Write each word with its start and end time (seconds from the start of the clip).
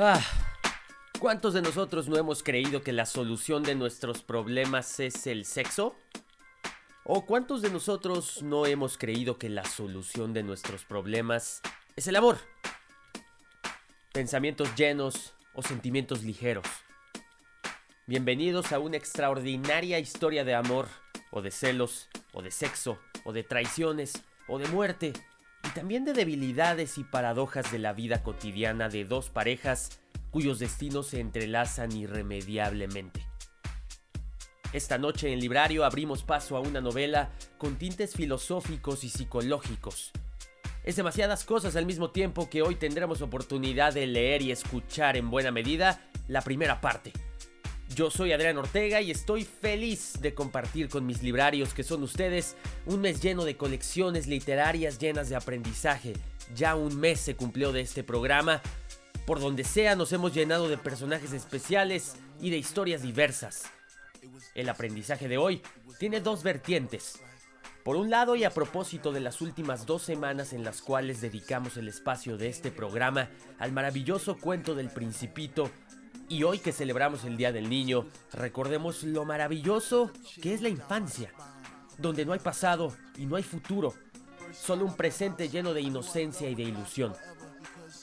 Ah, 0.00 0.22
¿cuántos 1.18 1.54
de 1.54 1.60
nosotros 1.60 2.06
no 2.08 2.16
hemos 2.16 2.44
creído 2.44 2.82
que 2.82 2.92
la 2.92 3.04
solución 3.04 3.64
de 3.64 3.74
nuestros 3.74 4.22
problemas 4.22 5.00
es 5.00 5.26
el 5.26 5.44
sexo? 5.44 5.96
¿O 7.02 7.26
cuántos 7.26 7.62
de 7.62 7.70
nosotros 7.70 8.40
no 8.44 8.64
hemos 8.66 8.96
creído 8.96 9.38
que 9.38 9.48
la 9.48 9.64
solución 9.64 10.32
de 10.32 10.44
nuestros 10.44 10.84
problemas 10.84 11.62
es 11.96 12.06
el 12.06 12.14
amor? 12.14 12.38
Pensamientos 14.12 14.72
llenos 14.76 15.34
o 15.52 15.62
sentimientos 15.62 16.22
ligeros. 16.22 16.66
Bienvenidos 18.06 18.70
a 18.70 18.78
una 18.78 18.98
extraordinaria 18.98 19.98
historia 19.98 20.44
de 20.44 20.54
amor, 20.54 20.86
o 21.32 21.42
de 21.42 21.50
celos, 21.50 22.08
o 22.32 22.40
de 22.40 22.52
sexo, 22.52 23.00
o 23.24 23.32
de 23.32 23.42
traiciones, 23.42 24.22
o 24.46 24.60
de 24.60 24.68
muerte, 24.68 25.12
también 25.78 26.04
de 26.04 26.12
debilidades 26.12 26.98
y 26.98 27.04
paradojas 27.04 27.70
de 27.70 27.78
la 27.78 27.92
vida 27.92 28.24
cotidiana 28.24 28.88
de 28.88 29.04
dos 29.04 29.30
parejas 29.30 30.00
cuyos 30.32 30.58
destinos 30.58 31.06
se 31.06 31.20
entrelazan 31.20 31.92
irremediablemente. 31.92 33.24
Esta 34.72 34.98
noche 34.98 35.32
en 35.32 35.38
Librario 35.38 35.84
abrimos 35.84 36.24
paso 36.24 36.56
a 36.56 36.60
una 36.60 36.80
novela 36.80 37.30
con 37.58 37.76
tintes 37.76 38.14
filosóficos 38.14 39.04
y 39.04 39.08
psicológicos. 39.08 40.10
Es 40.82 40.96
demasiadas 40.96 41.44
cosas 41.44 41.76
al 41.76 41.86
mismo 41.86 42.10
tiempo 42.10 42.50
que 42.50 42.62
hoy 42.62 42.74
tendremos 42.74 43.22
oportunidad 43.22 43.94
de 43.94 44.08
leer 44.08 44.42
y 44.42 44.50
escuchar 44.50 45.16
en 45.16 45.30
buena 45.30 45.52
medida 45.52 46.10
la 46.26 46.42
primera 46.42 46.80
parte. 46.80 47.12
Yo 47.94 48.10
soy 48.10 48.32
Adrián 48.32 48.58
Ortega 48.58 49.00
y 49.00 49.10
estoy 49.10 49.44
feliz 49.44 50.20
de 50.20 50.34
compartir 50.34 50.88
con 50.88 51.06
mis 51.06 51.22
librarios, 51.22 51.74
que 51.74 51.82
son 51.82 52.02
ustedes, 52.02 52.56
un 52.86 53.00
mes 53.00 53.20
lleno 53.20 53.44
de 53.44 53.56
colecciones 53.56 54.26
literarias 54.26 54.98
llenas 54.98 55.28
de 55.28 55.36
aprendizaje. 55.36 56.12
Ya 56.54 56.74
un 56.74 56.98
mes 56.98 57.20
se 57.20 57.34
cumplió 57.34 57.72
de 57.72 57.80
este 57.80 58.04
programa. 58.04 58.60
Por 59.26 59.40
donde 59.40 59.64
sea 59.64 59.96
nos 59.96 60.12
hemos 60.12 60.32
llenado 60.32 60.68
de 60.68 60.78
personajes 60.78 61.32
especiales 61.32 62.16
y 62.40 62.50
de 62.50 62.58
historias 62.58 63.02
diversas. 63.02 63.64
El 64.54 64.68
aprendizaje 64.68 65.28
de 65.28 65.38
hoy 65.38 65.62
tiene 65.98 66.20
dos 66.20 66.42
vertientes. 66.42 67.20
Por 67.84 67.96
un 67.96 68.10
lado, 68.10 68.36
y 68.36 68.44
a 68.44 68.50
propósito 68.50 69.12
de 69.12 69.20
las 69.20 69.40
últimas 69.40 69.86
dos 69.86 70.02
semanas 70.02 70.52
en 70.52 70.62
las 70.62 70.82
cuales 70.82 71.22
dedicamos 71.22 71.78
el 71.78 71.88
espacio 71.88 72.36
de 72.36 72.48
este 72.48 72.70
programa 72.70 73.30
al 73.58 73.72
maravilloso 73.72 74.36
cuento 74.36 74.74
del 74.74 74.90
principito, 74.90 75.70
y 76.28 76.42
hoy 76.42 76.58
que 76.58 76.72
celebramos 76.72 77.24
el 77.24 77.36
Día 77.36 77.52
del 77.52 77.70
Niño, 77.70 78.06
recordemos 78.32 79.02
lo 79.02 79.24
maravilloso 79.24 80.10
que 80.42 80.52
es 80.52 80.60
la 80.60 80.68
infancia, 80.68 81.32
donde 81.96 82.24
no 82.24 82.32
hay 82.32 82.38
pasado 82.38 82.94
y 83.16 83.26
no 83.26 83.36
hay 83.36 83.42
futuro, 83.42 83.94
solo 84.52 84.84
un 84.84 84.94
presente 84.94 85.48
lleno 85.48 85.72
de 85.72 85.80
inocencia 85.80 86.48
y 86.50 86.54
de 86.54 86.64
ilusión. 86.64 87.14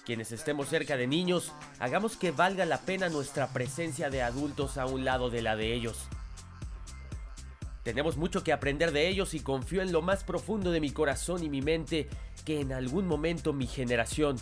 Quienes 0.06 0.32
estemos 0.32 0.70
cerca 0.70 0.98
de 0.98 1.08
niños, 1.08 1.52
hagamos 1.80 2.16
que 2.16 2.32
valga 2.32 2.66
la 2.66 2.80
pena 2.80 3.10
nuestra 3.10 3.48
presencia 3.48 4.10
de 4.10 4.22
adultos 4.22 4.78
a 4.78 4.86
un 4.86 5.06
lado 5.06 5.30
de 5.30 5.42
la 5.42 5.56
de 5.56 5.74
ellos. 5.74 6.08
Tenemos 7.84 8.18
mucho 8.18 8.44
que 8.44 8.54
aprender 8.54 8.92
de 8.92 9.08
ellos 9.08 9.36
y 9.36 9.40
confío 9.42 9.84
en 9.84 9.92
lo 9.92 10.02
más 10.02 10.24
profundo 10.24 10.72
de 10.72 10.80
mi 10.80 10.90
corazón 10.90 11.44
y 11.44 11.50
mi 11.50 11.62
mente 11.62 12.10
que 12.44 12.60
en 12.60 12.74
algún 12.74 13.08
momento 13.08 13.54
mi 13.54 13.68
generación, 13.68 14.38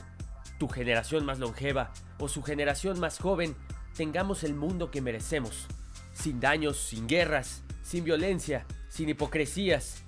tu 0.59 0.69
generación 0.69 1.25
más 1.25 1.39
longeva 1.39 1.91
o 2.19 2.29
su 2.29 2.41
generación 2.41 2.99
más 3.01 3.19
joven, 3.19 3.55
tengamos 3.95 4.43
el 4.43 4.53
mundo 4.53 4.91
que 4.91 5.01
merecemos. 5.01 5.67
Sin 6.13 6.39
daños, 6.39 6.77
sin 6.77 7.07
guerras, 7.07 7.63
sin 7.81 8.03
violencia, 8.03 8.65
sin 8.89 9.09
hipocresías. 9.09 10.03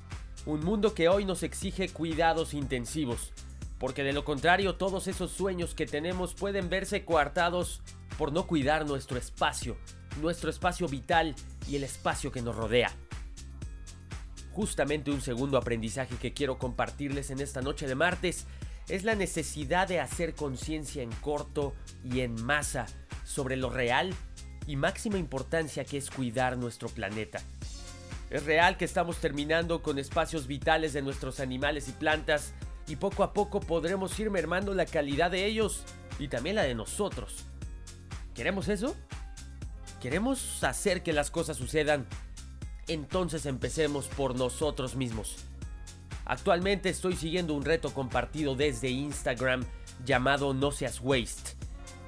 Un 0.46 0.64
mundo 0.64 0.94
que 0.94 1.10
hoy 1.10 1.26
nos 1.26 1.44
exige 1.44 1.90
cuidados 1.90 2.54
intensivos. 2.54 3.32
Porque 3.80 4.04
de 4.04 4.14
lo 4.14 4.24
contrario 4.24 4.76
todos 4.76 5.08
esos 5.08 5.32
sueños 5.32 5.76
que 5.76 5.86
tenemos 5.86 6.34
pueden 6.34 6.70
verse 6.70 7.04
coartados 7.04 7.82
por 8.18 8.32
no 8.32 8.48
cuidar 8.48 8.86
nuestro 8.86 9.18
espacio, 9.18 9.78
nuestro 10.22 10.50
espacio 10.50 10.88
vital 10.88 11.36
y 11.68 11.76
el 11.76 11.84
espacio 11.84 12.32
que 12.32 12.42
nos 12.42 12.56
rodea. 12.56 12.92
Justamente 14.54 15.12
un 15.12 15.20
segundo 15.20 15.58
aprendizaje 15.58 16.16
que 16.16 16.34
quiero 16.34 16.58
compartirles 16.58 17.30
en 17.30 17.42
esta 17.42 17.62
noche 17.62 17.88
de 17.88 17.96
martes 17.96 18.48
es 18.88 19.04
la 19.04 19.16
necesidad 19.16 19.88
de 19.88 20.00
hacer 20.00 20.36
conciencia 20.36 21.04
en 21.04 21.12
corto 21.12 21.74
y 22.04 22.22
en 22.22 22.42
masa 22.42 22.86
sobre 23.26 23.58
lo 23.58 23.70
real 23.70 24.14
y 24.68 24.78
máxima 24.78 25.18
importancia 25.18 25.84
que 25.84 25.98
es 25.98 26.10
cuidar 26.10 26.58
nuestro 26.58 26.88
planeta. 26.88 27.42
Es 28.30 28.46
real 28.46 28.78
que 28.78 28.86
estamos 28.86 29.18
terminando 29.18 29.84
con 29.84 30.00
espacios 30.00 30.48
vitales 30.48 30.94
de 30.94 31.02
nuestros 31.02 31.40
animales 31.40 31.90
y 31.90 31.92
plantas 31.92 32.54
y 32.88 32.96
poco 32.96 33.24
a 33.24 33.34
poco 33.34 33.60
podremos 33.60 34.18
ir 34.20 34.30
mermando 34.30 34.74
la 34.74 34.86
calidad 34.86 35.32
de 35.32 35.46
ellos 35.46 35.84
y 36.20 36.28
también 36.28 36.56
la 36.56 36.64
de 36.64 36.76
nosotros. 36.76 37.46
¿Queremos 38.34 38.68
eso? 38.68 38.96
¿Queremos 40.02 40.64
hacer 40.64 41.04
que 41.04 41.14
las 41.14 41.32
cosas 41.32 41.58
sucedan? 41.58 42.06
Entonces 42.88 43.46
empecemos 43.46 44.08
por 44.08 44.38
nosotros 44.38 44.96
mismos. 44.96 45.38
Actualmente 46.26 46.90
estoy 46.90 47.16
siguiendo 47.16 47.54
un 47.54 47.64
reto 47.64 47.94
compartido 47.94 48.56
desde 48.56 48.90
Instagram 48.90 49.64
llamado 50.04 50.54
No 50.54 50.72
Seas 50.72 51.00
Waste. 51.02 51.65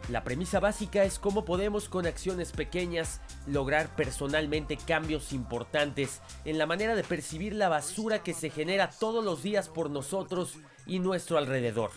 La 0.09 0.24
premisa 0.24 0.62
básica 0.62 1.04
es 1.04 1.19
cómo 1.19 1.44
podemos 1.44 1.89
con 1.89 2.06
acciones 2.06 2.54
pequeñas 2.54 3.19
lograr 3.45 3.94
personalmente 3.98 4.77
cambios 4.77 5.33
importantes 5.33 6.21
en 6.45 6.57
la 6.57 6.65
manera 6.65 6.95
de 6.95 7.04
percibir 7.04 7.54
la 7.54 7.68
basura 7.68 8.24
que 8.24 8.33
se 8.33 8.50
genera 8.50 8.89
todos 8.89 9.24
los 9.24 9.44
días 9.44 9.68
por 9.68 9.89
nosotros 9.89 10.54
y 10.86 11.00
nuestro 11.00 11.38
alrededor. 11.38 11.92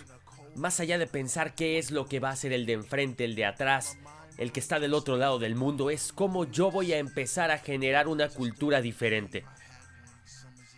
Más 0.57 0.81
allá 0.81 0.99
de 0.99 1.07
pensar 1.07 1.55
qué 1.55 1.79
es 1.79 1.93
lo 1.93 2.07
que 2.07 2.19
va 2.19 2.31
a 2.31 2.37
ser 2.37 2.53
el 2.53 2.67
de 2.67 2.73
enfrente, 2.73 3.25
el 3.25 3.37
de 3.37 3.45
atrás, 3.45 3.97
el 4.39 4.51
que 4.51 4.59
está 4.59 4.81
del 4.81 4.95
otro 4.95 5.17
lado 5.17 5.39
del 5.39 5.55
mundo, 5.55 5.89
es 5.89 6.13
cómo 6.13 6.47
yo 6.47 6.73
voy 6.73 6.93
a 6.93 6.99
empezar 6.99 7.53
a 7.53 7.59
generar 7.59 8.09
una 8.09 8.29
cultura 8.29 8.81
diferente. 8.81 9.45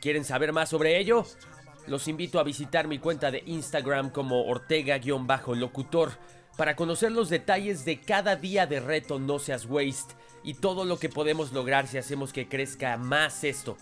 ¿Quieren 0.02 0.26
saber 0.26 0.52
más 0.52 0.68
sobre 0.68 0.98
ello? 0.98 1.24
Los 1.86 2.08
invito 2.08 2.38
a 2.38 2.44
visitar 2.44 2.88
mi 2.88 2.98
cuenta 2.98 3.30
de 3.30 3.42
Instagram 3.46 4.10
como 4.10 4.44
Ortega-locutor 4.44 6.12
para 6.62 6.76
conocer 6.76 7.10
los 7.10 7.28
detalles 7.28 7.84
de 7.84 7.98
cada 7.98 8.36
día 8.36 8.68
de 8.68 8.78
reto 8.78 9.18
No 9.18 9.40
Seas 9.40 9.66
Waste 9.66 10.14
y 10.44 10.54
todo 10.54 10.84
lo 10.84 10.96
que 10.96 11.08
podemos 11.08 11.50
lograr 11.50 11.88
si 11.88 11.98
hacemos 11.98 12.32
que 12.32 12.48
crezca 12.48 12.96
más 12.98 13.42
esto. 13.42 13.76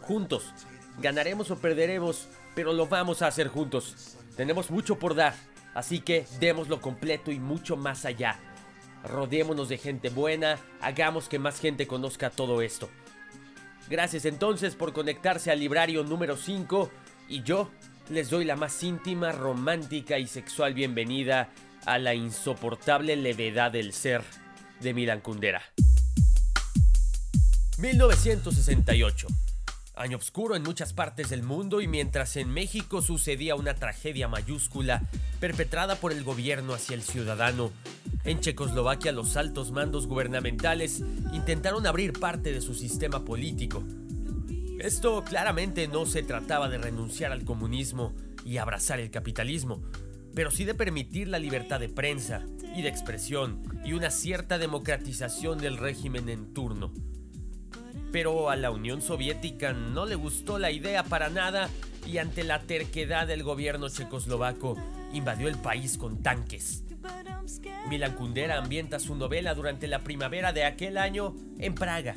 Juntos, 0.00 0.54
ganaremos 1.00 1.50
o 1.50 1.58
perderemos, 1.58 2.28
pero 2.54 2.72
lo 2.72 2.86
vamos 2.86 3.22
a 3.22 3.26
hacer 3.26 3.48
juntos. 3.48 4.16
Tenemos 4.36 4.70
mucho 4.70 5.00
por 5.00 5.16
dar 5.16 5.34
Así 5.74 5.98
que 5.98 6.26
démoslo 6.38 6.80
completo 6.80 7.32
y 7.32 7.40
mucho 7.40 7.76
más 7.76 8.04
allá. 8.04 8.38
Rodémonos 9.02 9.68
de 9.68 9.78
gente 9.78 10.10
buena, 10.10 10.60
hagamos 10.80 11.28
que 11.28 11.40
más 11.40 11.58
gente 11.58 11.88
conozca 11.88 12.30
todo 12.30 12.62
esto. 12.62 12.88
Gracias 13.88 14.26
entonces 14.26 14.76
por 14.76 14.92
conectarse 14.92 15.50
al 15.50 15.58
librario 15.58 16.04
número 16.04 16.36
5 16.36 16.88
y 17.28 17.42
yo 17.42 17.68
les 18.10 18.30
doy 18.30 18.44
la 18.44 18.54
más 18.54 18.80
íntima, 18.84 19.32
romántica 19.32 20.20
y 20.20 20.28
sexual 20.28 20.72
bienvenida 20.72 21.50
a 21.86 21.98
la 21.98 22.14
insoportable 22.14 23.16
levedad 23.16 23.72
del 23.72 23.92
ser 23.92 24.22
de 24.80 24.94
Milan 24.94 25.20
Kundera. 25.20 25.62
1968. 27.78 29.26
Año 29.96 30.16
oscuro 30.16 30.56
en 30.56 30.62
muchas 30.62 30.94
partes 30.94 31.28
del 31.28 31.42
mundo 31.42 31.80
y 31.80 31.88
mientras 31.88 32.36
en 32.36 32.48
México 32.48 33.02
sucedía 33.02 33.54
una 33.54 33.74
tragedia 33.74 34.28
mayúscula 34.28 35.02
perpetrada 35.40 35.96
por 35.96 36.12
el 36.12 36.24
gobierno 36.24 36.72
hacia 36.72 36.94
el 36.94 37.02
ciudadano, 37.02 37.70
en 38.24 38.40
Checoslovaquia 38.40 39.12
los 39.12 39.36
altos 39.36 39.72
mandos 39.72 40.06
gubernamentales 40.06 41.02
intentaron 41.32 41.86
abrir 41.86 42.12
parte 42.14 42.52
de 42.52 42.60
su 42.60 42.74
sistema 42.74 43.24
político. 43.24 43.84
Esto 44.78 45.22
claramente 45.22 45.86
no 45.88 46.06
se 46.06 46.22
trataba 46.22 46.70
de 46.70 46.78
renunciar 46.78 47.32
al 47.32 47.44
comunismo 47.44 48.14
y 48.46 48.56
abrazar 48.56 49.00
el 49.00 49.10
capitalismo, 49.10 49.82
pero 50.34 50.50
sí 50.50 50.64
de 50.64 50.74
permitir 50.74 51.28
la 51.28 51.38
libertad 51.38 51.80
de 51.80 51.88
prensa 51.88 52.44
y 52.74 52.82
de 52.82 52.88
expresión 52.88 53.62
y 53.84 53.92
una 53.92 54.10
cierta 54.10 54.58
democratización 54.58 55.58
del 55.58 55.76
régimen 55.76 56.28
en 56.28 56.52
turno. 56.52 56.92
Pero 58.12 58.50
a 58.50 58.56
la 58.56 58.70
Unión 58.70 59.02
Soviética 59.02 59.72
no 59.72 60.06
le 60.06 60.14
gustó 60.14 60.58
la 60.58 60.70
idea 60.70 61.04
para 61.04 61.30
nada 61.30 61.68
y 62.06 62.18
ante 62.18 62.44
la 62.44 62.60
terquedad 62.60 63.26
del 63.26 63.42
gobierno 63.42 63.88
checoslovaco 63.88 64.76
invadió 65.12 65.48
el 65.48 65.56
país 65.56 65.98
con 65.98 66.22
tanques. 66.22 66.84
Milan 67.88 68.14
Kundera 68.14 68.58
ambienta 68.58 68.98
su 68.98 69.14
novela 69.14 69.54
durante 69.54 69.86
la 69.88 70.00
primavera 70.00 70.52
de 70.52 70.64
aquel 70.64 70.98
año 70.98 71.34
en 71.58 71.74
Praga. 71.74 72.16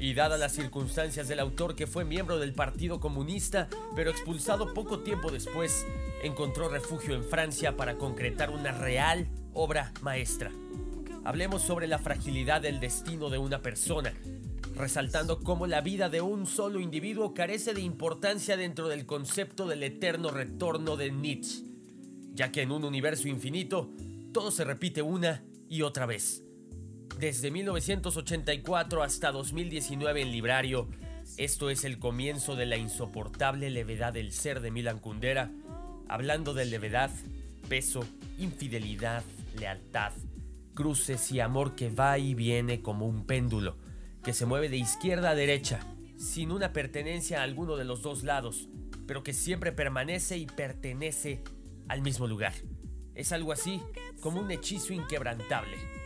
Y 0.00 0.14
dadas 0.14 0.38
las 0.38 0.52
circunstancias 0.52 1.26
del 1.26 1.40
autor 1.40 1.74
que 1.74 1.88
fue 1.88 2.04
miembro 2.04 2.38
del 2.38 2.52
Partido 2.52 3.00
Comunista, 3.00 3.68
pero 3.96 4.10
expulsado 4.10 4.72
poco 4.72 5.00
tiempo 5.00 5.30
después, 5.30 5.86
encontró 6.22 6.68
refugio 6.68 7.14
en 7.14 7.24
Francia 7.24 7.76
para 7.76 7.96
concretar 7.96 8.50
una 8.50 8.72
real 8.72 9.28
obra 9.54 9.92
maestra. 10.02 10.52
Hablemos 11.24 11.62
sobre 11.62 11.88
la 11.88 11.98
fragilidad 11.98 12.62
del 12.62 12.78
destino 12.78 13.28
de 13.28 13.38
una 13.38 13.60
persona, 13.60 14.14
resaltando 14.76 15.40
cómo 15.40 15.66
la 15.66 15.80
vida 15.80 16.08
de 16.08 16.20
un 16.20 16.46
solo 16.46 16.78
individuo 16.78 17.34
carece 17.34 17.74
de 17.74 17.80
importancia 17.80 18.56
dentro 18.56 18.86
del 18.88 19.04
concepto 19.04 19.66
del 19.66 19.82
eterno 19.82 20.30
retorno 20.30 20.96
de 20.96 21.10
Nietzsche, 21.10 21.64
ya 22.34 22.52
que 22.52 22.62
en 22.62 22.70
un 22.70 22.84
universo 22.84 23.26
infinito 23.26 23.90
todo 24.32 24.52
se 24.52 24.64
repite 24.64 25.02
una 25.02 25.42
y 25.68 25.82
otra 25.82 26.06
vez. 26.06 26.44
Desde 27.18 27.50
1984 27.50 29.02
hasta 29.02 29.32
2019 29.32 30.22
en 30.22 30.30
Librario, 30.30 30.86
esto 31.36 31.68
es 31.68 31.82
el 31.82 31.98
comienzo 31.98 32.54
de 32.54 32.64
la 32.64 32.76
insoportable 32.76 33.70
levedad 33.70 34.12
del 34.12 34.30
ser 34.30 34.60
de 34.60 34.70
Milan 34.70 35.00
Kundera, 35.00 35.50
hablando 36.08 36.54
de 36.54 36.64
levedad, 36.64 37.10
peso, 37.68 38.06
infidelidad, 38.38 39.24
lealtad, 39.58 40.12
cruces 40.74 41.32
y 41.32 41.40
amor 41.40 41.74
que 41.74 41.90
va 41.90 42.18
y 42.18 42.34
viene 42.34 42.82
como 42.82 43.08
un 43.08 43.26
péndulo 43.26 43.78
que 44.22 44.32
se 44.32 44.46
mueve 44.46 44.68
de 44.68 44.76
izquierda 44.76 45.30
a 45.30 45.34
derecha, 45.34 45.80
sin 46.18 46.52
una 46.52 46.72
pertenencia 46.72 47.40
a 47.40 47.42
alguno 47.42 47.74
de 47.74 47.84
los 47.84 48.00
dos 48.00 48.22
lados, 48.22 48.68
pero 49.08 49.24
que 49.24 49.32
siempre 49.32 49.72
permanece 49.72 50.38
y 50.38 50.46
pertenece 50.46 51.42
al 51.88 52.00
mismo 52.00 52.28
lugar. 52.28 52.52
Es 53.16 53.32
algo 53.32 53.50
así 53.50 53.82
como 54.20 54.40
un 54.40 54.52
hechizo 54.52 54.92
inquebrantable. 54.92 55.97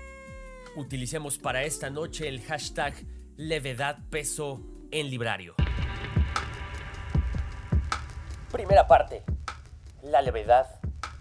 Utilicemos 0.74 1.36
para 1.36 1.64
esta 1.64 1.90
noche 1.90 2.28
el 2.28 2.40
hashtag 2.40 2.94
levedad 3.36 3.98
peso 4.08 4.62
en 4.90 5.10
librario. 5.10 5.54
Primera 8.50 8.86
parte. 8.86 9.22
La 10.02 10.22
levedad 10.22 10.66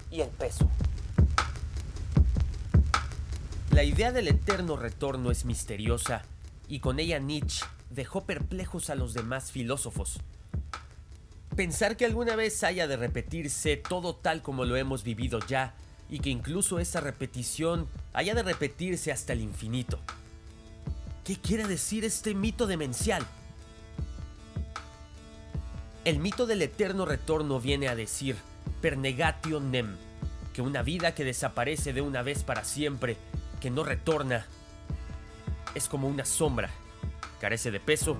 y 0.09 0.21
el 0.21 0.29
peso. 0.29 0.69
La 3.71 3.83
idea 3.83 4.13
del 4.13 4.29
eterno 4.29 4.77
retorno 4.77 5.31
es 5.31 5.43
misteriosa 5.43 6.21
y 6.69 6.79
con 6.79 6.99
ella 6.99 7.19
Nietzsche 7.19 7.65
dejó 7.89 8.23
perplejos 8.23 8.89
a 8.89 8.95
los 8.95 9.13
demás 9.13 9.51
filósofos. 9.51 10.21
Pensar 11.57 11.97
que 11.97 12.05
alguna 12.05 12.37
vez 12.37 12.63
haya 12.63 12.87
de 12.87 12.95
repetirse 12.95 13.75
todo 13.75 14.15
tal 14.15 14.41
como 14.41 14.63
lo 14.63 14.77
hemos 14.77 15.03
vivido 15.03 15.39
ya 15.45 15.75
y 16.11 16.19
que 16.19 16.29
incluso 16.29 16.77
esa 16.77 16.99
repetición 16.99 17.87
haya 18.13 18.35
de 18.35 18.43
repetirse 18.43 19.11
hasta 19.11 19.33
el 19.33 19.41
infinito. 19.41 19.97
¿Qué 21.23 21.37
quiere 21.37 21.65
decir 21.65 22.03
este 22.03 22.35
mito 22.35 22.67
demencial? 22.67 23.25
El 26.03 26.19
mito 26.19 26.45
del 26.45 26.61
eterno 26.61 27.05
retorno 27.05 27.61
viene 27.61 27.87
a 27.87 27.95
decir 27.95 28.35
pernegatio 28.81 29.61
nem, 29.61 29.95
que 30.53 30.61
una 30.61 30.81
vida 30.81 31.15
que 31.15 31.23
desaparece 31.23 31.93
de 31.93 32.01
una 32.01 32.23
vez 32.23 32.43
para 32.43 32.65
siempre, 32.65 33.15
que 33.61 33.69
no 33.69 33.83
retorna, 33.83 34.45
es 35.75 35.87
como 35.87 36.09
una 36.09 36.25
sombra. 36.25 36.69
Carece 37.39 37.71
de 37.71 37.79
peso, 37.79 38.17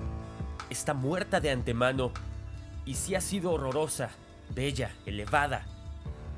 está 0.70 0.94
muerta 0.94 1.40
de 1.40 1.50
antemano 1.50 2.12
y 2.86 2.94
si 2.94 3.14
ha 3.14 3.20
sido 3.20 3.52
horrorosa, 3.52 4.10
bella, 4.54 4.92
elevada, 5.04 5.66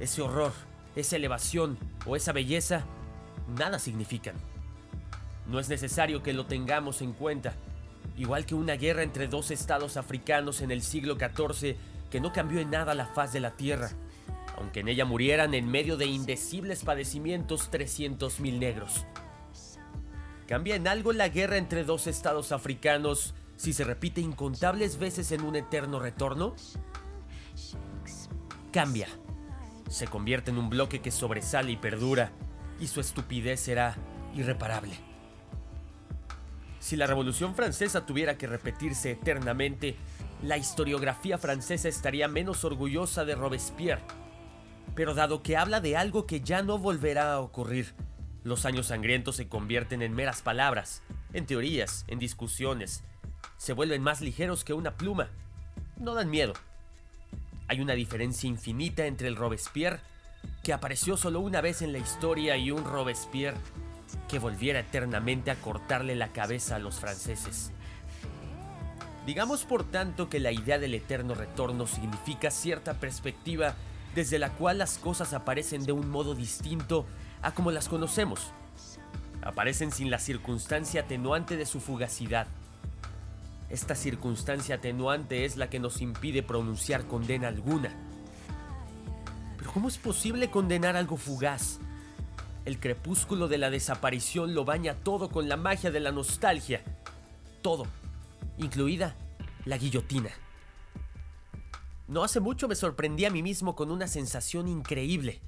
ese 0.00 0.21
horror, 0.21 0.53
esa 0.96 1.17
elevación 1.17 1.79
o 2.06 2.17
esa 2.17 2.32
belleza, 2.32 2.85
nada 3.58 3.79
significan. 3.79 4.37
No 5.46 5.58
es 5.58 5.69
necesario 5.69 6.23
que 6.23 6.32
lo 6.32 6.46
tengamos 6.46 7.02
en 7.02 7.12
cuenta, 7.12 7.55
igual 8.17 8.46
que 8.46 8.55
una 8.55 8.75
guerra 8.75 9.02
entre 9.02 9.29
dos 9.29 9.50
estados 9.50 9.96
africanos 9.96 10.62
en 10.62 10.70
el 10.70 10.82
siglo 10.82 11.17
XIV 11.17 11.76
que 12.11 12.20
no 12.20 12.32
cambió 12.32 12.61
en 12.61 12.70
nada 12.70 12.94
la 12.94 13.06
faz 13.06 13.32
de 13.32 13.41
la 13.41 13.56
tierra, 13.56 13.91
aunque 14.56 14.81
en 14.81 14.88
ella 14.88 15.05
murieran 15.05 15.52
en 15.55 15.69
medio 15.69 15.96
de 15.96 16.06
indecibles 16.06 16.85
padecimientos 16.85 17.70
300.000 17.70 18.58
negros. 18.58 19.05
¿Cambia 20.47 20.76
en 20.76 20.87
algo 20.87 21.12
la 21.12 21.29
guerra 21.29 21.56
entre 21.56 21.85
dos 21.85 22.06
estados 22.06 22.52
africanos 22.52 23.35
si 23.56 23.73
se 23.73 23.85
repite 23.85 24.20
incontables 24.20 24.99
veces 24.99 25.32
en 25.32 25.43
un 25.43 25.56
eterno 25.56 25.99
retorno? 25.99 26.55
Cambia. 28.73 29.08
Se 29.89 30.07
convierte 30.07 30.51
en 30.51 30.59
un 30.59 30.71
bloque 30.71 31.01
que 31.01 31.11
sobresale 31.11 31.73
y 31.73 31.77
perdura, 31.77 32.33
y 32.81 32.87
su 32.87 33.01
estupidez 33.01 33.61
será 33.61 33.97
irreparable. 34.35 34.95
Si 36.81 36.97
la 36.97 37.07
Revolución 37.07 37.55
Francesa 37.55 38.05
tuviera 38.05 38.37
que 38.37 38.47
repetirse 38.47 39.12
eternamente, 39.12 39.97
la 40.43 40.59
historiografía 40.59 41.38
francesa 41.38 41.88
estaría 41.88 42.29
menos 42.29 42.64
orgullosa 42.64 43.25
de 43.25 43.35
Robespierre. 43.35 44.03
Pero 44.95 45.14
dado 45.14 45.43
que 45.43 45.57
habla 45.57 45.81
de 45.81 45.97
algo 45.97 46.26
que 46.26 46.41
ya 46.41 46.62
no 46.62 46.79
volverá 46.79 47.33
a 47.33 47.41
ocurrir, 47.41 47.95
los 48.43 48.67
años 48.67 48.88
sangrientos 48.88 49.37
se 49.37 49.49
convierten 49.49 50.03
en 50.03 50.12
meras 50.12 50.43
palabras, 50.43 51.03
en 51.33 51.47
teorías, 51.47 52.05
en 52.09 52.19
discusiones. 52.19 53.03
Se 53.57 53.73
vuelven 53.73 54.03
más 54.03 54.21
ligeros 54.21 54.64
que 54.64 54.75
una 54.75 54.99
pluma. 54.99 55.31
No 55.97 56.12
dan 56.12 56.29
miedo. 56.29 56.53
Hay 57.75 57.81
una 57.81 57.95
diferencia 57.95 58.49
infinita 58.49 59.04
entre 59.04 59.26
el 59.26 59.35
Robespierre, 59.35 59.99
que 60.62 60.73
apareció 60.73 61.16
solo 61.16 61.40
una 61.40 61.61
vez 61.61 61.83
en 61.83 61.90
la 61.90 61.99
historia, 61.99 62.57
y 62.57 62.71
un 62.71 62.85
Robespierre 62.85 63.57
que 64.28 64.38
volviera 64.38 64.78
eternamente 64.78 65.50
a 65.50 65.57
cortarle 65.57 66.14
la 66.14 66.28
cabeza 66.28 66.76
a 66.76 66.78
los 66.78 67.00
franceses. 67.00 67.73
Digamos 69.26 69.64
por 69.64 69.83
tanto 69.83 70.28
que 70.28 70.38
la 70.38 70.52
idea 70.52 70.78
del 70.78 70.95
eterno 70.95 71.35
retorno 71.35 71.88
significa 71.88 72.52
cierta 72.52 72.95
perspectiva 72.95 73.75
desde 74.14 74.38
la 74.38 74.50
cual 74.50 74.78
las 74.78 74.97
cosas 74.97 75.35
aparecen 75.35 75.85
de 75.85 75.90
un 75.90 76.09
modo 76.09 76.37
distinto 76.37 77.07
a 77.43 77.54
como 77.54 77.73
las 77.73 77.88
conocemos. 77.88 78.52
Aparecen 79.43 79.90
sin 79.90 80.12
la 80.12 80.21
circunstancia 80.21 81.00
atenuante 81.00 81.57
de 81.57 81.66
su 81.66 81.81
fugacidad. 81.81 82.47
Esta 83.75 83.97
circunstancia 83.97 84.76
atenuante 84.76 85.45
es 85.45 85.57
la 85.57 85.69
que 85.69 85.81
nos 85.81 86.00
impide 86.00 86.45
pronunciar 86.45 87.09
condena 87.09 87.49
alguna. 87.49 87.93
Pero 89.59 89.73
¿cómo 89.73 89.88
es 89.88 89.99
posible 89.99 90.49
condenar 90.49 90.95
algo 90.95 91.16
fugaz? 91.16 91.81
El 92.66 92.78
crepúsculo 92.78 93.49
de 93.49 93.59
la 93.59 93.71
desaparición 93.71 94.54
lo 94.54 94.64
baña 94.64 94.95
todo 94.95 95.28
con 95.28 95.49
la 95.49 95.57
magia 95.57 95.90
de 95.90 95.99
la 95.99 96.12
nostalgia. 96.12 96.85
Todo, 97.62 97.88
incluida 98.59 99.16
la 99.64 99.76
guillotina. 99.76 100.31
No 102.07 102.23
hace 102.23 102.38
mucho 102.38 102.69
me 102.69 102.76
sorprendí 102.76 103.25
a 103.25 103.31
mí 103.31 103.43
mismo 103.43 103.75
con 103.75 103.90
una 103.90 104.07
sensación 104.07 104.69
increíble. 104.69 105.40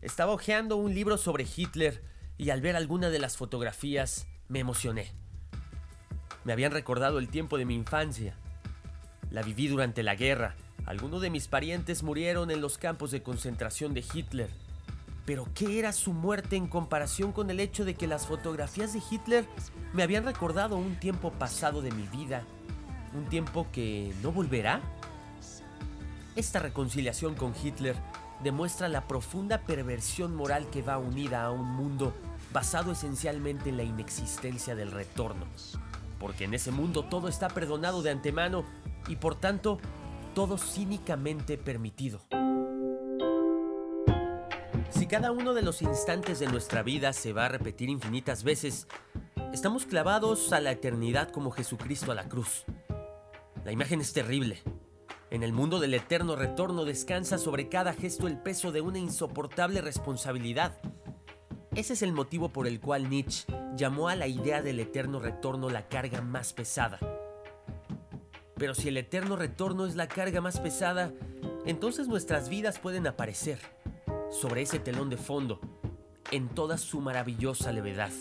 Estaba 0.00 0.30
hojeando 0.30 0.76
un 0.76 0.94
libro 0.94 1.18
sobre 1.18 1.44
Hitler 1.56 2.04
y 2.38 2.50
al 2.50 2.60
ver 2.60 2.76
alguna 2.76 3.10
de 3.10 3.18
las 3.18 3.36
fotografías 3.36 4.28
me 4.46 4.60
emocioné. 4.60 5.21
Me 6.44 6.52
habían 6.52 6.72
recordado 6.72 7.18
el 7.18 7.28
tiempo 7.28 7.56
de 7.56 7.64
mi 7.64 7.74
infancia. 7.74 8.34
La 9.30 9.42
viví 9.42 9.68
durante 9.68 10.02
la 10.02 10.16
guerra. 10.16 10.56
Algunos 10.86 11.22
de 11.22 11.30
mis 11.30 11.46
parientes 11.46 12.02
murieron 12.02 12.50
en 12.50 12.60
los 12.60 12.78
campos 12.78 13.12
de 13.12 13.22
concentración 13.22 13.94
de 13.94 14.04
Hitler 14.12 14.50
Pero 15.24 15.46
¿qué 15.54 15.78
era 15.78 15.92
su 15.92 16.12
muerte 16.12 16.56
en 16.56 16.66
comparación 16.66 17.30
con 17.30 17.48
el 17.50 17.60
hecho 17.60 17.84
de 17.84 17.94
que 17.94 18.08
las 18.08 18.26
fotografías 18.26 18.92
de 18.92 19.00
Hitler 19.08 19.46
me 19.92 20.02
habían 20.02 20.24
recordado 20.24 20.76
un 20.76 20.96
tiempo 20.96 21.30
pasado 21.30 21.82
de 21.82 21.92
mi 21.92 22.08
vida? 22.08 22.42
¿Un 23.14 23.26
tiempo 23.26 23.68
que 23.70 24.12
no 24.22 24.32
volverá? 24.32 24.80
Esta 26.34 26.58
reconciliación 26.58 27.36
con 27.36 27.54
Hitler 27.62 27.94
demuestra 28.42 28.88
la 28.88 29.06
profunda 29.06 29.60
perversión 29.60 30.34
moral 30.34 30.68
que 30.70 30.82
va 30.82 30.98
unida 30.98 31.44
a 31.44 31.52
un 31.52 31.68
mundo 31.76 32.12
basado 32.52 32.92
esencialmente 32.92 33.70
en 33.70 33.76
la 33.76 33.84
inexistencia 33.84 34.74
del 34.74 34.90
retorno. 34.90 35.46
Porque 36.22 36.44
en 36.44 36.54
ese 36.54 36.70
mundo 36.70 37.04
todo 37.04 37.28
está 37.28 37.48
perdonado 37.48 38.00
de 38.00 38.10
antemano 38.10 38.64
y 39.08 39.16
por 39.16 39.34
tanto 39.34 39.78
todo 40.34 40.56
cínicamente 40.56 41.58
permitido. 41.58 42.20
Si 44.90 45.06
cada 45.08 45.32
uno 45.32 45.52
de 45.52 45.62
los 45.62 45.82
instantes 45.82 46.38
de 46.38 46.46
nuestra 46.46 46.84
vida 46.84 47.12
se 47.12 47.32
va 47.32 47.46
a 47.46 47.48
repetir 47.48 47.88
infinitas 47.88 48.44
veces, 48.44 48.86
estamos 49.52 49.84
clavados 49.84 50.52
a 50.52 50.60
la 50.60 50.70
eternidad 50.70 51.30
como 51.30 51.50
Jesucristo 51.50 52.12
a 52.12 52.14
la 52.14 52.28
cruz. 52.28 52.64
La 53.64 53.72
imagen 53.72 54.00
es 54.00 54.12
terrible. 54.12 54.62
En 55.30 55.42
el 55.42 55.52
mundo 55.52 55.80
del 55.80 55.94
eterno 55.94 56.36
retorno 56.36 56.84
descansa 56.84 57.36
sobre 57.38 57.68
cada 57.68 57.94
gesto 57.94 58.28
el 58.28 58.38
peso 58.38 58.70
de 58.70 58.80
una 58.80 58.98
insoportable 58.98 59.80
responsabilidad. 59.80 60.78
Ese 61.74 61.94
es 61.94 62.02
el 62.02 62.12
motivo 62.12 62.50
por 62.50 62.66
el 62.66 62.80
cual 62.80 63.08
Nietzsche 63.08 63.46
llamó 63.76 64.08
a 64.08 64.14
la 64.14 64.26
idea 64.26 64.60
del 64.60 64.78
eterno 64.78 65.20
retorno 65.20 65.70
la 65.70 65.88
carga 65.88 66.20
más 66.20 66.52
pesada. 66.52 66.98
Pero 68.56 68.74
si 68.74 68.88
el 68.88 68.98
eterno 68.98 69.36
retorno 69.36 69.86
es 69.86 69.96
la 69.96 70.06
carga 70.06 70.42
más 70.42 70.60
pesada, 70.60 71.12
entonces 71.64 72.08
nuestras 72.08 72.50
vidas 72.50 72.78
pueden 72.78 73.06
aparecer 73.06 73.58
sobre 74.30 74.62
ese 74.62 74.78
telón 74.80 75.08
de 75.08 75.16
fondo, 75.16 75.60
en 76.30 76.48
toda 76.48 76.76
su 76.76 77.00
maravillosa 77.00 77.72
levedad. 77.72 78.12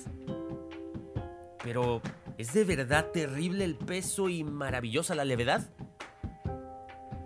Pero, 1.64 2.02
¿es 2.38 2.54
de 2.54 2.64
verdad 2.64 3.12
terrible 3.12 3.66
el 3.66 3.76
peso 3.76 4.30
y 4.30 4.44
maravillosa 4.44 5.14
la 5.14 5.26
levedad? 5.26 5.70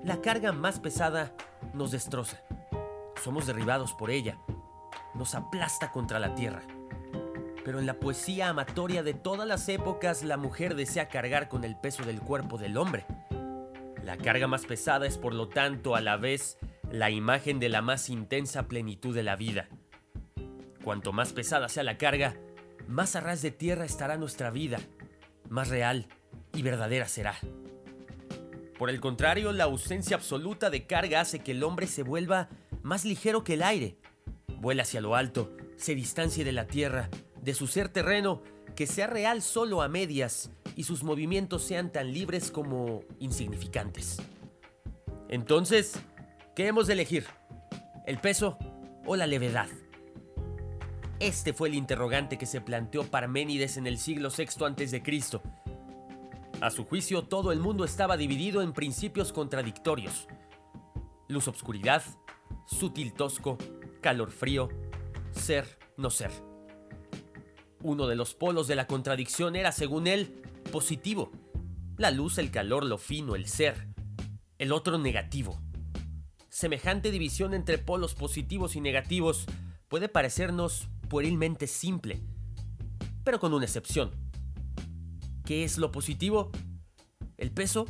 La 0.03 0.21
carga 0.21 0.51
más 0.51 0.79
pesada 0.79 1.35
nos 1.73 1.91
destroza. 1.91 2.41
Somos 3.23 3.47
derribados 3.47 3.93
por 3.93 4.11
ella. 4.11 4.39
Nos 5.15 5.35
aplasta 5.35 5.91
contra 5.91 6.19
la 6.19 6.35
tierra. 6.35 6.63
Pero 7.63 7.79
en 7.79 7.85
la 7.85 7.99
poesía 7.99 8.49
amatoria 8.49 9.01
de 9.01 9.13
todas 9.13 9.47
las 9.47 9.67
épocas, 9.69 10.23
la 10.23 10.37
mujer 10.37 10.75
desea 10.75 11.09
cargar 11.09 11.49
con 11.49 11.63
el 11.63 11.75
peso 11.75 12.03
del 12.03 12.19
cuerpo 12.19 12.57
del 12.57 12.77
hombre. 12.77 13.05
La 14.03 14.17
carga 14.17 14.47
más 14.47 14.65
pesada 14.65 15.07
es 15.07 15.17
por 15.17 15.33
lo 15.33 15.49
tanto 15.49 15.95
a 15.95 16.01
la 16.01 16.17
vez 16.17 16.59
la 16.91 17.09
imagen 17.09 17.59
de 17.59 17.69
la 17.69 17.81
más 17.81 18.09
intensa 18.09 18.67
plenitud 18.67 19.15
de 19.15 19.23
la 19.23 19.35
vida. 19.35 19.67
Cuanto 20.83 21.11
más 21.11 21.33
pesada 21.33 21.69
sea 21.69 21.81
la 21.81 21.97
carga, 21.97 22.35
más 22.87 23.15
a 23.15 23.21
ras 23.21 23.41
de 23.41 23.49
tierra 23.49 23.85
estará 23.85 24.17
nuestra 24.17 24.51
vida, 24.51 24.77
más 25.49 25.69
real 25.69 26.07
y 26.53 26.61
verdadera 26.61 27.07
será. 27.07 27.35
Por 28.77 28.89
el 28.89 28.99
contrario, 28.99 29.51
la 29.51 29.63
ausencia 29.63 30.17
absoluta 30.17 30.69
de 30.69 30.85
carga 30.85 31.21
hace 31.21 31.39
que 31.39 31.53
el 31.53 31.63
hombre 31.63 31.87
se 31.87 32.03
vuelva 32.03 32.49
más 32.83 33.05
ligero 33.05 33.43
que 33.43 33.55
el 33.55 33.63
aire. 33.63 33.97
Vuela 34.65 34.81
hacia 34.81 34.99
lo 34.99 35.15
alto, 35.15 35.55
se 35.77 35.93
distancie 35.93 36.43
de 36.43 36.51
la 36.51 36.65
tierra, 36.65 37.11
de 37.39 37.53
su 37.53 37.67
ser 37.67 37.89
terreno, 37.89 38.41
que 38.75 38.87
sea 38.87 39.05
real 39.05 39.43
solo 39.43 39.83
a 39.83 39.87
medias 39.87 40.49
y 40.75 40.85
sus 40.85 41.03
movimientos 41.03 41.61
sean 41.61 41.91
tan 41.91 42.11
libres 42.11 42.49
como 42.49 43.03
insignificantes. 43.19 44.17
Entonces, 45.29 45.99
¿Qué 46.55 46.65
hemos 46.65 46.87
de 46.87 46.93
elegir? 46.93 47.27
¿El 48.07 48.17
peso 48.17 48.57
o 49.05 49.15
la 49.15 49.27
levedad? 49.27 49.67
Este 51.19 51.53
fue 51.53 51.67
el 51.67 51.75
interrogante 51.75 52.39
que 52.39 52.47
se 52.47 52.59
planteó 52.59 53.03
Parménides 53.03 53.77
en 53.77 53.85
el 53.85 53.99
siglo 53.99 54.29
VI 54.35 54.45
a.C. 54.65 55.41
A 56.59 56.71
su 56.71 56.85
juicio, 56.85 57.21
todo 57.25 57.51
el 57.51 57.59
mundo 57.59 57.85
estaba 57.85 58.17
dividido 58.17 58.63
en 58.63 58.73
principios 58.73 59.31
contradictorios. 59.31 60.27
Luz-obscuridad, 64.13 64.67
sutil-tosco, 64.69 64.69
calor-frío, 64.69 64.69
ser-no 65.31 66.09
ser. 66.09 66.31
Uno 67.81 68.07
de 68.07 68.15
los 68.15 68.35
polos 68.35 68.67
de 68.67 68.75
la 68.75 68.87
contradicción 68.87 69.55
era, 69.55 69.71
según 69.71 70.07
él, 70.07 70.41
positivo. 70.71 71.31
La 71.97 72.11
luz, 72.11 72.37
el 72.37 72.51
calor, 72.51 72.83
lo 72.85 72.97
fino, 72.97 73.35
el 73.35 73.47
ser. 73.47 73.87
El 74.57 74.71
otro 74.71 74.97
negativo, 74.97 75.59
semejante 76.49 77.11
división 77.11 77.53
entre 77.53 77.77
polos 77.77 78.15
positivos 78.15 78.75
y 78.75 78.81
negativos 78.81 79.45
puede 79.89 80.07
parecernos 80.07 80.87
puerilmente 81.09 81.67
simple, 81.67 82.21
pero 83.23 83.39
con 83.39 83.53
una 83.53 83.65
excepción. 83.65 84.11
¿Qué 85.43 85.63
es 85.63 85.77
lo 85.77 85.91
positivo? 85.91 86.51
¿El 87.37 87.51
peso 87.51 87.85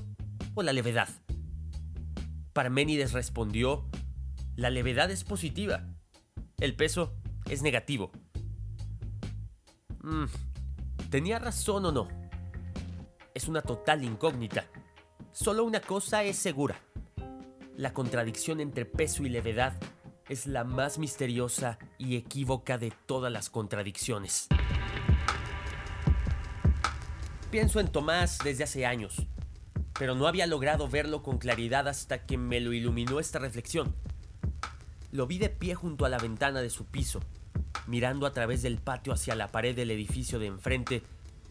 o 0.55 0.63
la 0.63 0.73
levedad? 0.73 1.09
Parménides 2.53 3.13
respondió, 3.13 3.87
la 4.55 4.69
levedad 4.69 5.11
es 5.11 5.23
positiva, 5.23 5.94
el 6.59 6.75
peso 6.75 7.13
es 7.49 7.61
negativo. 7.61 8.11
Mm, 10.01 10.25
¿Tenía 11.09 11.39
razón 11.39 11.85
o 11.85 11.91
no? 11.91 12.07
Es 13.33 13.47
una 13.47 13.61
total 13.61 14.03
incógnita. 14.03 14.65
Solo 15.31 15.63
una 15.63 15.81
cosa 15.81 16.23
es 16.23 16.37
segura. 16.37 16.79
La 17.75 17.93
contradicción 17.93 18.61
entre 18.61 18.85
peso 18.85 19.23
y 19.23 19.29
levedad 19.29 19.73
es 20.29 20.47
la 20.47 20.63
más 20.63 20.97
misteriosa 20.97 21.77
y 21.97 22.15
equívoca 22.15 22.77
de 22.77 22.91
todas 23.05 23.31
las 23.31 23.49
contradicciones. 23.49 24.47
Pienso 27.51 27.79
en 27.79 27.89
Tomás 27.89 28.39
desde 28.43 28.63
hace 28.63 28.85
años, 28.85 29.27
pero 29.97 30.15
no 30.15 30.27
había 30.27 30.47
logrado 30.47 30.87
verlo 30.87 31.21
con 31.21 31.37
claridad 31.37 31.87
hasta 31.87 32.25
que 32.25 32.37
me 32.37 32.59
lo 32.59 32.73
iluminó 32.73 33.19
esta 33.19 33.39
reflexión. 33.39 33.95
Lo 35.15 35.27
vi 35.27 35.37
de 35.37 35.49
pie 35.49 35.75
junto 35.75 36.05
a 36.05 36.09
la 36.09 36.17
ventana 36.17 36.61
de 36.61 36.69
su 36.69 36.85
piso, 36.85 37.21
mirando 37.87 38.25
a 38.25 38.33
través 38.33 38.61
del 38.61 38.77
patio 38.77 39.13
hacia 39.13 39.35
la 39.35 39.47
pared 39.47 39.75
del 39.75 39.91
edificio 39.91 40.39
de 40.39 40.47
enfrente, 40.47 41.03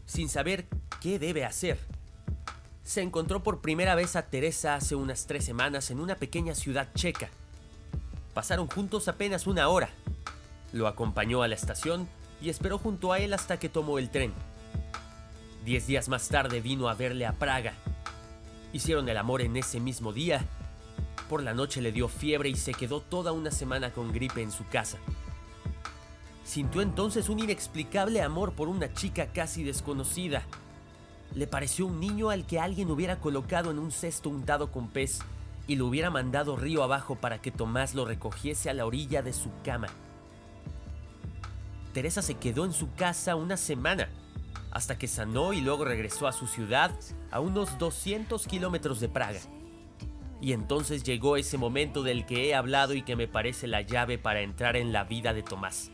sin 0.07 0.29
saber 0.29 0.67
qué 1.01 1.19
debe 1.19 1.45
hacer 1.45 1.79
se 2.85 3.01
encontró 3.01 3.43
por 3.43 3.63
primera 3.63 3.95
vez 3.95 4.15
a 4.15 4.27
Teresa 4.27 4.75
hace 4.75 4.95
unas 4.95 5.27
tres 5.27 5.45
semanas 5.45 5.91
en 5.91 6.01
una 6.01 6.17
pequeña 6.17 6.55
ciudad 6.55 6.91
checa. 6.95 7.31
Pasaron 8.35 8.69
juntos 8.69 9.09
apenas 9.09 9.47
una 9.47 9.69
hora. 9.69 9.89
Lo 10.73 10.87
acompañó 10.87 11.43
a 11.43 11.49
la 11.49 11.55
estación 11.55 12.07
y 12.43 12.51
esperó 12.51 12.77
junto 12.77 13.13
a 13.13 13.19
él 13.19 13.33
hasta 13.33 13.59
que 13.59 13.71
tomó 13.71 13.99
el 13.99 14.11
tren. 14.11 14.35
Diez 15.65 15.87
días 15.87 16.11
más 16.11 16.29
tarde 16.29 16.61
vino 16.61 16.89
a 16.91 16.95
verle 16.95 17.25
a 17.25 17.33
Praga. 17.33 17.73
Hicieron 18.75 19.09
el 19.09 19.17
amor 19.17 19.41
en 19.41 19.57
ese 19.57 19.81
mismo 19.81 20.13
día. 20.13 20.45
Por 21.29 21.43
la 21.43 21.55
noche 21.55 21.81
le 21.81 21.93
dio 21.93 22.09
fiebre 22.09 22.49
y 22.49 22.57
se 22.57 22.75
quedó 22.75 23.01
toda 23.01 23.33
una 23.33 23.51
semana 23.51 23.93
con 23.93 24.13
gripe 24.13 24.43
en 24.43 24.51
su 24.51 24.67
casa. 24.67 24.99
Sintió 26.45 26.83
entonces 26.83 27.29
un 27.29 27.41
inexplicable 27.41 28.21
amor 28.21 28.53
por 28.53 28.69
una 28.69 28.93
chica 28.93 29.29
casi 29.33 29.65
desconocida 29.65 30.45
le 31.35 31.49
pareció 31.49 31.87
un 31.87 31.99
niño 31.99 32.31
al 32.31 32.47
que 32.47 32.61
alguien 32.61 32.91
hubiera 32.91 33.19
colocado 33.19 33.71
en 33.73 33.79
un 33.79 33.91
cesto 33.91 34.29
untado 34.29 34.71
con 34.71 34.89
pez 34.89 35.21
y 35.67 35.75
lo 35.75 35.87
hubiera 35.87 36.11
mandado 36.11 36.57
río 36.57 36.85
abajo 36.85 37.17
para 37.17 37.41
que 37.41 37.51
Tomás 37.51 37.95
lo 37.95 38.05
recogiese 38.05 38.71
a 38.71 38.75
la 38.75 38.87
orilla 38.87 39.21
de 39.23 39.33
su 39.33 39.51
cama. 39.65 39.89
Teresa 41.93 42.23
se 42.23 42.35
quedó 42.35 42.65
en 42.65 42.73
su 42.73 42.93
casa 42.95 43.35
una 43.35 43.57
semana, 43.57 44.09
hasta 44.71 44.97
que 44.97 45.09
sanó 45.09 45.53
y 45.53 45.61
luego 45.61 45.85
regresó 45.85 46.29
a 46.29 46.33
su 46.33 46.47
ciudad 46.47 46.93
a 47.31 47.41
unos 47.41 47.79
200 47.79 48.47
kilómetros 48.47 49.01
de 49.01 49.09
Praga. 49.09 49.41
Y 50.45 50.53
entonces 50.53 51.05
llegó 51.05 51.39
ese 51.39 51.57
momento 51.57 52.03
del 52.03 52.27
que 52.27 52.51
he 52.51 52.55
hablado 52.55 52.93
y 52.93 53.01
que 53.01 53.17
me 53.17 53.27
parece 53.27 53.67
la 53.67 53.81
llave 53.81 54.19
para 54.19 54.43
entrar 54.43 54.77
en 54.77 54.93
la 54.93 55.05
vida 55.05 55.33
de 55.33 55.43
Tomás. 55.43 55.91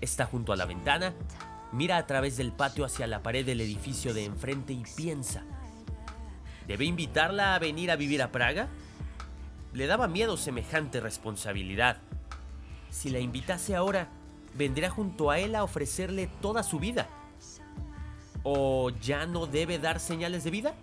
Está 0.00 0.26
junto 0.26 0.52
a 0.52 0.56
la 0.56 0.64
ventana 0.64 1.12
Mira 1.72 1.96
a 1.96 2.06
través 2.06 2.36
del 2.36 2.52
patio 2.52 2.84
hacia 2.84 3.08
la 3.08 3.24
pared 3.24 3.44
del 3.44 3.60
edificio 3.60 4.14
de 4.14 4.26
enfrente 4.26 4.72
y 4.72 4.84
piensa. 4.96 5.42
¿Debe 6.68 6.84
invitarla 6.84 7.56
a 7.56 7.58
venir 7.58 7.90
a 7.90 7.96
vivir 7.96 8.22
a 8.22 8.30
Praga? 8.30 8.68
Le 9.72 9.88
daba 9.88 10.06
miedo 10.06 10.36
semejante 10.36 11.00
responsabilidad. 11.00 11.96
Si 12.90 13.10
la 13.10 13.18
invitase 13.18 13.74
ahora, 13.74 14.06
vendría 14.54 14.88
junto 14.88 15.32
a 15.32 15.40
él 15.40 15.56
a 15.56 15.64
ofrecerle 15.64 16.30
toda 16.40 16.62
su 16.62 16.78
vida. 16.78 17.08
¿O 18.44 18.90
ya 18.90 19.26
no 19.26 19.46
debe 19.46 19.80
dar 19.80 19.98
señales 19.98 20.44
de 20.44 20.50
vida? 20.52 20.74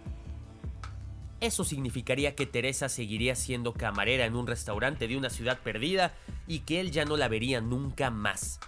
Eso 1.43 1.65
significaría 1.65 2.35
que 2.35 2.45
Teresa 2.45 2.87
seguiría 2.87 3.35
siendo 3.35 3.73
camarera 3.73 4.23
en 4.23 4.33
un 4.33 4.47
restaurante 4.47 5.09
de 5.09 5.17
una 5.17 5.29
ciudad 5.29 5.59
perdida 5.59 6.13
y 6.47 6.59
que 6.59 6.79
él 6.79 6.91
ya 6.91 7.03
no 7.03 7.17
la 7.17 7.27
vería 7.27 7.59
nunca 7.59 8.09
más. 8.09 8.61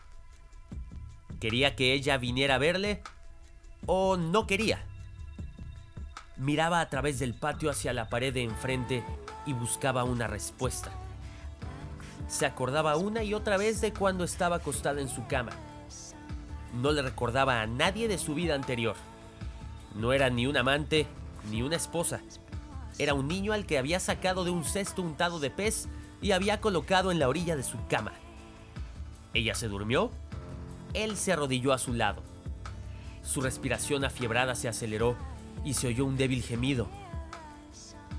¿Quería 1.39 1.77
que 1.77 1.93
ella 1.93 2.17
viniera 2.17 2.55
a 2.55 2.57
verle? 2.57 3.01
¿O 3.85 4.17
no 4.17 4.45
quería? 4.45 4.83
Miraba 6.35 6.81
a 6.81 6.89
través 6.89 7.17
del 7.17 7.33
patio 7.33 7.69
hacia 7.69 7.93
la 7.93 8.09
pared 8.09 8.33
de 8.33 8.43
enfrente 8.43 9.05
y 9.45 9.53
buscaba 9.53 10.03
una 10.03 10.27
respuesta. 10.27 10.91
se 12.27 12.45
acordaba 12.45 12.97
una 12.97 13.23
y 13.23 13.33
otra 13.33 13.55
vez 13.55 13.79
de 13.79 13.93
cuando 13.93 14.25
estaba 14.25 14.57
acostada 14.57 14.99
en 14.99 15.07
su 15.07 15.25
cama. 15.27 15.53
No 16.73 16.91
le 16.91 17.03
recordaba 17.03 17.61
a 17.61 17.67
nadie 17.67 18.09
de 18.09 18.17
su 18.17 18.35
vida 18.35 18.53
anterior. 18.53 18.97
No 19.95 20.11
era 20.11 20.29
ni 20.29 20.45
un 20.45 20.57
amante 20.57 21.07
ni 21.49 21.61
una 21.61 21.77
esposa. 21.77 22.21
Era 22.97 23.13
un 23.13 23.27
niño 23.27 23.53
al 23.53 23.65
que 23.65 23.77
había 23.77 23.99
sacado 23.99 24.45
de 24.45 24.51
un 24.51 24.63
cesto 24.63 25.01
untado 25.01 25.39
de 25.39 25.49
pez 25.49 25.87
y 26.21 26.31
había 26.31 26.61
colocado 26.61 27.11
en 27.11 27.19
la 27.19 27.27
orilla 27.27 27.55
de 27.55 27.63
su 27.63 27.77
cama. 27.87 28.13
Ella 29.33 29.53
se 29.53 29.67
durmió, 29.67 30.11
él 30.93 31.17
se 31.17 31.33
arrodilló 31.33 31.73
a 31.73 31.77
su 31.77 31.93
lado. 31.93 32.23
Su 33.21 33.41
respiración 33.41 34.05
afiebrada 34.05 34.55
se 34.55 34.69
aceleró 34.69 35.17
y 35.65 35.73
se 35.73 35.87
oyó 35.87 36.05
un 36.05 36.15
débil 36.15 36.41
gemido. 36.41 36.87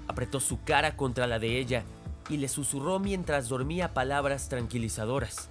Apretó 0.09 0.40
su 0.40 0.62
cara 0.62 0.97
contra 0.97 1.26
la 1.26 1.38
de 1.38 1.59
ella 1.59 1.85
y 2.28 2.37
le 2.37 2.49
susurró 2.49 2.99
mientras 2.99 3.49
dormía 3.49 3.95
palabras 3.95 4.49
tranquilizadoras. 4.49 5.49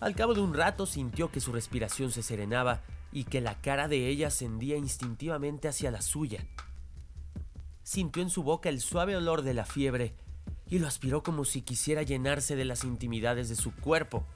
Al 0.00 0.14
cabo 0.14 0.34
de 0.34 0.40
un 0.40 0.54
rato 0.54 0.86
sintió 0.86 1.30
que 1.30 1.40
su 1.40 1.52
respiración 1.52 2.10
se 2.10 2.22
serenaba 2.22 2.82
y 3.12 3.24
que 3.24 3.40
la 3.40 3.60
cara 3.60 3.88
de 3.88 4.08
ella 4.08 4.28
ascendía 4.28 4.76
instintivamente 4.76 5.68
hacia 5.68 5.90
la 5.90 6.02
suya. 6.02 6.44
Sintió 7.88 8.22
en 8.22 8.28
su 8.28 8.42
boca 8.42 8.68
el 8.68 8.82
suave 8.82 9.16
olor 9.16 9.40
de 9.40 9.54
la 9.54 9.64
fiebre 9.64 10.12
y 10.68 10.78
lo 10.78 10.86
aspiró 10.86 11.22
como 11.22 11.46
si 11.46 11.62
quisiera 11.62 12.02
llenarse 12.02 12.54
de 12.54 12.66
las 12.66 12.84
intimidades 12.84 13.48
de 13.48 13.56
su 13.56 13.74
cuerpo. 13.74 14.26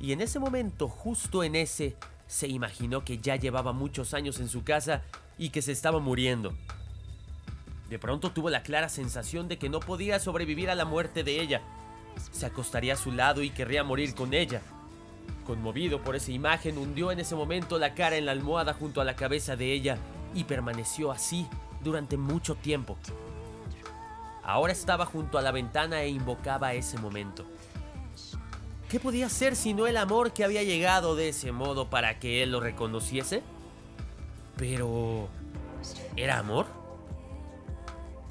Y 0.00 0.10
en 0.10 0.20
ese 0.20 0.40
momento, 0.40 0.88
justo 0.88 1.44
en 1.44 1.54
ese, 1.54 1.94
se 2.26 2.48
imaginó 2.48 3.04
que 3.04 3.18
ya 3.18 3.36
llevaba 3.36 3.72
muchos 3.72 4.12
años 4.12 4.40
en 4.40 4.48
su 4.48 4.64
casa 4.64 5.02
y 5.38 5.50
que 5.50 5.62
se 5.62 5.70
estaba 5.70 6.00
muriendo. 6.00 6.52
De 7.88 8.00
pronto 8.00 8.32
tuvo 8.32 8.50
la 8.50 8.64
clara 8.64 8.88
sensación 8.88 9.46
de 9.46 9.56
que 9.56 9.68
no 9.68 9.78
podía 9.78 10.18
sobrevivir 10.18 10.68
a 10.68 10.74
la 10.74 10.84
muerte 10.84 11.22
de 11.22 11.40
ella. 11.40 11.62
Se 12.32 12.44
acostaría 12.44 12.94
a 12.94 12.96
su 12.96 13.12
lado 13.12 13.44
y 13.44 13.50
querría 13.50 13.84
morir 13.84 14.16
con 14.16 14.34
ella. 14.34 14.62
Conmovido 15.46 16.02
por 16.02 16.16
esa 16.16 16.32
imagen, 16.32 16.76
hundió 16.76 17.12
en 17.12 17.20
ese 17.20 17.36
momento 17.36 17.78
la 17.78 17.94
cara 17.94 18.16
en 18.16 18.26
la 18.26 18.32
almohada 18.32 18.74
junto 18.74 19.00
a 19.00 19.04
la 19.04 19.14
cabeza 19.14 19.54
de 19.54 19.72
ella 19.72 19.96
y 20.34 20.42
permaneció 20.42 21.12
así 21.12 21.46
durante 21.82 22.16
mucho 22.16 22.54
tiempo. 22.54 22.96
Ahora 24.42 24.72
estaba 24.72 25.06
junto 25.06 25.38
a 25.38 25.42
la 25.42 25.52
ventana 25.52 26.02
e 26.02 26.08
invocaba 26.08 26.74
ese 26.74 26.98
momento. 26.98 27.44
¿Qué 28.88 29.00
podía 29.00 29.28
ser 29.28 29.56
sino 29.56 29.86
el 29.86 29.96
amor 29.96 30.32
que 30.32 30.44
había 30.44 30.62
llegado 30.62 31.16
de 31.16 31.30
ese 31.30 31.52
modo 31.52 31.88
para 31.88 32.18
que 32.18 32.42
él 32.42 32.52
lo 32.52 32.60
reconociese? 32.60 33.42
Pero... 34.56 35.28
¿Era 36.16 36.38
amor? 36.38 36.66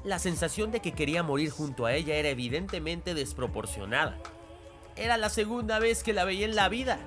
La 0.04 0.18
sensación 0.18 0.70
de 0.70 0.80
que 0.80 0.92
quería 0.92 1.22
morir 1.22 1.50
junto 1.50 1.86
a 1.86 1.94
ella 1.94 2.14
era 2.14 2.28
evidentemente 2.28 3.14
desproporcionada. 3.14 4.18
Era 4.96 5.16
la 5.16 5.30
segunda 5.30 5.78
vez 5.78 6.02
que 6.02 6.12
la 6.12 6.24
veía 6.24 6.44
en 6.44 6.54
la 6.54 6.68
vida. 6.68 6.98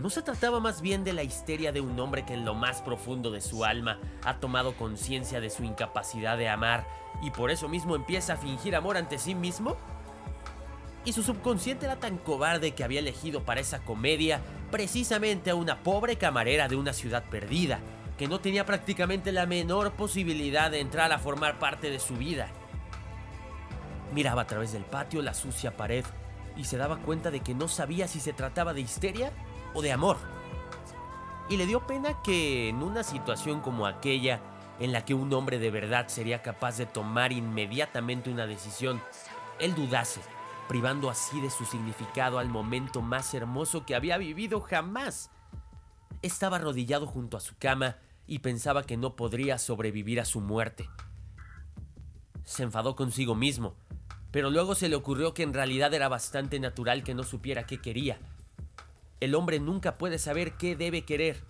¿No 0.00 0.08
se 0.08 0.22
trataba 0.22 0.60
más 0.60 0.80
bien 0.80 1.04
de 1.04 1.12
la 1.12 1.22
histeria 1.22 1.72
de 1.72 1.82
un 1.82 2.00
hombre 2.00 2.24
que 2.24 2.32
en 2.32 2.46
lo 2.46 2.54
más 2.54 2.80
profundo 2.80 3.30
de 3.30 3.42
su 3.42 3.66
alma 3.66 3.98
ha 4.24 4.38
tomado 4.38 4.74
conciencia 4.74 5.42
de 5.42 5.50
su 5.50 5.62
incapacidad 5.62 6.38
de 6.38 6.48
amar 6.48 6.86
y 7.20 7.30
por 7.30 7.50
eso 7.50 7.68
mismo 7.68 7.94
empieza 7.96 8.32
a 8.32 8.36
fingir 8.38 8.74
amor 8.74 8.96
ante 8.96 9.18
sí 9.18 9.34
mismo? 9.34 9.76
Y 11.04 11.12
su 11.12 11.22
subconsciente 11.22 11.84
era 11.84 11.96
tan 11.96 12.16
cobarde 12.16 12.72
que 12.72 12.82
había 12.82 13.00
elegido 13.00 13.42
para 13.42 13.60
esa 13.60 13.80
comedia 13.80 14.40
precisamente 14.70 15.50
a 15.50 15.54
una 15.54 15.82
pobre 15.82 16.16
camarera 16.16 16.66
de 16.66 16.76
una 16.76 16.94
ciudad 16.94 17.24
perdida, 17.24 17.80
que 18.16 18.26
no 18.26 18.40
tenía 18.40 18.64
prácticamente 18.64 19.32
la 19.32 19.44
menor 19.44 19.92
posibilidad 19.92 20.70
de 20.70 20.80
entrar 20.80 21.12
a 21.12 21.18
formar 21.18 21.58
parte 21.58 21.90
de 21.90 22.00
su 22.00 22.16
vida. 22.16 22.48
Miraba 24.14 24.42
a 24.42 24.46
través 24.46 24.72
del 24.72 24.84
patio 24.84 25.20
la 25.20 25.34
sucia 25.34 25.76
pared 25.76 26.06
y 26.56 26.64
se 26.64 26.78
daba 26.78 26.96
cuenta 26.98 27.30
de 27.30 27.40
que 27.40 27.54
no 27.54 27.68
sabía 27.68 28.08
si 28.08 28.18
se 28.18 28.32
trataba 28.32 28.72
de 28.72 28.80
histeria 28.80 29.30
o 29.74 29.82
de 29.82 29.92
amor. 29.92 30.16
Y 31.48 31.56
le 31.56 31.66
dio 31.66 31.86
pena 31.86 32.22
que 32.22 32.68
en 32.68 32.82
una 32.82 33.02
situación 33.02 33.60
como 33.60 33.86
aquella, 33.86 34.40
en 34.78 34.92
la 34.92 35.04
que 35.04 35.14
un 35.14 35.32
hombre 35.32 35.58
de 35.58 35.70
verdad 35.70 36.08
sería 36.08 36.42
capaz 36.42 36.78
de 36.78 36.86
tomar 36.86 37.32
inmediatamente 37.32 38.30
una 38.30 38.46
decisión, 38.46 39.02
él 39.58 39.74
dudase, 39.74 40.20
privando 40.68 41.10
así 41.10 41.40
de 41.40 41.50
su 41.50 41.64
significado 41.64 42.38
al 42.38 42.48
momento 42.48 43.02
más 43.02 43.34
hermoso 43.34 43.84
que 43.84 43.94
había 43.94 44.16
vivido 44.16 44.60
jamás. 44.60 45.30
Estaba 46.22 46.56
arrodillado 46.56 47.06
junto 47.06 47.36
a 47.36 47.40
su 47.40 47.56
cama 47.58 47.96
y 48.26 48.38
pensaba 48.38 48.84
que 48.84 48.96
no 48.96 49.16
podría 49.16 49.58
sobrevivir 49.58 50.20
a 50.20 50.24
su 50.24 50.40
muerte. 50.40 50.88
Se 52.44 52.62
enfadó 52.62 52.94
consigo 52.94 53.34
mismo, 53.34 53.74
pero 54.30 54.50
luego 54.50 54.74
se 54.74 54.88
le 54.88 54.96
ocurrió 54.96 55.34
que 55.34 55.42
en 55.42 55.52
realidad 55.52 55.92
era 55.92 56.08
bastante 56.08 56.60
natural 56.60 57.02
que 57.02 57.14
no 57.14 57.24
supiera 57.24 57.66
qué 57.66 57.80
quería. 57.80 58.18
El 59.20 59.34
hombre 59.34 59.60
nunca 59.60 59.98
puede 59.98 60.18
saber 60.18 60.54
qué 60.54 60.76
debe 60.76 61.04
querer, 61.04 61.42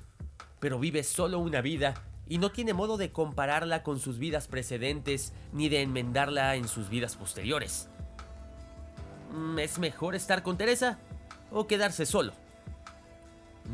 pero 0.59 0.81
vive 0.81 1.05
solo 1.05 1.39
una 1.39 1.61
vida 1.61 1.95
y 2.29 2.39
no 2.39 2.51
tiene 2.51 2.75
modo 2.75 2.97
de 2.97 3.13
compararla 3.13 3.83
con 3.85 4.01
sus 4.01 4.19
vidas 4.19 4.49
precedentes 4.49 5.33
ni 5.53 5.69
de 5.69 5.83
enmendarla 5.83 6.57
en 6.57 6.67
sus 6.67 6.89
vidas 6.89 7.17
posteriores. 7.17 7.89
Mm, 9.33 9.59
¿Es 9.61 9.79
mejor 9.79 10.17
estar 10.17 10.43
con 10.43 10.57
Teresa 10.57 10.99
o 11.53 11.69
quedarse 11.69 12.07
solo? 12.07 12.33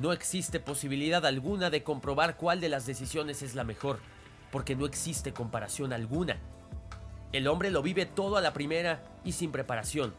No 0.01 0.13
existe 0.13 0.61
posibilidad 0.61 1.25
alguna 1.25 1.71
de 1.71 1.83
comprobar 1.83 2.37
cuál 2.37 2.61
de 2.61 2.69
las 2.69 2.85
decisiones 2.85 3.41
es 3.43 3.55
la 3.55 3.65
mejor, 3.65 3.99
porque 4.53 4.77
no 4.77 4.85
existe 4.85 5.33
comparación 5.33 5.95
alguna. 5.95 6.37
El 7.33 7.49
hombre 7.49 7.71
lo 7.71 7.83
vive 7.83 8.05
todo 8.05 8.37
a 8.37 8.43
la 8.43 8.53
primera 8.53 9.03
y 9.25 9.33
sin 9.33 9.53
preparación, 9.53 10.15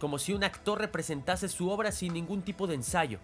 como 0.00 0.18
si 0.18 0.32
un 0.32 0.42
actor 0.42 0.80
representase 0.80 1.48
su 1.48 1.70
obra 1.70 1.92
sin 1.92 2.14
ningún 2.14 2.42
tipo 2.42 2.66
de 2.66 2.74
ensayo. 2.74 3.20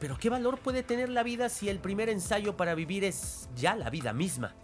Pero 0.00 0.16
¿qué 0.16 0.30
valor 0.30 0.58
puede 0.58 0.82
tener 0.82 1.10
la 1.10 1.22
vida 1.22 1.50
si 1.50 1.68
el 1.68 1.78
primer 1.78 2.08
ensayo 2.08 2.56
para 2.56 2.74
vivir 2.74 3.04
es 3.04 3.48
ya 3.54 3.76
la 3.76 3.90
vida 3.90 4.12
misma? 4.12 4.54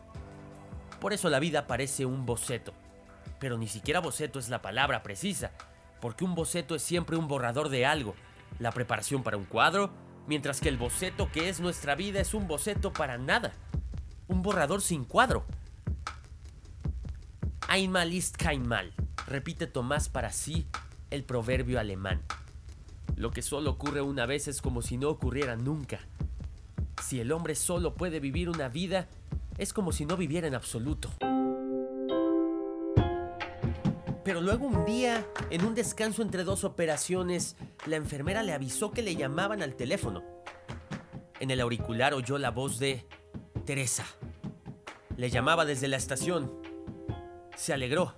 Por 1.00 1.12
eso 1.12 1.28
la 1.28 1.40
vida 1.40 1.66
parece 1.66 2.06
un 2.06 2.24
boceto, 2.24 2.72
pero 3.38 3.58
ni 3.58 3.68
siquiera 3.68 4.00
boceto 4.00 4.38
es 4.38 4.48
la 4.48 4.62
palabra 4.62 5.02
precisa, 5.02 5.52
porque 6.00 6.24
un 6.24 6.34
boceto 6.34 6.74
es 6.74 6.82
siempre 6.82 7.16
un 7.16 7.28
borrador 7.28 7.68
de 7.68 7.84
algo, 7.84 8.14
la 8.58 8.72
preparación 8.72 9.22
para 9.22 9.36
un 9.36 9.44
cuadro, 9.44 9.90
mientras 10.26 10.60
que 10.60 10.70
el 10.70 10.78
boceto 10.78 11.30
que 11.30 11.50
es 11.50 11.60
nuestra 11.60 11.94
vida 11.94 12.20
es 12.20 12.32
un 12.32 12.48
boceto 12.48 12.92
para 12.92 13.18
nada, 13.18 13.52
un 14.26 14.40
borrador 14.40 14.80
sin 14.80 15.04
cuadro. 15.04 15.44
Einmal 17.68 18.14
ist 18.14 18.36
kein 18.36 18.66
mal, 18.66 18.94
repite 19.26 19.66
Tomás 19.66 20.08
para 20.08 20.30
sí 20.30 20.66
el 21.10 21.24
proverbio 21.24 21.78
alemán. 21.80 22.22
Lo 23.16 23.30
que 23.30 23.42
solo 23.42 23.70
ocurre 23.70 24.00
una 24.00 24.26
vez 24.26 24.48
es 24.48 24.60
como 24.60 24.82
si 24.82 24.96
no 24.96 25.08
ocurriera 25.08 25.56
nunca. 25.56 26.00
Si 27.02 27.20
el 27.20 27.32
hombre 27.32 27.54
solo 27.54 27.94
puede 27.94 28.20
vivir 28.20 28.48
una 28.48 28.68
vida, 28.68 29.08
es 29.58 29.72
como 29.72 29.92
si 29.92 30.04
no 30.04 30.16
viviera 30.16 30.48
en 30.48 30.54
absoluto. 30.54 31.10
Pero 34.24 34.40
luego 34.40 34.66
un 34.66 34.84
día, 34.84 35.26
en 35.50 35.64
un 35.64 35.74
descanso 35.74 36.22
entre 36.22 36.44
dos 36.44 36.64
operaciones, 36.64 37.56
la 37.86 37.96
enfermera 37.96 38.42
le 38.42 38.52
avisó 38.52 38.90
que 38.90 39.02
le 39.02 39.16
llamaban 39.16 39.62
al 39.62 39.74
teléfono. 39.74 40.22
En 41.40 41.50
el 41.50 41.60
auricular 41.60 42.14
oyó 42.14 42.38
la 42.38 42.50
voz 42.50 42.78
de 42.78 43.06
Teresa. 43.66 44.06
Le 45.16 45.30
llamaba 45.30 45.64
desde 45.64 45.88
la 45.88 45.98
estación. 45.98 46.50
Se 47.54 47.74
alegró. 47.74 48.14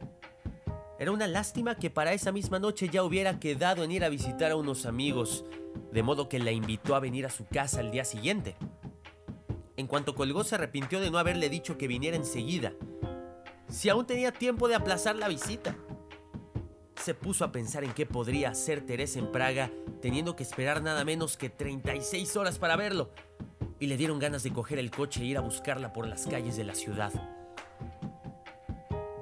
Era 0.99 1.13
una 1.13 1.27
lástima 1.27 1.77
que 1.77 1.91
para 1.91 2.13
esa 2.13 2.33
misma 2.33 2.59
noche 2.59 2.89
ya 2.89 3.03
hubiera 3.03 3.39
quedado 3.39 3.85
en 3.85 3.93
ir 3.93 4.05
a 4.05 4.09
visitar 4.09 4.51
a 4.51 4.57
unos 4.57 4.87
amigos, 4.87 5.45
de 5.93 6.03
modo 6.03 6.29
que 6.29 6.39
la 6.39 6.53
invitó 6.53 6.95
a 6.95 7.01
venir 7.01 7.27
a 7.27 7.31
su 7.31 7.47
casa 7.47 7.81
al 7.81 7.91
día 7.91 8.05
siguiente. 8.05 8.57
En 9.77 9.87
cuanto 9.87 10.15
colgó 10.15 10.43
se 10.45 10.55
arrepintió 10.55 11.01
de 11.01 11.11
no 11.11 11.19
haberle 11.19 11.49
dicho 11.49 11.77
que 11.77 11.89
viniera 11.89 12.17
enseguida, 12.17 12.73
si 13.69 13.89
aún 13.89 14.07
tenía 14.07 14.33
tiempo 14.33 14.69
de 14.69 14.77
aplazar 14.77 15.17
la 15.17 15.29
visita 15.29 15.77
se 17.07 17.15
puso 17.15 17.45
a 17.45 17.53
pensar 17.53 17.85
en 17.85 17.93
qué 17.93 18.05
podría 18.05 18.51
hacer 18.51 18.85
Teresa 18.85 19.21
en 19.21 19.31
Praga 19.31 19.71
teniendo 20.01 20.35
que 20.35 20.43
esperar 20.43 20.83
nada 20.83 21.05
menos 21.05 21.37
que 21.37 21.51
36 21.51 22.37
horas 22.37 22.59
para 22.59 22.77
verlo. 22.77 23.11
Y 23.79 23.87
le 23.87 23.97
dieron 23.97 24.19
ganas 24.19 24.43
de 24.43 24.53
coger 24.53 24.79
el 24.79 24.91
coche 24.91 25.23
e 25.23 25.27
ir 25.27 25.37
a 25.39 25.41
buscarla 25.41 25.93
por 25.93 26.07
las 26.07 26.27
calles 26.27 26.57
de 26.57 26.65
la 26.65 26.75
ciudad. 26.75 27.13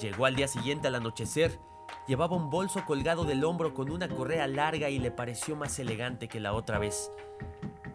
Llegó 0.04 0.26
al 0.26 0.36
día 0.36 0.48
siguiente 0.48 0.88
al 0.88 0.96
anochecer. 0.96 1.58
Llevaba 2.06 2.36
un 2.36 2.50
bolso 2.50 2.84
colgado 2.84 3.24
del 3.24 3.42
hombro 3.42 3.72
con 3.72 3.90
una 3.90 4.06
correa 4.06 4.46
larga 4.46 4.90
y 4.90 4.98
le 4.98 5.10
pareció 5.10 5.56
más 5.56 5.78
elegante 5.78 6.28
que 6.28 6.40
la 6.40 6.52
otra 6.52 6.78
vez. 6.78 7.10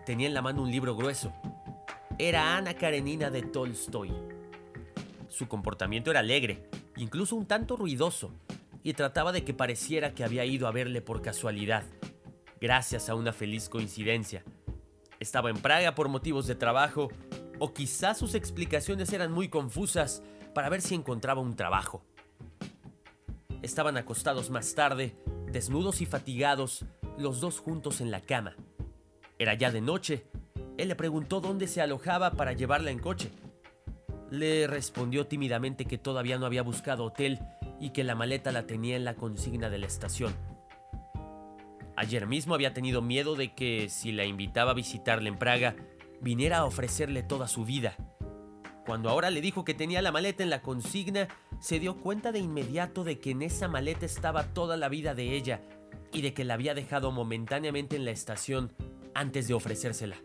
Tenía 0.08 0.26
en 0.26 0.34
la 0.34 0.41
mano 0.41 0.63
un 0.63 0.72
libro 0.72 0.95
grueso. 0.95 1.32
Era 2.17 2.58
Ana 2.58 2.74
Karenina 2.74 3.30
de 3.30 3.43
Tolstoy. 3.43 4.12
Su 5.28 5.48
comportamiento 5.48 6.10
era 6.10 6.22
alegre, 6.22 6.67
incluso 6.98 7.36
un 7.36 7.45
tanto 7.45 7.78
ruidoso, 7.78 8.34
y 8.82 8.93
trataba 8.93 9.32
de 9.32 9.43
que 9.43 9.54
pareciera 9.54 10.15
que 10.15 10.24
había 10.24 10.45
ido 10.45 10.67
a 10.67 10.72
verle 10.72 11.04
por 11.04 11.22
casualidad, 11.22 11.84
gracias 12.60 13.10
a 13.10 13.13
una 13.13 13.34
feliz 13.34 13.69
coincidencia. 13.69 14.43
Estaba 15.19 15.52
en 15.52 15.58
Praga 15.58 15.93
por 15.93 16.10
motivos 16.10 16.48
de 16.48 16.56
trabajo, 16.56 17.10
o 17.60 17.72
quizás 17.72 18.17
sus 18.17 18.34
explicaciones 18.34 19.13
eran 19.13 19.32
muy 19.32 19.48
confusas 19.48 20.24
para 20.53 20.69
ver 20.69 20.81
si 20.81 20.95
encontraba 20.95 21.41
un 21.41 21.55
trabajo. 21.55 22.03
estaban 23.62 23.97
acostados 23.97 24.49
más 24.49 24.73
tarde, 24.73 25.15
desnudos 25.51 26.01
y 26.01 26.05
fatigados, 26.05 26.85
los 27.17 27.41
dos 27.41 27.59
juntos 27.59 27.99
en 27.99 28.09
la 28.09 28.21
cama. 28.21 28.55
Era 29.38 29.53
ya 29.53 29.71
de 29.71 29.81
noche. 29.81 30.25
Él 30.77 30.88
le 30.88 30.95
preguntó 30.95 31.41
dónde 31.41 31.67
se 31.67 31.81
alojaba 31.81 32.31
para 32.31 32.53
llevarla 32.53 32.91
en 32.91 32.99
coche. 32.99 33.31
Le 34.31 34.67
respondió 34.67 35.27
tímidamente 35.27 35.85
que 35.85 35.97
todavía 35.97 36.38
no 36.38 36.45
había 36.45 36.62
buscado 36.62 37.03
hotel 37.03 37.39
y 37.79 37.89
que 37.89 38.03
la 38.03 38.15
maleta 38.15 38.51
la 38.51 38.65
tenía 38.65 38.95
en 38.95 39.05
la 39.05 39.15
consigna 39.15 39.69
de 39.69 39.77
la 39.77 39.88
estación. 39.88 40.33
Ayer 41.95 42.27
mismo 42.27 42.53
había 42.53 42.73
tenido 42.73 43.01
miedo 43.01 43.35
de 43.35 43.53
que, 43.53 43.89
si 43.89 44.13
la 44.13 44.23
invitaba 44.23 44.71
a 44.71 44.75
visitarle 44.75 45.27
en 45.27 45.38
Praga, 45.38 45.75
viniera 46.21 46.59
a 46.59 46.65
ofrecerle 46.65 47.23
toda 47.23 47.47
su 47.47 47.65
vida. 47.65 47.95
Cuando 48.89 49.12
ahora 49.12 49.30
le 49.30 49.39
dijo 49.39 49.65
que 49.65 49.75
tenía 49.75 50.02
la 50.02 50.12
maleta 50.12 50.41
en 50.41 50.49
la 50.49 50.63
consigna, 50.63 51.28
se 51.60 51.80
dio 51.80 51.97
cuenta 51.97 52.32
de 52.32 52.39
inmediato 52.39 53.04
de 53.04 53.19
que 53.19 53.30
en 53.30 53.43
esa 53.43 53.67
maleta 53.67 54.08
estaba 54.08 54.52
toda 54.56 54.78
la 54.78 54.89
vida 54.89 55.13
de 55.13 55.36
ella 55.36 55.62
y 56.12 56.23
de 56.23 56.34
que 56.34 56.43
la 56.43 56.56
había 56.56 56.73
dejado 56.73 57.12
momentáneamente 57.12 57.97
en 57.97 58.04
la 58.04 58.10
estación 58.10 58.73
antes 59.13 59.47
de 59.47 59.54
ofrecérsela. 59.54 60.15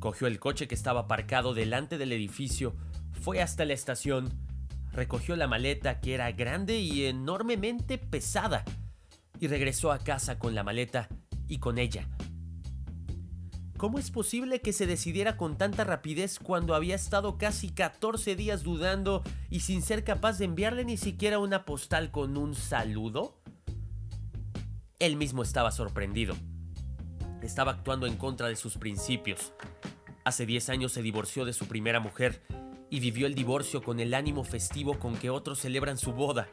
Cogió 0.00 0.26
el 0.26 0.40
coche 0.40 0.66
que 0.66 0.74
estaba 0.74 1.02
aparcado 1.02 1.54
delante 1.54 1.98
del 1.98 2.10
edificio, 2.10 2.74
fue 3.12 3.40
hasta 3.40 3.64
la 3.64 3.74
estación, 3.74 4.36
recogió 4.90 5.36
la 5.36 5.46
maleta 5.46 6.00
que 6.00 6.14
era 6.14 6.32
grande 6.32 6.80
y 6.80 7.04
enormemente 7.04 7.96
pesada, 7.96 8.64
y 9.38 9.46
regresó 9.46 9.92
a 9.92 10.00
casa 10.00 10.40
con 10.40 10.56
la 10.56 10.64
maleta 10.64 11.08
y 11.46 11.58
con 11.58 11.78
ella. 11.78 12.08
¿Cómo 13.80 13.98
es 13.98 14.10
posible 14.10 14.60
que 14.60 14.74
se 14.74 14.86
decidiera 14.86 15.38
con 15.38 15.56
tanta 15.56 15.84
rapidez 15.84 16.38
cuando 16.38 16.74
había 16.74 16.94
estado 16.94 17.38
casi 17.38 17.70
14 17.70 18.36
días 18.36 18.62
dudando 18.62 19.22
y 19.48 19.60
sin 19.60 19.80
ser 19.80 20.04
capaz 20.04 20.36
de 20.36 20.44
enviarle 20.44 20.84
ni 20.84 20.98
siquiera 20.98 21.38
una 21.38 21.64
postal 21.64 22.10
con 22.10 22.36
un 22.36 22.54
saludo? 22.54 23.40
Él 24.98 25.16
mismo 25.16 25.42
estaba 25.42 25.70
sorprendido. 25.70 26.36
Estaba 27.40 27.70
actuando 27.70 28.06
en 28.06 28.18
contra 28.18 28.48
de 28.48 28.56
sus 28.56 28.76
principios. 28.76 29.54
Hace 30.26 30.44
10 30.44 30.68
años 30.68 30.92
se 30.92 31.00
divorció 31.00 31.46
de 31.46 31.54
su 31.54 31.66
primera 31.66 32.00
mujer 32.00 32.42
y 32.90 33.00
vivió 33.00 33.26
el 33.26 33.34
divorcio 33.34 33.82
con 33.82 33.98
el 33.98 34.12
ánimo 34.12 34.44
festivo 34.44 34.98
con 34.98 35.16
que 35.16 35.30
otros 35.30 35.58
celebran 35.58 35.96
su 35.96 36.12
boda. 36.12 36.50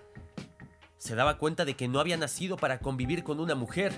Se 0.97 1.13
daba 1.13 1.37
cuenta 1.37 1.65
de 1.65 1.75
que 1.75 1.89
no 1.89 1.99
había 1.99 2.15
nacido 2.15 2.55
para 2.55 2.79
convivir 2.79 3.25
con 3.25 3.41
una 3.41 3.53
mujer 3.53 3.91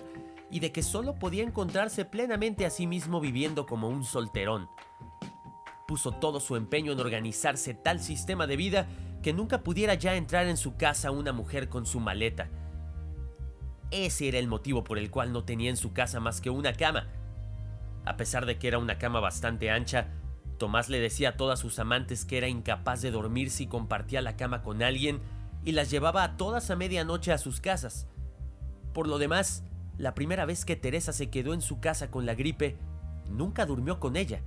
y 0.52 0.60
de 0.60 0.72
que 0.72 0.84
solo 0.84 1.16
podía 1.16 1.44
encontrarse 1.44 2.06
plenamente 2.06 2.66
a 2.66 2.70
sí 2.70 2.88
mismo 2.88 3.20
viviendo 3.20 3.66
como 3.66 3.90
un 3.90 4.04
solterón. 4.04 4.70
Puso 5.88 6.12
todo 6.12 6.40
su 6.40 6.56
empeño 6.56 6.92
en 6.92 7.00
organizarse 7.00 7.74
tal 7.74 8.00
sistema 8.00 8.48
de 8.48 8.56
vida 8.56 8.88
que 9.22 9.34
nunca 9.34 9.64
pudiera 9.64 9.96
ya 9.96 10.16
entrar 10.16 10.48
en 10.48 10.58
su 10.58 10.78
casa 10.78 11.12
una 11.12 11.34
mujer 11.34 11.70
con 11.70 11.86
su 11.86 12.00
maleta. 12.00 12.50
Ese 13.92 14.28
era 14.28 14.38
el 14.38 14.48
motivo 14.48 14.84
por 14.84 14.98
el 14.98 15.10
cual 15.10 15.34
no 15.34 15.44
tenía 15.44 15.70
en 15.70 15.78
su 15.78 15.94
casa 15.94 16.20
más 16.20 16.42
que 16.42 16.50
una 16.50 16.74
cama. 16.74 17.08
A 18.06 18.18
pesar 18.18 18.46
de 18.46 18.58
que 18.58 18.68
era 18.68 18.78
una 18.78 18.98
cama 18.98 19.20
bastante 19.20 19.72
ancha, 19.72 20.08
Tomás 20.58 20.90
le 20.90 21.00
decía 21.00 21.30
a 21.30 21.38
todas 21.38 21.60
sus 21.60 21.80
amantes 21.80 22.26
que 22.26 22.38
era 22.38 22.48
incapaz 22.48 23.02
de 23.02 23.12
dormir 23.12 23.50
si 23.50 23.66
compartía 23.66 24.22
la 24.22 24.36
cama 24.36 24.62
con 24.62 24.84
alguien 24.84 25.22
y 25.64 25.72
las 25.72 25.90
llevaba 25.90 26.24
a 26.24 26.38
todas 26.38 26.70
a 26.70 26.76
medianoche 26.76 27.32
a 27.32 27.38
sus 27.38 27.62
casas. 27.62 28.08
Por 28.94 29.08
lo 29.08 29.18
demás, 29.18 29.64
la 30.00 30.16
primera 30.16 30.46
vez 30.46 30.64
que 30.64 30.78
Teresa 30.78 31.12
se 31.12 31.30
quedó 31.30 31.54
en 31.54 31.62
su 31.62 31.82
casa 31.82 32.10
con 32.10 32.26
la 32.26 32.34
gripe, 32.34 32.78
nunca 33.30 33.66
durmió 33.66 34.00
con 34.00 34.16
ella. 34.16 34.42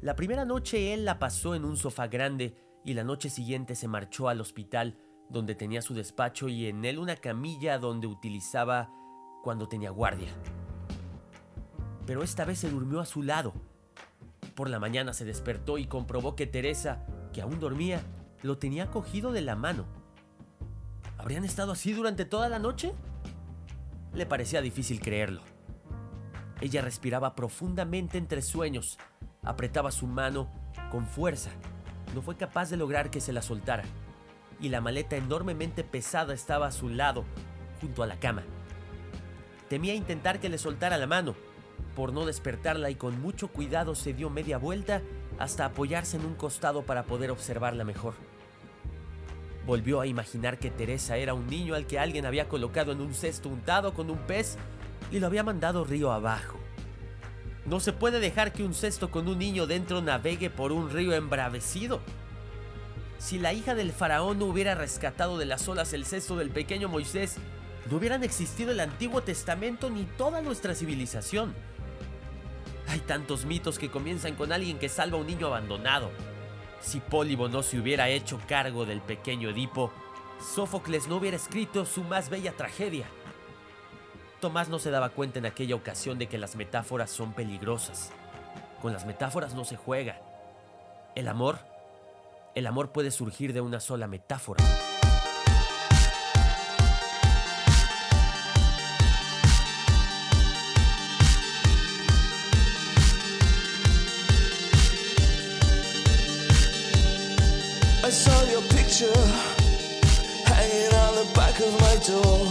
La 0.00 0.14
primera 0.14 0.44
noche 0.44 0.94
él 0.94 1.04
la 1.04 1.18
pasó 1.18 1.56
en 1.56 1.64
un 1.64 1.76
sofá 1.76 2.06
grande 2.06 2.54
y 2.84 2.94
la 2.94 3.02
noche 3.02 3.28
siguiente 3.28 3.74
se 3.74 3.88
marchó 3.88 4.28
al 4.28 4.40
hospital 4.40 4.96
donde 5.28 5.56
tenía 5.56 5.82
su 5.82 5.92
despacho 5.92 6.48
y 6.48 6.66
en 6.66 6.84
él 6.84 7.00
una 7.00 7.16
camilla 7.16 7.80
donde 7.80 8.06
utilizaba 8.06 8.88
cuando 9.42 9.66
tenía 9.66 9.90
guardia. 9.90 10.28
Pero 12.06 12.22
esta 12.22 12.44
vez 12.44 12.60
se 12.60 12.70
durmió 12.70 13.00
a 13.00 13.06
su 13.06 13.24
lado. 13.24 13.54
Por 14.54 14.70
la 14.70 14.78
mañana 14.78 15.12
se 15.14 15.24
despertó 15.24 15.78
y 15.78 15.86
comprobó 15.86 16.36
que 16.36 16.46
Teresa, 16.46 17.04
que 17.32 17.42
aún 17.42 17.58
dormía, 17.58 18.02
lo 18.42 18.58
tenía 18.58 18.88
cogido 18.92 19.32
de 19.32 19.40
la 19.40 19.56
mano. 19.56 19.84
¿Habrían 21.18 21.44
estado 21.44 21.72
así 21.72 21.92
durante 21.92 22.24
toda 22.24 22.48
la 22.48 22.60
noche? 22.60 22.92
Le 24.16 24.24
parecía 24.24 24.62
difícil 24.62 24.98
creerlo. 24.98 25.42
Ella 26.62 26.80
respiraba 26.80 27.34
profundamente 27.34 28.16
entre 28.16 28.40
sueños, 28.40 28.96
apretaba 29.42 29.92
su 29.92 30.06
mano 30.06 30.48
con 30.90 31.06
fuerza. 31.06 31.50
No 32.14 32.22
fue 32.22 32.34
capaz 32.38 32.70
de 32.70 32.78
lograr 32.78 33.10
que 33.10 33.20
se 33.20 33.34
la 33.34 33.42
soltara. 33.42 33.84
Y 34.58 34.70
la 34.70 34.80
maleta 34.80 35.16
enormemente 35.16 35.84
pesada 35.84 36.32
estaba 36.32 36.66
a 36.66 36.72
su 36.72 36.88
lado, 36.88 37.26
junto 37.82 38.02
a 38.02 38.06
la 38.06 38.18
cama. 38.18 38.42
Temía 39.68 39.94
intentar 39.94 40.40
que 40.40 40.48
le 40.48 40.56
soltara 40.56 40.96
la 40.96 41.06
mano, 41.06 41.34
por 41.94 42.14
no 42.14 42.24
despertarla 42.24 42.88
y 42.88 42.94
con 42.94 43.20
mucho 43.20 43.48
cuidado 43.48 43.94
se 43.94 44.14
dio 44.14 44.30
media 44.30 44.56
vuelta 44.56 45.02
hasta 45.38 45.66
apoyarse 45.66 46.16
en 46.16 46.24
un 46.24 46.36
costado 46.36 46.86
para 46.86 47.04
poder 47.04 47.30
observarla 47.30 47.84
mejor. 47.84 48.14
Volvió 49.66 50.00
a 50.00 50.06
imaginar 50.06 50.58
que 50.58 50.70
Teresa 50.70 51.16
era 51.16 51.34
un 51.34 51.48
niño 51.48 51.74
al 51.74 51.86
que 51.86 51.98
alguien 51.98 52.24
había 52.24 52.48
colocado 52.48 52.92
en 52.92 53.00
un 53.00 53.12
cesto 53.12 53.48
untado 53.48 53.94
con 53.94 54.10
un 54.10 54.18
pez 54.18 54.56
y 55.10 55.18
lo 55.18 55.26
había 55.26 55.42
mandado 55.42 55.84
río 55.84 56.12
abajo. 56.12 56.58
No 57.64 57.80
se 57.80 57.92
puede 57.92 58.20
dejar 58.20 58.52
que 58.52 58.62
un 58.62 58.74
cesto 58.74 59.10
con 59.10 59.26
un 59.26 59.40
niño 59.40 59.66
dentro 59.66 60.00
navegue 60.00 60.50
por 60.50 60.70
un 60.70 60.88
río 60.88 61.12
embravecido. 61.14 62.00
Si 63.18 63.40
la 63.40 63.52
hija 63.52 63.74
del 63.74 63.90
faraón 63.90 64.38
no 64.38 64.44
hubiera 64.44 64.76
rescatado 64.76 65.36
de 65.36 65.46
las 65.46 65.66
olas 65.66 65.92
el 65.92 66.06
cesto 66.06 66.36
del 66.36 66.50
pequeño 66.50 66.88
Moisés, 66.88 67.38
no 67.90 67.96
hubieran 67.96 68.22
existido 68.22 68.70
el 68.70 68.78
Antiguo 68.78 69.22
Testamento 69.22 69.90
ni 69.90 70.04
toda 70.04 70.42
nuestra 70.42 70.76
civilización. 70.76 71.54
Hay 72.86 73.00
tantos 73.00 73.46
mitos 73.46 73.80
que 73.80 73.90
comienzan 73.90 74.36
con 74.36 74.52
alguien 74.52 74.78
que 74.78 74.88
salva 74.88 75.18
a 75.18 75.20
un 75.20 75.26
niño 75.26 75.48
abandonado, 75.48 76.12
si 76.86 77.00
Pólibo 77.00 77.48
no 77.48 77.64
se 77.64 77.80
hubiera 77.80 78.08
hecho 78.08 78.40
cargo 78.46 78.86
del 78.86 79.00
pequeño 79.00 79.50
Edipo, 79.50 79.90
Sófocles 80.38 81.08
no 81.08 81.16
hubiera 81.16 81.36
escrito 81.36 81.84
su 81.84 82.04
más 82.04 82.30
bella 82.30 82.52
tragedia. 82.52 83.06
Tomás 84.40 84.68
no 84.68 84.78
se 84.78 84.92
daba 84.92 85.08
cuenta 85.08 85.40
en 85.40 85.46
aquella 85.46 85.74
ocasión 85.74 86.16
de 86.16 86.28
que 86.28 86.38
las 86.38 86.54
metáforas 86.54 87.10
son 87.10 87.32
peligrosas. 87.32 88.12
Con 88.80 88.92
las 88.92 89.04
metáforas 89.04 89.54
no 89.54 89.64
se 89.64 89.76
juega. 89.76 90.20
El 91.16 91.26
amor, 91.26 91.58
el 92.54 92.68
amor 92.68 92.92
puede 92.92 93.10
surgir 93.10 93.52
de 93.52 93.60
una 93.60 93.80
sola 93.80 94.06
metáfora. 94.06 94.62
Back 111.58 111.66
of 111.66 111.80
my 111.80 111.96
door. 112.04 112.46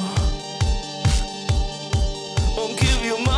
Won't 2.58 2.80
give 2.80 3.04
you 3.04 3.18
my 3.26 3.35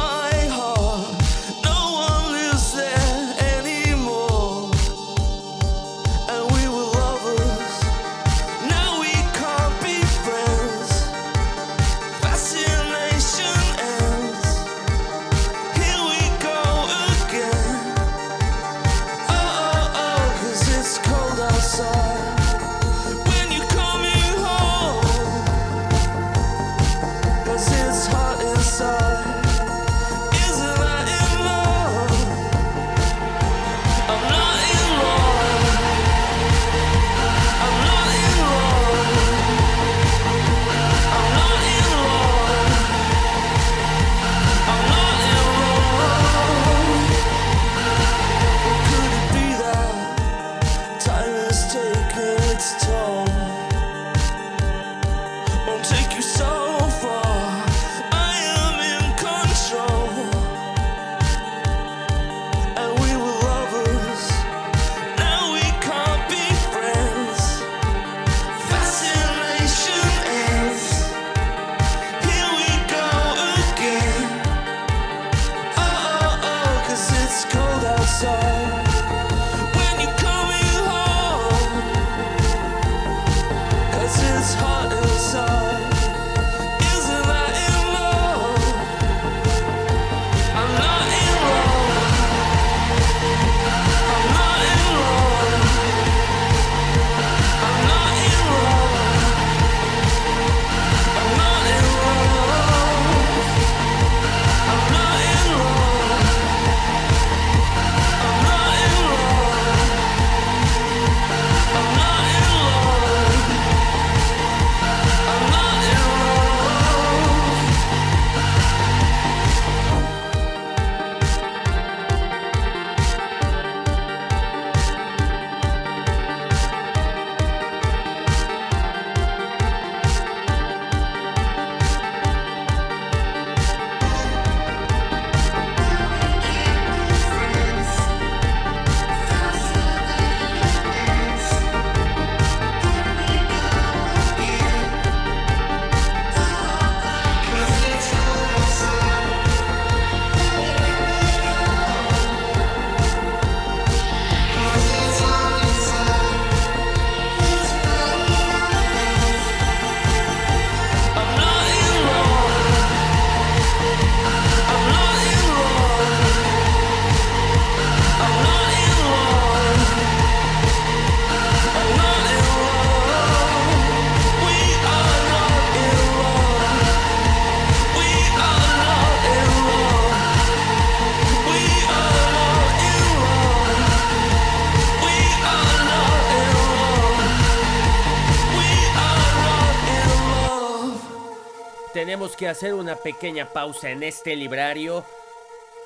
que 192.37 192.47
hacer 192.47 192.75
una 192.75 192.95
pequeña 192.95 193.51
pausa 193.51 193.89
en 193.89 194.03
este 194.03 194.35
librario 194.35 195.03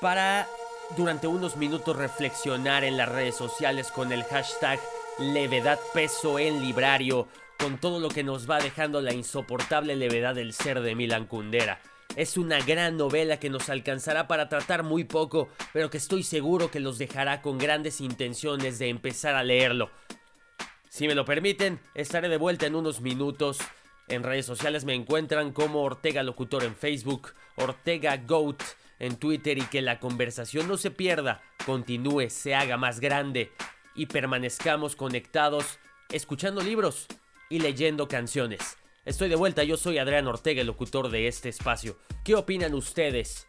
para 0.00 0.46
durante 0.96 1.26
unos 1.26 1.56
minutos 1.56 1.96
reflexionar 1.96 2.84
en 2.84 2.98
las 2.98 3.08
redes 3.08 3.34
sociales 3.34 3.90
con 3.90 4.12
el 4.12 4.22
hashtag 4.24 4.78
levedad 5.18 5.80
peso 5.94 6.38
en 6.38 6.60
librario, 6.60 7.26
con 7.58 7.78
todo 7.78 8.00
lo 8.00 8.10
que 8.10 8.22
nos 8.22 8.48
va 8.48 8.60
dejando 8.60 9.00
la 9.00 9.14
insoportable 9.14 9.96
levedad 9.96 10.34
del 10.34 10.52
ser 10.52 10.82
de 10.82 10.94
Milan 10.94 11.26
Kundera. 11.26 11.80
Es 12.16 12.36
una 12.36 12.60
gran 12.60 12.98
novela 12.98 13.38
que 13.38 13.48
nos 13.48 13.70
alcanzará 13.70 14.28
para 14.28 14.50
tratar 14.50 14.82
muy 14.82 15.04
poco, 15.04 15.48
pero 15.72 15.88
que 15.88 15.96
estoy 15.96 16.22
seguro 16.22 16.70
que 16.70 16.80
los 16.80 16.98
dejará 16.98 17.40
con 17.40 17.56
grandes 17.56 18.02
intenciones 18.02 18.78
de 18.78 18.90
empezar 18.90 19.34
a 19.34 19.42
leerlo. 19.42 19.90
Si 20.90 21.08
me 21.08 21.14
lo 21.14 21.24
permiten, 21.24 21.80
estaré 21.94 22.28
de 22.28 22.36
vuelta 22.36 22.66
en 22.66 22.74
unos 22.74 23.00
minutos. 23.00 23.58
En 24.12 24.24
redes 24.24 24.44
sociales 24.44 24.84
me 24.84 24.92
encuentran 24.92 25.52
como 25.52 25.80
Ortega 25.80 26.22
Locutor 26.22 26.64
en 26.64 26.76
Facebook, 26.76 27.32
Ortega 27.56 28.18
Goat 28.18 28.62
en 28.98 29.16
Twitter 29.16 29.56
y 29.56 29.62
que 29.62 29.80
la 29.80 30.00
conversación 30.00 30.68
no 30.68 30.76
se 30.76 30.90
pierda, 30.90 31.40
continúe, 31.64 32.28
se 32.28 32.54
haga 32.54 32.76
más 32.76 33.00
grande 33.00 33.52
y 33.94 34.04
permanezcamos 34.04 34.96
conectados 34.96 35.78
escuchando 36.10 36.60
libros 36.60 37.06
y 37.48 37.60
leyendo 37.60 38.06
canciones. 38.06 38.76
Estoy 39.06 39.30
de 39.30 39.36
vuelta, 39.36 39.64
yo 39.64 39.78
soy 39.78 39.96
Adrián 39.96 40.26
Ortega, 40.26 40.60
el 40.60 40.66
locutor 40.66 41.08
de 41.08 41.26
este 41.26 41.48
espacio. 41.48 41.96
¿Qué 42.22 42.34
opinan 42.34 42.74
ustedes? 42.74 43.46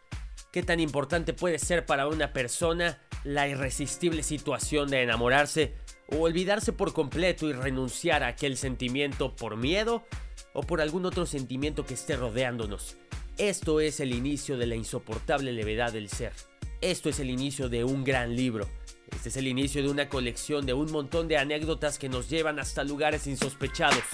¿Qué 0.50 0.62
tan 0.62 0.80
importante 0.80 1.34
puede 1.34 1.58
ser 1.58 1.84
para 1.84 2.08
una 2.08 2.32
persona 2.32 3.02
la 3.22 3.48
irresistible 3.48 4.22
situación 4.22 4.88
de 4.88 5.02
enamorarse 5.02 5.74
o 6.08 6.20
olvidarse 6.20 6.72
por 6.72 6.94
completo 6.94 7.50
y 7.50 7.52
renunciar 7.52 8.22
a 8.22 8.28
aquel 8.28 8.56
sentimiento 8.56 9.36
por 9.36 9.58
miedo 9.58 10.06
o 10.54 10.62
por 10.62 10.80
algún 10.80 11.04
otro 11.04 11.26
sentimiento 11.26 11.84
que 11.84 11.92
esté 11.92 12.16
rodeándonos? 12.16 12.96
Esto 13.36 13.80
es 13.80 14.00
el 14.00 14.14
inicio 14.14 14.56
de 14.56 14.66
la 14.66 14.76
insoportable 14.76 15.52
levedad 15.52 15.92
del 15.92 16.08
ser. 16.08 16.32
Esto 16.80 17.08
es 17.10 17.20
el 17.20 17.28
inicio 17.28 17.68
de 17.68 17.84
un 17.84 18.04
gran 18.04 18.34
libro. 18.34 18.68
Este 19.10 19.28
es 19.28 19.36
el 19.36 19.48
inicio 19.48 19.82
de 19.82 19.90
una 19.90 20.08
colección 20.08 20.66
de 20.66 20.72
un 20.72 20.90
montón 20.90 21.28
de 21.28 21.36
anécdotas 21.36 21.98
que 21.98 22.08
nos 22.08 22.30
llevan 22.30 22.58
hasta 22.58 22.84
lugares 22.84 23.26
insospechados. 23.26 24.04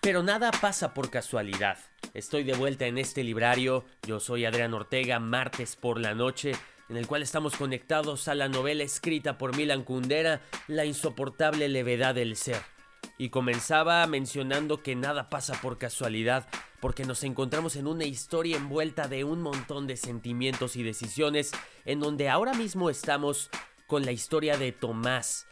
Pero 0.00 0.22
nada 0.22 0.50
pasa 0.52 0.94
por 0.94 1.10
casualidad. 1.10 1.78
Estoy 2.14 2.44
de 2.44 2.54
vuelta 2.54 2.86
en 2.86 2.98
este 2.98 3.24
librario, 3.24 3.84
yo 4.06 4.20
soy 4.20 4.44
Adrián 4.44 4.72
Ortega, 4.72 5.18
martes 5.18 5.76
por 5.76 6.00
la 6.00 6.14
noche, 6.14 6.52
en 6.88 6.96
el 6.96 7.06
cual 7.06 7.22
estamos 7.22 7.56
conectados 7.56 8.28
a 8.28 8.34
la 8.34 8.48
novela 8.48 8.84
escrita 8.84 9.36
por 9.36 9.56
Milan 9.56 9.82
Kundera, 9.82 10.42
La 10.68 10.84
insoportable 10.84 11.68
levedad 11.68 12.14
del 12.14 12.36
ser. 12.36 12.75
Y 13.18 13.30
comenzaba 13.30 14.06
mencionando 14.06 14.82
que 14.82 14.94
nada 14.94 15.30
pasa 15.30 15.60
por 15.60 15.78
casualidad, 15.78 16.46
porque 16.80 17.04
nos 17.04 17.24
encontramos 17.24 17.76
en 17.76 17.86
una 17.86 18.04
historia 18.04 18.56
envuelta 18.56 19.08
de 19.08 19.24
un 19.24 19.40
montón 19.40 19.86
de 19.86 19.96
sentimientos 19.96 20.76
y 20.76 20.82
decisiones, 20.82 21.52
en 21.84 22.00
donde 22.00 22.28
ahora 22.28 22.52
mismo 22.52 22.90
estamos 22.90 23.50
con 23.86 24.04
la 24.04 24.12
historia 24.12 24.58
de 24.58 24.72
Tomás, 24.72 25.46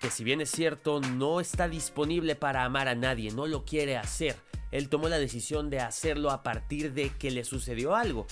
que 0.00 0.10
si 0.10 0.24
bien 0.24 0.40
es 0.40 0.50
cierto 0.50 1.00
no 1.00 1.40
está 1.40 1.68
disponible 1.68 2.34
para 2.34 2.64
amar 2.64 2.88
a 2.88 2.94
nadie, 2.94 3.30
no 3.30 3.46
lo 3.46 3.64
quiere 3.64 3.96
hacer. 3.96 4.36
Él 4.70 4.88
tomó 4.88 5.08
la 5.08 5.18
decisión 5.18 5.70
de 5.70 5.80
hacerlo 5.80 6.30
a 6.30 6.42
partir 6.42 6.92
de 6.92 7.10
que 7.10 7.30
le 7.30 7.44
sucedió 7.44 7.94
algo. 7.94 8.26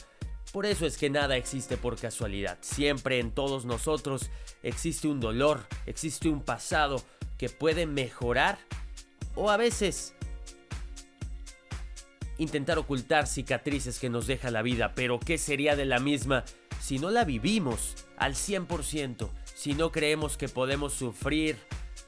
Por 0.53 0.67
eso 0.67 0.87
es 0.87 0.99
que 0.99 1.11
nada 1.11 1.37
existe 1.37 1.77
por 1.77 1.99
casualidad. 1.99 2.59
Siempre 2.61 3.19
en 3.19 3.33
todos 3.33 3.65
nosotros 3.65 4.31
existe 4.65 5.07
un 5.07 5.21
dolor, 5.21 5.65
existe 5.87 6.29
un 6.29 6.43
pasado 6.43 7.01
que 7.39 7.49
puede 7.49 7.87
mejorar 7.87 8.59
o 9.37 9.51
a 9.51 9.57
veces 9.57 10.15
intentar 12.39 12.79
ocultar 12.79 13.29
cicatrices 13.29 14.01
que 14.01 14.11
nos 14.11 14.27
deja 14.27 14.51
la 14.51 14.63
vida. 14.63 14.93
Pero 14.97 15.21
¿qué 15.21 15.39
sería 15.39 15.77
de 15.77 15.85
la 15.85 16.01
misma 16.01 16.45
si 16.81 16.99
no 16.99 17.11
la 17.11 17.25
vivimos 17.25 17.95
al 18.17 18.35
100%? 18.35 19.31
si 19.55 19.73
no 19.73 19.91
creemos 19.91 20.37
que 20.37 20.49
podemos 20.49 20.93
sufrir, 20.93 21.57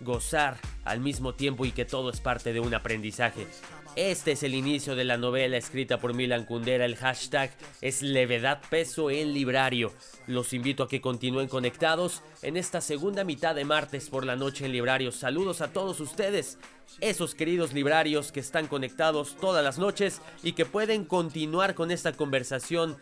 gozar 0.00 0.58
al 0.84 1.00
mismo 1.00 1.34
tiempo 1.34 1.64
y 1.64 1.70
que 1.70 1.86
todo 1.86 2.10
es 2.10 2.20
parte 2.20 2.52
de 2.52 2.60
un 2.60 2.74
aprendizaje. 2.74 3.46
Este 3.96 4.32
es 4.32 4.42
el 4.42 4.54
inicio 4.54 4.94
de 4.94 5.04
la 5.04 5.16
novela 5.16 5.56
escrita 5.56 5.98
por 5.98 6.12
Milan 6.12 6.44
Kundera. 6.44 6.84
El 6.84 6.96
hashtag 6.96 7.50
es 7.80 8.02
levedad 8.02 8.60
peso 8.68 9.10
en 9.10 9.32
librario. 9.32 9.90
Los 10.26 10.52
invito 10.52 10.82
a 10.82 10.88
que 10.88 11.00
continúen 11.00 11.48
conectados 11.48 12.20
en 12.42 12.58
esta 12.58 12.82
segunda 12.82 13.24
mitad 13.24 13.54
de 13.54 13.64
martes 13.64 14.10
por 14.10 14.26
la 14.26 14.36
noche 14.36 14.66
en 14.66 14.72
librario. 14.72 15.12
Saludos 15.12 15.62
a 15.62 15.72
todos 15.72 15.98
ustedes, 16.00 16.58
esos 17.00 17.34
queridos 17.34 17.72
librarios 17.72 18.32
que 18.32 18.40
están 18.40 18.66
conectados 18.66 19.34
todas 19.40 19.64
las 19.64 19.78
noches 19.78 20.20
y 20.42 20.52
que 20.52 20.66
pueden 20.66 21.06
continuar 21.06 21.74
con 21.74 21.90
esta 21.90 22.12
conversación 22.12 22.98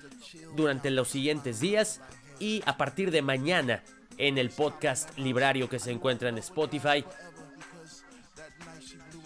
durante 0.55 0.93
los 0.93 1.09
siguientes 1.09 1.59
días 1.59 2.03
y 2.39 2.63
a 2.67 2.77
partir 2.77 3.11
de 3.11 3.21
mañana 3.21 3.83
en 4.17 4.39
el 4.39 4.51
podcast 4.51 5.19
librario 5.19 5.69
que 5.69 5.81
se 5.81 5.91
encuentra 5.91 6.29
en 6.29 6.39
Spotify. 6.39 7.05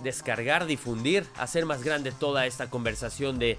Descargar, 0.02 0.66
difundir, 0.66 1.26
hacer 1.37 1.66
más 1.66 1.82
grande 1.82 2.12
toda 2.12 2.46
esta 2.46 2.70
conversación 2.70 3.38
de 3.38 3.58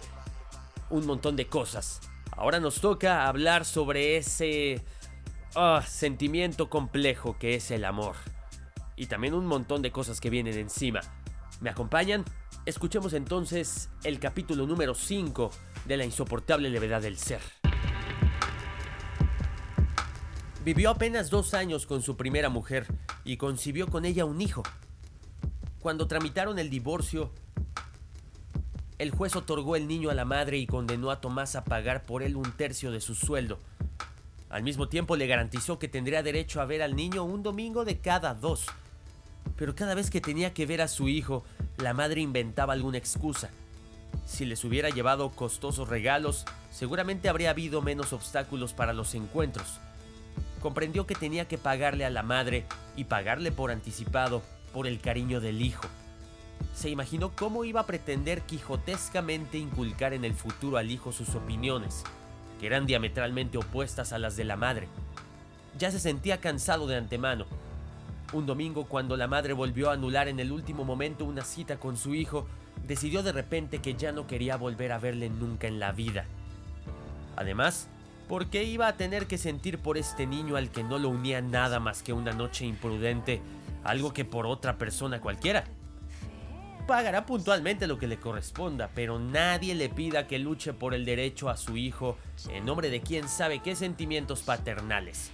un 0.89 1.05
montón 1.05 1.35
de 1.35 1.47
cosas. 1.47 2.01
Ahora 2.31 2.59
nos 2.59 2.79
toca 2.79 3.27
hablar 3.27 3.65
sobre 3.65 4.17
ese 4.17 4.81
ah, 5.55 5.83
sentimiento 5.85 6.69
complejo 6.69 7.37
que 7.37 7.55
es 7.55 7.71
el 7.71 7.85
amor. 7.85 8.15
Y 8.95 9.07
también 9.07 9.33
un 9.33 9.45
montón 9.45 9.81
de 9.81 9.91
cosas 9.91 10.21
que 10.21 10.29
vienen 10.29 10.57
encima. 10.57 11.01
¿Me 11.61 11.69
acompañan? 11.69 12.23
Escuchemos 12.65 13.13
entonces 13.13 13.89
el 14.03 14.19
capítulo 14.19 14.65
número 14.65 14.93
5 14.93 15.51
de 15.85 15.97
la 15.97 16.05
insoportable 16.05 16.69
levedad 16.69 17.01
del 17.01 17.17
ser. 17.17 17.41
Vivió 20.63 20.91
apenas 20.91 21.29
dos 21.29 21.53
años 21.53 21.85
con 21.85 22.01
su 22.01 22.15
primera 22.15 22.49
mujer 22.49 22.85
y 23.23 23.37
concibió 23.37 23.87
con 23.87 24.05
ella 24.05 24.25
un 24.25 24.41
hijo. 24.41 24.63
Cuando 25.81 26.07
tramitaron 26.07 26.59
el 26.59 26.69
divorcio, 26.69 27.31
el 28.97 29.11
juez 29.11 29.37
otorgó 29.37 29.77
el 29.77 29.87
niño 29.87 30.09
a 30.09 30.13
la 30.13 30.25
madre 30.25 30.57
y 30.57 30.67
condenó 30.67 31.09
a 31.09 31.21
Tomás 31.21 31.55
a 31.55 31.63
pagar 31.63 32.03
por 32.03 32.21
él 32.21 32.35
un 32.35 32.51
tercio 32.51 32.91
de 32.91 32.99
su 32.99 33.15
sueldo. 33.15 33.59
Al 34.49 34.63
mismo 34.63 34.89
tiempo 34.89 35.15
le 35.15 35.27
garantizó 35.27 35.79
que 35.79 35.87
tendría 35.87 36.21
derecho 36.21 36.59
a 36.59 36.65
ver 36.65 36.81
al 36.81 36.97
niño 36.97 37.23
un 37.23 37.43
domingo 37.43 37.85
de 37.85 37.99
cada 37.99 38.33
dos. 38.33 38.65
Pero 39.55 39.73
cada 39.73 39.95
vez 39.95 40.09
que 40.09 40.19
tenía 40.19 40.53
que 40.53 40.65
ver 40.65 40.81
a 40.81 40.89
su 40.89 41.07
hijo, 41.07 41.45
la 41.77 41.93
madre 41.93 42.19
inventaba 42.19 42.73
alguna 42.73 42.97
excusa. 42.97 43.49
Si 44.25 44.43
les 44.43 44.65
hubiera 44.65 44.89
llevado 44.89 45.29
costosos 45.29 45.87
regalos, 45.87 46.45
seguramente 46.71 47.29
habría 47.29 47.51
habido 47.51 47.81
menos 47.81 48.11
obstáculos 48.11 48.73
para 48.73 48.91
los 48.91 49.15
encuentros 49.15 49.79
comprendió 50.59 51.07
que 51.07 51.15
tenía 51.15 51.47
que 51.47 51.57
pagarle 51.57 52.05
a 52.05 52.09
la 52.09 52.23
madre 52.23 52.65
y 52.95 53.05
pagarle 53.05 53.51
por 53.51 53.71
anticipado 53.71 54.41
por 54.69 54.87
el 54.87 54.99
cariño 54.99 55.39
del 55.39 55.61
hijo. 55.61 55.87
Se 56.73 56.89
imaginó 56.89 57.31
cómo 57.35 57.65
iba 57.65 57.81
a 57.81 57.85
pretender 57.85 58.41
quijotescamente 58.41 59.57
inculcar 59.57 60.13
en 60.13 60.25
el 60.25 60.33
futuro 60.33 60.77
al 60.77 60.91
hijo 60.91 61.11
sus 61.11 61.35
opiniones, 61.35 62.03
que 62.59 62.67
eran 62.67 62.85
diametralmente 62.85 63.57
opuestas 63.57 64.13
a 64.13 64.19
las 64.19 64.35
de 64.35 64.45
la 64.45 64.55
madre. 64.55 64.87
Ya 65.77 65.91
se 65.91 65.99
sentía 65.99 66.39
cansado 66.39 66.87
de 66.87 66.97
antemano. 66.97 67.45
Un 68.33 68.45
domingo, 68.45 68.85
cuando 68.85 69.17
la 69.17 69.27
madre 69.27 69.53
volvió 69.53 69.89
a 69.89 69.93
anular 69.93 70.27
en 70.27 70.39
el 70.39 70.51
último 70.51 70.83
momento 70.83 71.25
una 71.25 71.43
cita 71.43 71.77
con 71.77 71.97
su 71.97 72.13
hijo, 72.13 72.47
decidió 72.87 73.23
de 73.23 73.31
repente 73.31 73.79
que 73.79 73.95
ya 73.95 74.11
no 74.11 74.27
quería 74.27 74.55
volver 74.55 74.91
a 74.91 74.99
verle 74.99 75.29
nunca 75.29 75.67
en 75.67 75.79
la 75.79 75.91
vida. 75.91 76.25
Además, 77.35 77.89
¿Por 78.29 78.45
qué 78.51 78.63
iba 78.63 78.87
a 78.87 78.95
tener 78.95 79.25
que 79.25 79.39
sentir 79.39 79.79
por 79.79 79.97
este 79.97 80.27
niño 80.27 80.55
al 80.55 80.69
que 80.69 80.83
no 80.83 80.99
lo 80.99 81.09
unía 81.09 81.41
nada 81.41 81.79
más 81.79 82.03
que 82.03 82.13
una 82.13 82.31
noche 82.31 82.63
imprudente, 82.63 83.41
algo 83.83 84.13
que 84.13 84.25
por 84.25 84.45
otra 84.45 84.77
persona 84.77 85.21
cualquiera? 85.21 85.65
Pagará 86.87 87.25
puntualmente 87.25 87.85
lo 87.85 87.99
que 87.99 88.07
le 88.07 88.19
corresponda, 88.19 88.89
pero 88.95 89.19
nadie 89.19 89.75
le 89.75 89.89
pida 89.89 90.25
que 90.25 90.39
luche 90.39 90.73
por 90.73 90.95
el 90.95 91.05
derecho 91.05 91.49
a 91.49 91.55
su 91.55 91.77
hijo 91.77 92.17
en 92.49 92.65
nombre 92.65 92.89
de 92.89 93.01
quién 93.01 93.29
sabe 93.29 93.59
qué 93.59 93.75
sentimientos 93.75 94.41
paternales. 94.41 95.31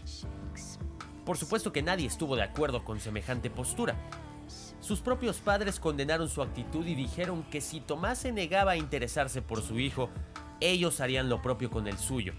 Por 1.26 1.38
supuesto 1.38 1.72
que 1.72 1.82
nadie 1.82 2.08
estuvo 2.08 2.36
de 2.36 2.44
acuerdo 2.44 2.84
con 2.84 3.00
semejante 3.00 3.50
postura. 3.50 3.96
Sus 4.80 5.00
propios 5.00 5.38
padres 5.38 5.80
condenaron 5.80 6.30
su 6.30 6.44
actitud 6.44 6.86
y 6.86 6.94
dijeron 6.94 7.44
que 7.44 7.62
si 7.62 7.80
Tomás 7.80 8.20
se 8.20 8.32
negaba 8.32 8.74
a 8.74 8.78
interesarse 8.78 9.42
por 9.42 9.62
su 9.64 9.80
hijo, 9.80 10.10
ellos 10.60 11.02
harían 11.02 11.30
lo 11.30 11.42
propio 11.42 11.72
con 11.72 11.88
el 11.88 11.98
suyo. 11.98 12.34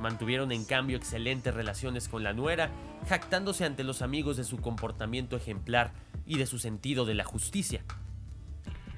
Mantuvieron 0.00 0.52
en 0.52 0.64
cambio 0.64 0.96
excelentes 0.96 1.54
relaciones 1.54 2.08
con 2.08 2.22
la 2.22 2.32
nuera, 2.32 2.70
jactándose 3.06 3.64
ante 3.64 3.84
los 3.84 4.02
amigos 4.02 4.36
de 4.36 4.44
su 4.44 4.58
comportamiento 4.58 5.36
ejemplar 5.36 5.92
y 6.26 6.38
de 6.38 6.46
su 6.46 6.58
sentido 6.58 7.04
de 7.04 7.14
la 7.14 7.24
justicia. 7.24 7.84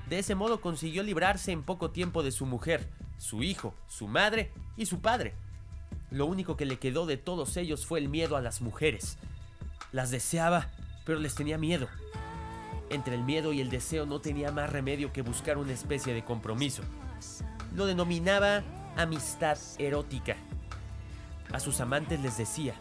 De 0.08 0.18
ese 0.18 0.34
modo 0.34 0.60
consiguió 0.60 1.02
librarse 1.02 1.52
en 1.52 1.62
poco 1.62 1.90
tiempo 1.90 2.22
de 2.22 2.32
su 2.32 2.44
mujer, 2.46 2.88
su 3.18 3.42
hijo, 3.42 3.74
su 3.86 4.08
madre 4.08 4.50
y 4.76 4.86
su 4.86 5.00
padre. 5.00 5.34
Lo 6.10 6.26
único 6.26 6.56
que 6.56 6.64
le 6.64 6.78
quedó 6.78 7.06
de 7.06 7.16
todos 7.16 7.56
ellos 7.56 7.86
fue 7.86 8.00
el 8.00 8.08
miedo 8.08 8.36
a 8.36 8.40
las 8.40 8.60
mujeres. 8.60 9.18
Las 9.92 10.10
deseaba, 10.10 10.68
pero 11.04 11.20
les 11.20 11.36
tenía 11.36 11.58
miedo. 11.58 11.88
Entre 12.90 13.14
el 13.14 13.22
miedo 13.22 13.52
y 13.52 13.60
el 13.60 13.70
deseo 13.70 14.04
no 14.06 14.20
tenía 14.20 14.50
más 14.50 14.70
remedio 14.70 15.12
que 15.12 15.22
buscar 15.22 15.58
una 15.58 15.72
especie 15.72 16.12
de 16.12 16.24
compromiso. 16.24 16.82
Lo 17.76 17.86
denominaba 17.86 18.64
amistad 18.96 19.58
erótica. 19.78 20.36
A 21.52 21.60
sus 21.60 21.80
amantes 21.80 22.20
les 22.20 22.36
decía, 22.36 22.74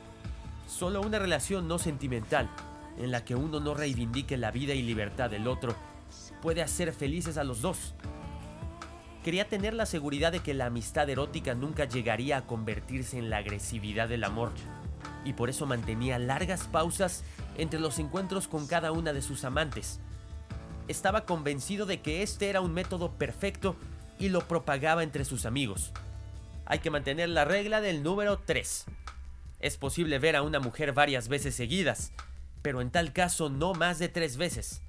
solo 0.70 1.02
una 1.02 1.20
relación 1.20 1.68
no 1.68 1.80
sentimental, 1.80 2.50
en 2.98 3.12
la 3.12 3.26
que 3.26 3.36
uno 3.36 3.60
no 3.60 3.74
reivindique 3.74 4.38
la 4.38 4.52
vida 4.52 4.74
y 4.74 4.84
libertad 4.84 5.30
del 5.30 5.48
otro, 5.48 5.76
puede 6.42 6.62
hacer 6.62 6.94
felices 6.94 7.38
a 7.38 7.44
los 7.44 7.62
dos. 7.62 7.96
Quería 9.24 9.50
tener 9.50 9.74
la 9.74 9.86
seguridad 9.86 10.32
de 10.32 10.40
que 10.40 10.54
la 10.54 10.68
amistad 10.68 11.10
erótica 11.10 11.56
nunca 11.56 11.86
llegaría 11.86 12.38
a 12.38 12.46
convertirse 12.46 13.18
en 13.18 13.30
la 13.30 13.38
agresividad 13.38 14.08
del 14.08 14.24
amor, 14.24 14.52
y 15.26 15.34
por 15.34 15.50
eso 15.50 15.66
mantenía 15.66 16.20
largas 16.20 16.64
pausas 16.66 17.24
entre 17.58 17.80
los 17.80 18.00
encuentros 18.00 18.48
con 18.48 18.68
cada 18.68 18.92
una 18.92 19.12
de 19.12 19.22
sus 19.22 19.44
amantes. 19.44 20.00
Estaba 20.88 21.26
convencido 21.26 21.86
de 21.86 22.02
que 22.02 22.22
este 22.22 22.50
era 22.50 22.62
un 22.62 22.74
método 22.74 23.12
perfecto 23.12 23.76
y 24.20 24.30
lo 24.30 24.48
propagaba 24.48 25.04
entre 25.04 25.26
sus 25.26 25.46
amigos. 25.46 25.92
Hay 26.66 26.80
que 26.80 26.92
mantener 26.92 27.30
la 27.30 27.46
regla 27.46 27.82
del 27.82 28.04
número 28.04 28.38
3. 28.40 28.86
Es 29.60 29.78
posible 29.78 30.20
ver 30.20 30.36
a 30.36 30.42
una 30.42 30.60
mujer 30.60 30.94
varias 30.94 31.28
veces 31.28 31.56
seguidas, 31.56 32.14
pero 32.62 32.82
en 32.82 32.92
tal 32.92 33.14
caso 33.14 33.50
no 33.50 33.74
más 33.74 34.00
de 34.00 34.10
tres 34.10 34.38
veces. 34.38 34.82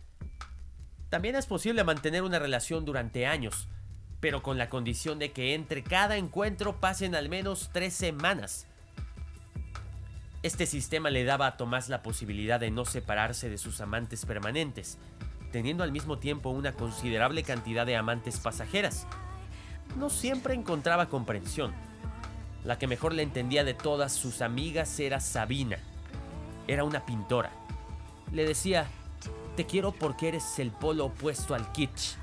También 1.09 1.35
es 1.35 1.47
posible 1.47 1.83
mantener 1.83 2.23
una 2.23 2.39
relación 2.39 2.85
durante 2.85 3.27
años, 3.27 3.69
pero 4.21 4.43
con 4.43 4.59
la 4.59 4.69
condición 4.69 5.19
de 5.19 5.33
que 5.33 5.55
entre 5.55 5.83
cada 5.83 6.17
encuentro 6.17 6.79
pasen 6.79 7.17
al 7.17 7.29
menos 7.29 7.71
tres 7.73 7.95
semanas. 7.95 8.67
Este 10.43 10.67
sistema 10.67 11.11
le 11.11 11.25
daba 11.25 11.49
a 11.49 11.57
Tomás 11.57 11.89
la 11.89 12.03
posibilidad 12.03 12.61
de 12.61 12.71
no 12.71 12.85
separarse 12.85 13.51
de 13.51 13.59
sus 13.59 13.81
amantes 13.81 14.25
permanentes, 14.25 14.99
teniendo 15.51 15.83
al 15.83 15.91
mismo 15.91 16.19
tiempo 16.19 16.51
una 16.51 16.73
considerable 16.73 17.43
cantidad 17.43 17.85
de 17.85 17.97
amantes 17.97 18.39
pasajeras. 18.39 19.07
No 19.99 20.11
siempre 20.11 20.55
encontraba 20.55 21.09
comprensión. 21.09 21.75
La 22.65 22.79
que 22.79 22.87
mejor 22.87 23.15
le 23.15 23.23
entendía 23.23 23.65
de 23.65 23.75
todas 23.75 24.13
sus 24.13 24.43
amigas 24.43 24.99
era 25.01 25.21
Sabina. 25.21 25.79
Era 26.67 26.85
una 26.85 27.07
pintora. 27.07 27.51
Le 28.33 28.45
decía, 28.45 28.87
te 29.57 29.67
quiero 29.67 29.93
porque 29.93 30.29
eres 30.29 30.59
el 30.59 30.71
polo 30.71 31.07
opuesto 31.07 31.55
al 31.55 31.73
kitsch. 31.73 32.17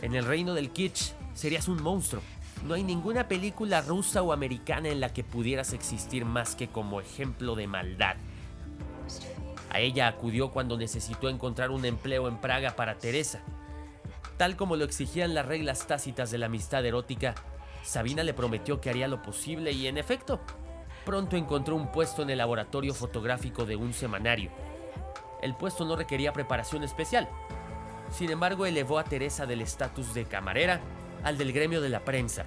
En 0.00 0.14
el 0.14 0.24
reino 0.24 0.54
del 0.54 0.70
kitsch 0.70 1.12
serías 1.34 1.68
un 1.68 1.82
monstruo. 1.82 2.22
No 2.66 2.74
hay 2.74 2.82
ninguna 2.82 3.28
película 3.28 3.80
rusa 3.82 4.22
o 4.22 4.32
americana 4.32 4.88
en 4.88 5.00
la 5.00 5.12
que 5.12 5.22
pudieras 5.22 5.72
existir 5.72 6.24
más 6.24 6.56
que 6.56 6.68
como 6.68 7.00
ejemplo 7.00 7.54
de 7.54 7.66
maldad. 7.66 8.16
A 9.70 9.80
ella 9.80 10.08
acudió 10.08 10.50
cuando 10.50 10.76
necesitó 10.76 11.28
encontrar 11.28 11.70
un 11.70 11.84
empleo 11.84 12.26
en 12.26 12.38
Praga 12.38 12.74
para 12.74 12.98
Teresa. 12.98 13.40
Tal 14.38 14.56
como 14.56 14.76
lo 14.76 14.84
exigían 14.84 15.34
las 15.34 15.46
reglas 15.46 15.86
tácitas 15.86 16.30
de 16.30 16.38
la 16.38 16.46
amistad 16.46 16.84
erótica, 16.84 17.34
Sabina 17.88 18.22
le 18.22 18.34
prometió 18.34 18.82
que 18.82 18.90
haría 18.90 19.08
lo 19.08 19.22
posible 19.22 19.72
y 19.72 19.86
en 19.86 19.96
efecto, 19.96 20.40
pronto 21.06 21.38
encontró 21.38 21.74
un 21.74 21.90
puesto 21.90 22.20
en 22.20 22.28
el 22.28 22.36
laboratorio 22.36 22.92
fotográfico 22.92 23.64
de 23.64 23.76
un 23.76 23.94
semanario. 23.94 24.50
El 25.40 25.54
puesto 25.54 25.86
no 25.86 25.96
requería 25.96 26.34
preparación 26.34 26.84
especial. 26.84 27.30
Sin 28.10 28.30
embargo, 28.30 28.66
elevó 28.66 28.98
a 28.98 29.04
Teresa 29.04 29.46
del 29.46 29.62
estatus 29.62 30.12
de 30.12 30.26
camarera 30.26 30.82
al 31.24 31.38
del 31.38 31.54
gremio 31.54 31.80
de 31.80 31.88
la 31.88 32.00
prensa. 32.00 32.44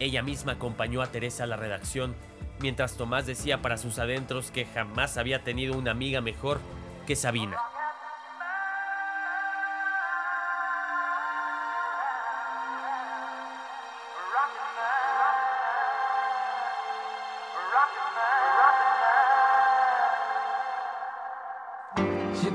Ella 0.00 0.24
misma 0.24 0.54
acompañó 0.54 1.02
a 1.02 1.12
Teresa 1.12 1.44
a 1.44 1.46
la 1.46 1.56
redacción, 1.56 2.16
mientras 2.58 2.96
Tomás 2.96 3.26
decía 3.26 3.62
para 3.62 3.78
sus 3.78 4.00
adentros 4.00 4.50
que 4.50 4.64
jamás 4.64 5.18
había 5.18 5.44
tenido 5.44 5.78
una 5.78 5.92
amiga 5.92 6.20
mejor 6.20 6.58
que 7.06 7.14
Sabina. 7.14 7.58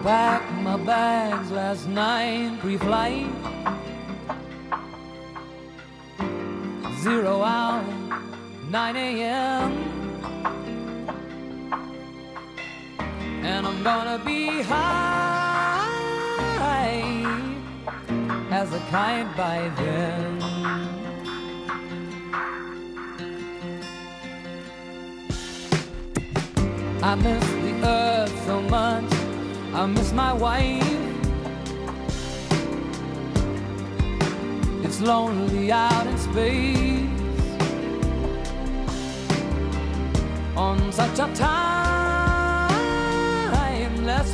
Packed 0.08 0.54
my 0.62 0.78
bags 0.78 1.52
last 1.52 1.86
night, 1.86 2.58
pre-flight. 2.62 3.28
Zero 7.04 7.42
hour, 7.42 7.84
9 8.70 8.96
a.m. 8.96 9.72
And 13.44 13.68
I'm 13.68 13.84
gonna 13.84 14.18
be 14.24 14.62
high 14.62 15.84
as 18.50 18.72
a 18.72 18.80
kite 18.90 19.36
by 19.36 19.70
then. 19.76 20.42
I 27.04 27.16
miss 27.16 27.46
the 27.66 27.74
earth 27.86 28.46
so 28.46 28.62
much. 28.62 29.17
I 29.78 29.86
miss 29.86 30.12
my 30.12 30.34
wife. 30.34 30.82
It's 34.84 35.00
lonely 35.02 35.72
out 35.72 36.08
in 36.08 36.18
space 36.18 37.06
on 40.56 40.92
such 40.92 41.20
a 41.20 41.28
timeless 41.36 41.96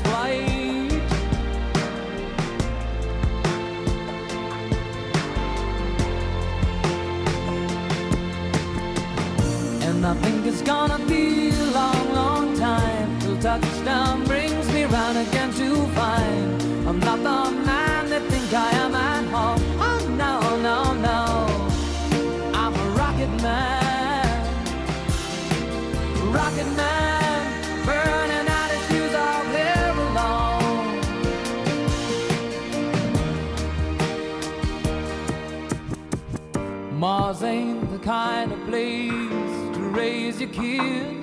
flight. 0.03 0.93
And 9.81 10.05
I 10.05 10.13
think 10.21 10.45
it's 10.45 10.61
gonna 10.61 10.99
be 10.99 11.49
a 11.49 11.65
long, 11.71 12.13
long 12.13 12.57
time 12.57 13.19
till 13.19 13.37
touchdown 13.39 14.23
brings 14.23 14.42
me 14.93 14.99
round 14.99 15.17
again 15.17 15.51
to 15.53 15.87
find 15.87 16.61
I'm 16.87 16.99
not 16.99 17.17
the 17.17 17.51
man 17.65 18.09
they 18.09 18.19
think 18.29 18.53
I 18.53 18.71
am 18.83 18.95
at 18.95 19.25
home. 19.25 19.61
Oh 19.79 19.99
no, 20.23 20.39
no, 20.67 20.93
no, 20.93 21.25
I'm 22.53 22.73
a 22.73 22.87
rocket 22.99 23.29
man, 23.41 24.45
rocket 26.33 26.69
man, 26.75 27.85
burning 27.85 28.47
out 28.57 28.69
his 28.71 28.83
fuse 28.87 29.15
all 29.15 29.43
here 29.55 29.93
alone. 30.07 30.99
Mars 36.99 37.43
ain't 37.43 37.91
the 37.91 37.99
kind 37.99 38.51
of 38.51 38.59
place 38.67 39.53
to 39.75 39.81
raise 39.95 40.39
your 40.41 40.49
kids. 40.49 41.22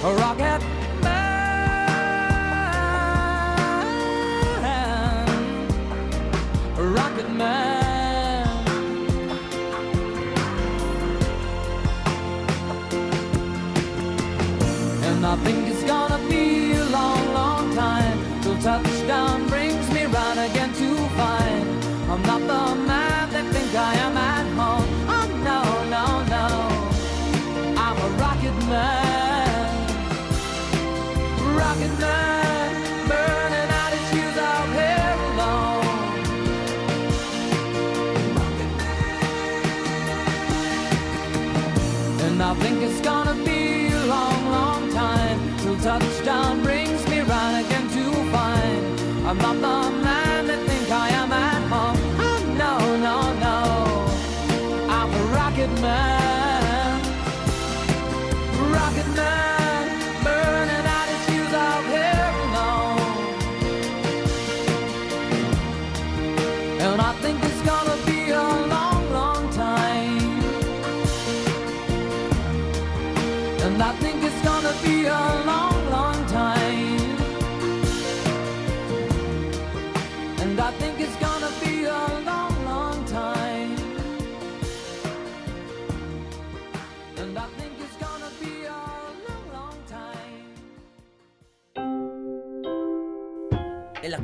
A 0.00 0.14
rocket 0.14 0.62
man, 1.02 1.88
a 6.76 6.82
rocket 6.82 7.28
man. 7.32 8.46
And 15.02 15.26
I 15.26 15.36
think 15.42 15.66
it's 15.66 15.82
gonna 15.82 16.18
be 16.28 16.74
a 16.74 16.84
long, 16.84 17.34
long 17.34 17.74
time 17.74 18.18
till 18.42 18.56
touchdown 18.62 19.48
brings 19.48 19.90
me 19.90 20.04
round 20.04 20.38
again 20.38 20.72
to 20.74 20.96
find 21.16 21.47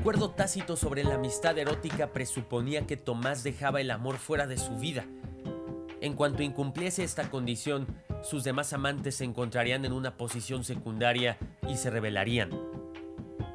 acuerdo 0.05 0.29
tácito 0.29 0.77
sobre 0.77 1.03
la 1.03 1.15
amistad 1.15 1.57
erótica 1.57 2.13
presuponía 2.13 2.87
que 2.87 2.99
Tomás 2.99 3.43
dejaba 3.43 3.81
el 3.81 3.91
amor 3.91 4.19
fuera 4.19 4.47
de 4.47 4.59
su 4.59 4.77
vida. 4.77 5.07
En 6.03 6.13
cuanto 6.13 6.43
incumpliese 6.43 7.05
esta 7.05 7.31
condición, 7.31 7.87
sus 8.23 8.45
demás 8.45 8.75
amantes 8.75 9.15
se 9.15 9.25
encontrarían 9.25 9.83
en 9.87 9.95
una 9.95 10.19
posición 10.19 10.63
secundaria 10.63 11.39
y 11.67 11.79
se 11.79 11.89
rebelarían. 11.89 12.51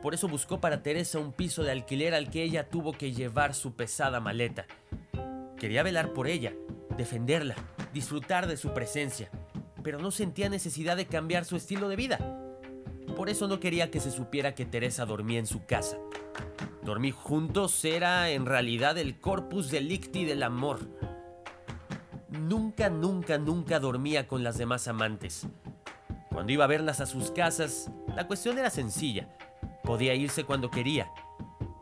Por 0.01 0.15
eso 0.15 0.27
buscó 0.27 0.59
para 0.59 0.81
Teresa 0.81 1.19
un 1.19 1.33
piso 1.33 1.61
de 1.61 1.69
alquiler 1.69 2.15
al 2.15 2.31
que 2.31 2.41
ella 2.41 2.67
tuvo 2.67 2.93
que 2.93 3.11
llevar 3.11 3.53
su 3.53 3.75
pesada 3.75 4.19
maleta. 4.19 4.65
Quería 5.59 5.83
velar 5.83 6.13
por 6.13 6.27
ella, 6.27 6.55
defenderla, 6.97 7.53
disfrutar 7.93 8.47
de 8.47 8.57
su 8.57 8.73
presencia, 8.73 9.29
pero 9.83 9.99
no 9.99 10.09
sentía 10.09 10.49
necesidad 10.49 10.97
de 10.97 11.05
cambiar 11.05 11.45
su 11.45 11.55
estilo 11.55 11.89
de 11.89 11.95
vida. 11.95 12.17
Por 13.15 13.29
eso 13.29 13.47
no 13.47 13.59
quería 13.59 13.91
que 13.91 13.99
se 13.99 14.09
supiera 14.09 14.55
que 14.55 14.65
Teresa 14.65 15.05
dormía 15.05 15.37
en 15.37 15.45
su 15.45 15.63
casa. 15.67 15.99
Dormir 16.83 17.13
juntos 17.13 17.83
era 17.85 18.29
en 18.29 18.45
realidad 18.45 18.97
el 18.97 19.19
corpus 19.19 19.69
delicti 19.69 20.25
del 20.25 20.43
amor. 20.43 20.79
Nunca, 22.29 22.89
nunca, 22.89 23.37
nunca 23.37 23.79
dormía 23.79 24.27
con 24.27 24.43
las 24.43 24.57
demás 24.57 24.87
amantes. 24.87 25.47
Cuando 26.31 26.51
iba 26.51 26.63
a 26.63 26.67
verlas 26.67 27.01
a 27.01 27.05
sus 27.05 27.31
casas, 27.31 27.91
la 28.15 28.27
cuestión 28.27 28.57
era 28.57 28.69
sencilla. 28.69 29.27
Podía 29.83 30.13
irse 30.15 30.43
cuando 30.43 30.71
quería. 30.71 31.11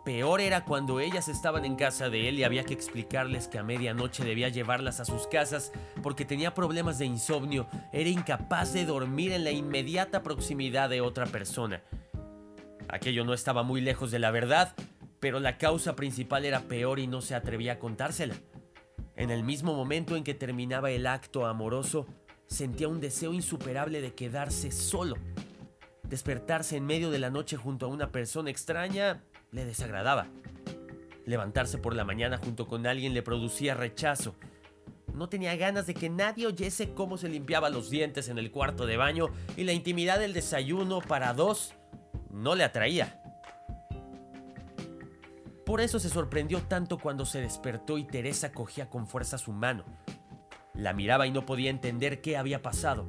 Peor 0.08 0.40
era 0.40 0.64
cuando 0.64 1.02
ellas 1.02 1.28
estaban 1.28 1.66
en 1.66 1.76
casa 1.76 2.10
de 2.10 2.30
él 2.30 2.40
y 2.40 2.46
había 2.46 2.64
que 2.64 2.74
explicarles 2.74 3.50
que 3.50 3.60
a 3.60 3.64
medianoche 3.64 4.24
debía 4.24 4.48
llevarlas 4.48 5.02
a 5.02 5.06
sus 5.06 5.28
casas 5.28 5.74
porque 6.02 6.24
tenía 6.24 6.54
problemas 6.54 6.98
de 6.98 7.06
insomnio, 7.06 7.68
era 7.92 8.10
incapaz 8.10 8.72
de 8.72 8.86
dormir 8.86 9.34
en 9.34 9.44
la 9.44 9.52
inmediata 9.52 10.24
proximidad 10.24 10.90
de 10.90 11.02
otra 11.02 11.26
persona. 11.26 11.82
Aquello 12.90 13.26
no 13.26 13.34
estaba 13.34 13.64
muy 13.64 13.82
lejos 13.82 14.12
de 14.12 14.20
la 14.20 14.32
verdad, 14.32 14.74
pero 15.20 15.40
la 15.40 15.58
causa 15.58 15.96
principal 15.96 16.46
era 16.46 16.62
peor 16.62 17.00
y 17.00 17.08
no 17.08 17.22
se 17.22 17.36
atrevía 17.36 17.74
a 17.74 17.80
contársela. 17.80 18.36
En 19.16 19.30
el 19.32 19.44
mismo 19.44 19.74
momento 19.74 20.16
en 20.16 20.24
que 20.24 20.34
terminaba 20.34 20.92
el 20.92 21.08
acto 21.08 21.46
amoroso, 21.46 22.08
sentía 22.46 22.88
un 22.88 23.02
deseo 23.02 23.34
insuperable 23.34 24.00
de 24.00 24.14
quedarse 24.14 24.72
solo. 24.72 25.16
Despertarse 26.04 26.78
en 26.78 26.86
medio 26.86 27.10
de 27.10 27.20
la 27.20 27.30
noche 27.30 27.58
junto 27.58 27.88
a 27.88 27.90
una 27.90 28.12
persona 28.12 28.50
extraña 28.50 29.24
le 29.52 29.66
desagradaba. 29.66 30.28
Levantarse 31.26 31.78
por 31.78 31.94
la 31.94 32.06
mañana 32.06 32.38
junto 32.38 32.68
con 32.68 32.88
alguien 32.88 33.14
le 33.14 33.22
producía 33.22 33.74
rechazo. 33.74 34.36
No 35.14 35.28
tenía 35.28 35.56
ganas 35.58 35.88
de 35.88 35.94
que 35.94 36.10
nadie 36.10 36.48
oyese 36.48 36.94
cómo 36.94 37.18
se 37.18 37.28
limpiaba 37.28 37.70
los 37.70 37.90
dientes 37.90 38.30
en 38.30 38.38
el 38.38 38.52
cuarto 38.52 38.86
de 38.86 38.98
baño 38.98 39.28
y 39.58 39.64
la 39.64 39.74
intimidad 39.74 40.20
del 40.20 40.34
desayuno 40.34 41.02
para 41.02 41.34
dos 41.34 41.74
no 42.38 42.56
le 42.56 42.64
atraía. 42.64 43.22
Por 45.66 45.82
eso 45.82 46.00
se 46.00 46.10
sorprendió 46.10 46.62
tanto 46.62 46.98
cuando 46.98 47.26
se 47.26 47.42
despertó 47.42 47.98
y 47.98 48.06
Teresa 48.06 48.52
cogía 48.52 48.90
con 48.90 49.08
fuerza 49.08 49.38
su 49.38 49.52
mano. 49.52 49.84
La 50.74 50.94
miraba 50.94 51.28
y 51.28 51.32
no 51.32 51.46
podía 51.46 51.70
entender 51.70 52.22
qué 52.22 52.38
había 52.38 52.62
pasado. 52.62 53.06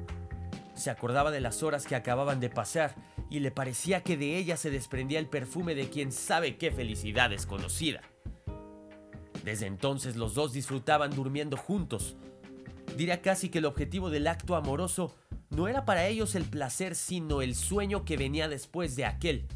Se 0.73 0.89
acordaba 0.89 1.31
de 1.31 1.39
las 1.39 1.63
horas 1.63 1.85
que 1.85 1.95
acababan 1.95 2.39
de 2.39 2.49
pasar 2.49 2.95
y 3.29 3.39
le 3.39 3.51
parecía 3.51 4.01
que 4.01 4.17
de 4.17 4.37
ella 4.37 4.57
se 4.57 4.71
desprendía 4.71 5.19
el 5.19 5.27
perfume 5.27 5.75
de 5.75 5.89
quien 5.89 6.11
sabe 6.11 6.57
qué 6.57 6.71
felicidad 6.71 7.29
desconocida. 7.29 8.01
Desde 9.43 9.67
entonces 9.67 10.15
los 10.15 10.33
dos 10.33 10.51
disfrutaban 10.51 11.11
durmiendo 11.11 11.55
juntos. 11.55 12.17
Diría 12.97 13.21
casi 13.21 13.49
que 13.49 13.59
el 13.59 13.65
objetivo 13.65 14.09
del 14.09 14.27
acto 14.27 14.55
amoroso 14.55 15.15
no 15.49 15.67
era 15.67 15.85
para 15.85 16.07
ellos 16.07 16.35
el 16.35 16.43
placer, 16.43 16.95
sino 16.95 17.41
el 17.41 17.55
sueño 17.55 18.05
que 18.05 18.17
venía 18.17 18.47
después 18.47 18.95
de 18.95 19.05
aquel. 19.05 19.47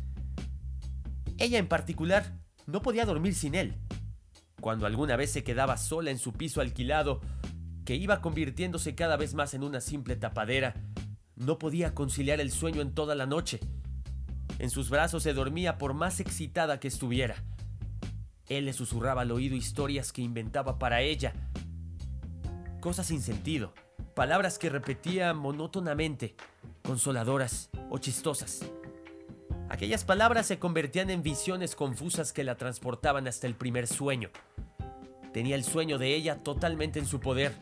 Ella 1.38 1.57
en 1.57 1.67
particular 1.67 2.39
no 2.65 2.81
podía 2.81 3.05
dormir 3.05 3.36
sin 3.36 3.55
él. 3.55 3.75
Cuando 4.61 4.86
alguna 4.86 5.15
vez 5.17 5.31
se 5.31 5.43
quedaba 5.43 5.77
sola 5.77 6.09
en 6.09 6.17
su 6.17 6.34
piso 6.34 6.61
alquilado, 6.61 7.19
que 7.86 7.95
iba 7.95 8.21
convirtiéndose 8.21 8.95
cada 8.95 9.17
vez 9.17 9.34
más 9.34 9.53
en 9.53 9.63
una 9.63 9.81
simple 9.81 10.15
tapadera, 10.15 10.73
no 11.36 11.59
podía 11.59 11.93
conciliar 11.93 12.39
el 12.39 12.51
sueño 12.51 12.81
en 12.81 12.93
toda 12.93 13.15
la 13.15 13.25
noche. 13.25 13.59
En 14.59 14.69
sus 14.69 14.89
brazos 14.89 15.23
se 15.23 15.34
dormía 15.34 15.77
por 15.77 15.93
más 15.93 16.19
excitada 16.19 16.79
que 16.79 16.88
estuviera. 16.88 17.36
Él 18.47 18.65
le 18.65 18.73
susurraba 18.73 19.21
al 19.21 19.31
oído 19.31 19.55
historias 19.55 20.13
que 20.13 20.21
inventaba 20.21 20.77
para 20.79 21.01
ella. 21.01 21.34
Cosas 22.84 23.07
sin 23.07 23.21
sentido, 23.21 23.71
palabras 24.13 24.59
que 24.59 24.69
repetía 24.69 25.34
monótonamente, 25.34 26.36
consoladoras 26.84 27.69
o 27.89 27.97
chistosas. 27.97 28.65
Aquellas 29.69 30.03
palabras 30.03 30.47
se 30.47 30.59
convertían 30.59 31.09
en 31.09 31.23
visiones 31.23 31.77
confusas 31.77 32.34
que 32.34 32.43
la 32.43 32.57
transportaban 32.57 33.25
hasta 33.25 33.47
el 33.47 33.55
primer 33.55 33.88
sueño. 33.88 34.31
Tenía 35.31 35.55
el 35.55 35.63
sueño 35.63 35.97
de 35.97 36.13
ella 36.13 36.43
totalmente 36.43 36.99
en 36.99 37.05
su 37.05 37.21
poder 37.21 37.53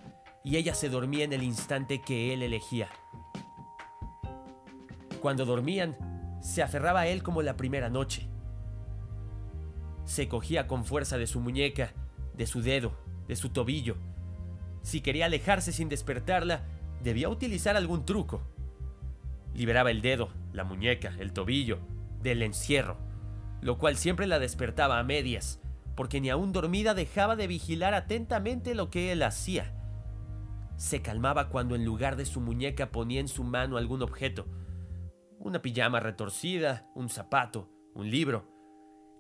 y 0.44 0.58
ella 0.58 0.74
se 0.74 0.90
dormía 0.90 1.24
en 1.24 1.34
el 1.34 1.44
instante 1.44 2.02
que 2.02 2.34
él 2.34 2.42
elegía. 2.42 2.90
Cuando 5.22 5.46
dormían, 5.46 6.40
se 6.42 6.64
aferraba 6.64 7.02
a 7.02 7.08
él 7.08 7.22
como 7.22 7.44
la 7.44 7.58
primera 7.58 7.92
noche. 7.92 8.28
Se 10.04 10.28
cogía 10.28 10.66
con 10.66 10.84
fuerza 10.84 11.20
de 11.20 11.28
su 11.28 11.42
muñeca, 11.42 11.94
de 12.34 12.48
su 12.48 12.64
dedo, 12.64 12.98
de 13.28 13.36
su 13.36 13.50
tobillo. 13.50 13.98
Si 14.82 15.02
quería 15.02 15.26
alejarse 15.26 15.72
sin 15.72 15.90
despertarla, 15.90 16.64
debía 17.04 17.30
utilizar 17.30 17.76
algún 17.76 18.06
truco. 18.06 18.42
Liberaba 19.54 19.92
el 19.92 20.02
dedo, 20.02 20.30
la 20.54 20.64
muñeca, 20.64 21.14
el 21.20 21.34
tobillo, 21.34 21.80
del 22.22 22.42
encierro, 22.42 22.98
lo 23.62 23.78
cual 23.78 23.98
siempre 23.98 24.28
la 24.28 24.40
despertaba 24.40 25.00
a 25.00 25.04
medias, 25.04 25.62
porque 25.96 26.22
ni 26.22 26.30
aún 26.30 26.52
dormida 26.52 26.94
dejaba 26.94 27.36
de 27.36 27.48
vigilar 27.48 27.94
atentamente 27.94 28.76
lo 28.76 28.90
que 28.90 29.12
él 29.12 29.24
hacía. 29.24 29.74
Se 30.78 31.02
calmaba 31.02 31.50
cuando 31.50 31.76
en 31.76 31.86
lugar 31.86 32.16
de 32.16 32.26
su 32.26 32.42
muñeca 32.42 32.92
ponía 32.92 33.20
en 33.20 33.28
su 33.28 33.44
mano 33.44 33.78
algún 33.78 34.02
objeto, 34.02 34.48
una 35.38 35.62
pijama 35.62 36.00
retorcida, 36.00 36.88
un 36.96 37.10
zapato, 37.10 37.70
un 37.94 38.10
libro, 38.10 38.48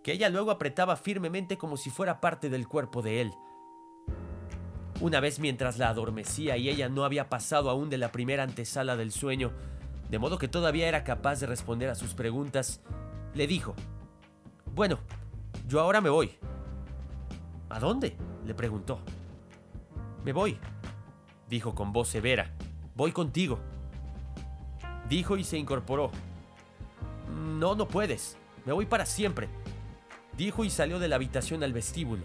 que 0.03 0.13
ella 0.13 0.29
luego 0.29 0.51
apretaba 0.51 0.95
firmemente 0.95 1.57
como 1.57 1.77
si 1.77 1.89
fuera 1.89 2.21
parte 2.21 2.49
del 2.49 2.67
cuerpo 2.67 3.01
de 3.01 3.21
él. 3.21 3.31
Una 5.01 5.19
vez 5.19 5.39
mientras 5.39 5.79
la 5.79 5.89
adormecía 5.89 6.57
y 6.57 6.69
ella 6.69 6.87
no 6.87 7.03
había 7.03 7.27
pasado 7.27 7.71
aún 7.71 7.89
de 7.89 7.97
la 7.97 8.11
primera 8.11 8.43
antesala 8.43 8.95
del 8.95 9.11
sueño, 9.11 9.51
de 10.11 10.19
modo 10.19 10.37
que 10.37 10.47
todavía 10.47 10.87
era 10.87 11.03
capaz 11.03 11.39
de 11.39 11.47
responder 11.47 11.89
a 11.89 11.95
sus 11.95 12.13
preguntas, 12.13 12.81
le 13.33 13.47
dijo, 13.47 13.73
Bueno, 14.75 14.99
yo 15.67 15.79
ahora 15.79 16.01
me 16.01 16.11
voy. 16.11 16.37
¿A 17.69 17.79
dónde? 17.79 18.15
le 18.45 18.53
preguntó. 18.53 18.99
Me 20.23 20.33
voy, 20.33 20.59
dijo 21.49 21.73
con 21.73 21.91
voz 21.91 22.07
severa. 22.07 22.51
Voy 22.95 23.11
contigo. 23.11 23.57
Dijo 25.09 25.35
y 25.35 25.43
se 25.43 25.57
incorporó. 25.57 26.11
No, 27.57 27.73
no 27.73 27.87
puedes. 27.87 28.37
Me 28.65 28.73
voy 28.73 28.85
para 28.85 29.07
siempre. 29.07 29.49
Dijo 30.37 30.63
y 30.63 30.69
salió 30.69 30.99
de 30.99 31.07
la 31.07 31.15
habitación 31.15 31.63
al 31.63 31.73
vestíbulo. 31.73 32.23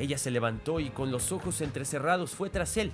Ella 0.00 0.16
se 0.16 0.30
levantó 0.30 0.80
y 0.80 0.88
con 0.88 1.10
los 1.10 1.30
ojos 1.30 1.60
entrecerrados 1.60 2.30
fue 2.30 2.48
tras 2.48 2.78
él. 2.78 2.90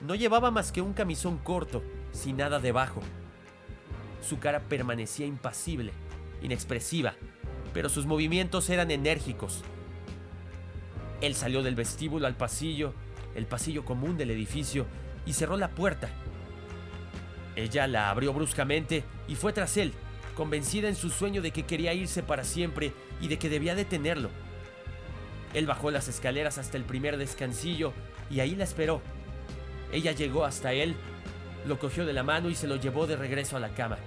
No 0.00 0.14
llevaba 0.14 0.50
más 0.50 0.72
que 0.72 0.80
un 0.80 0.94
camisón 0.94 1.36
corto, 1.36 1.82
sin 2.12 2.38
nada 2.38 2.60
debajo. 2.60 3.02
Su 4.26 4.38
cara 4.38 4.60
permanecía 4.60 5.26
impasible, 5.26 5.92
inexpresiva, 6.40 7.12
pero 7.74 7.90
sus 7.90 8.06
movimientos 8.06 8.70
eran 8.70 8.90
enérgicos. 8.90 9.62
Él 11.20 11.34
salió 11.34 11.62
del 11.62 11.74
vestíbulo 11.74 12.26
al 12.26 12.38
pasillo, 12.38 12.94
el 13.34 13.44
pasillo 13.44 13.84
común 13.84 14.16
del 14.16 14.30
edificio, 14.30 14.86
y 15.26 15.34
cerró 15.34 15.58
la 15.58 15.72
puerta. 15.72 16.08
Ella 17.54 17.86
la 17.86 18.08
abrió 18.08 18.32
bruscamente 18.32 19.04
y 19.28 19.34
fue 19.34 19.52
tras 19.52 19.76
él, 19.76 19.92
convencida 20.34 20.88
en 20.88 20.96
su 20.96 21.10
sueño 21.10 21.42
de 21.42 21.50
que 21.50 21.66
quería 21.66 21.92
irse 21.92 22.22
para 22.22 22.44
siempre 22.44 22.94
y 23.20 23.28
de 23.28 23.38
que 23.38 23.50
debía 23.50 23.74
detenerlo. 23.74 24.30
Él 25.54 25.66
bajó 25.66 25.90
las 25.90 26.08
escaleras 26.08 26.58
hasta 26.58 26.76
el 26.76 26.84
primer 26.84 27.16
descansillo 27.16 27.92
y 28.30 28.40
ahí 28.40 28.54
la 28.54 28.64
esperó. 28.64 29.00
Ella 29.92 30.12
llegó 30.12 30.44
hasta 30.44 30.72
él, 30.72 30.94
lo 31.66 31.78
cogió 31.78 32.04
de 32.04 32.12
la 32.12 32.22
mano 32.22 32.50
y 32.50 32.54
se 32.54 32.66
lo 32.66 32.76
llevó 32.76 33.06
de 33.06 33.16
regreso 33.16 33.56
a 33.56 33.60
la 33.60 33.70
cama. 33.70 33.98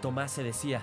Tomás 0.00 0.32
se 0.32 0.42
decía, 0.42 0.82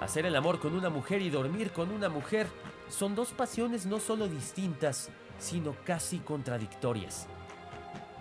hacer 0.00 0.26
el 0.26 0.36
amor 0.36 0.60
con 0.60 0.74
una 0.74 0.90
mujer 0.90 1.22
y 1.22 1.30
dormir 1.30 1.70
con 1.70 1.90
una 1.90 2.08
mujer 2.08 2.46
son 2.88 3.14
dos 3.14 3.32
pasiones 3.32 3.86
no 3.86 4.00
solo 4.00 4.28
distintas, 4.28 5.10
sino 5.38 5.74
casi 5.84 6.18
contradictorias. 6.18 7.26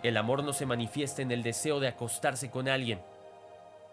El 0.03 0.17
amor 0.17 0.43
no 0.43 0.53
se 0.53 0.65
manifiesta 0.65 1.21
en 1.21 1.31
el 1.31 1.43
deseo 1.43 1.79
de 1.79 1.87
acostarse 1.87 2.49
con 2.49 2.67
alguien. 2.67 3.01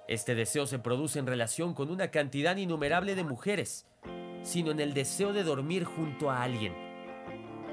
Este 0.09 0.35
deseo 0.35 0.67
se 0.67 0.79
produce 0.79 1.19
en 1.19 1.27
relación 1.27 1.75
con 1.75 1.91
una 1.91 2.11
cantidad 2.11 2.57
innumerable 2.57 3.15
de 3.15 3.23
mujeres, 3.25 3.87
sino 4.43 4.71
en 4.71 4.81
el 4.81 4.95
deseo 4.95 5.33
de 5.33 5.45
dormir 5.45 5.85
junto 5.85 6.31
a 6.31 6.43
alguien. 6.43 6.73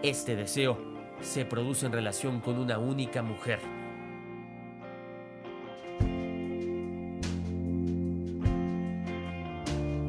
Este 0.04 0.36
deseo 0.36 0.78
se 1.22 1.46
produce 1.46 1.86
en 1.86 1.92
relación 1.92 2.40
con 2.40 2.58
una 2.58 2.78
única 2.78 3.24
mujer. 3.24 3.60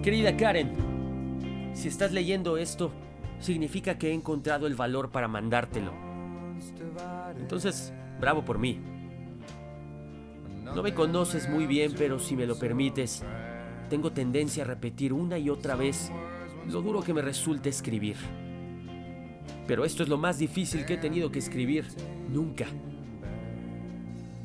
Querida 0.03 0.37
Karen, 0.37 1.71
si 1.75 1.89
estás 1.89 2.13
leyendo 2.13 2.57
esto, 2.57 2.93
significa 3.41 3.99
que 3.99 4.09
he 4.09 4.13
encontrado 4.13 4.67
el 4.67 4.75
valor 4.75 5.11
para 5.11 5.29
mandártelo. 5.29 5.93
Entonces, 7.39 7.93
bravo 8.21 8.45
por 8.45 8.59
mí. 8.59 8.81
No 10.75 10.83
me 10.83 10.95
conoces 10.95 11.49
muy 11.49 11.67
bien, 11.67 11.95
pero 11.97 12.19
si 12.19 12.37
me 12.37 12.47
lo 12.47 12.59
permites, 12.59 13.25
tengo 13.89 14.13
tendencia 14.13 14.65
a 14.65 14.67
repetir 14.67 15.13
una 15.13 15.39
y 15.39 15.51
otra 15.51 15.77
vez 15.77 16.11
lo 16.71 16.83
duro 16.83 17.03
que 17.03 17.14
me 17.14 17.23
resulta 17.23 17.69
escribir. 17.69 18.16
Pero 19.66 19.85
esto 19.85 20.03
es 20.03 20.09
lo 20.09 20.19
más 20.19 20.39
difícil 20.39 20.85
que 20.85 20.95
he 20.95 20.99
tenido 20.99 21.31
que 21.31 21.39
escribir 21.39 21.87
nunca. 22.31 22.66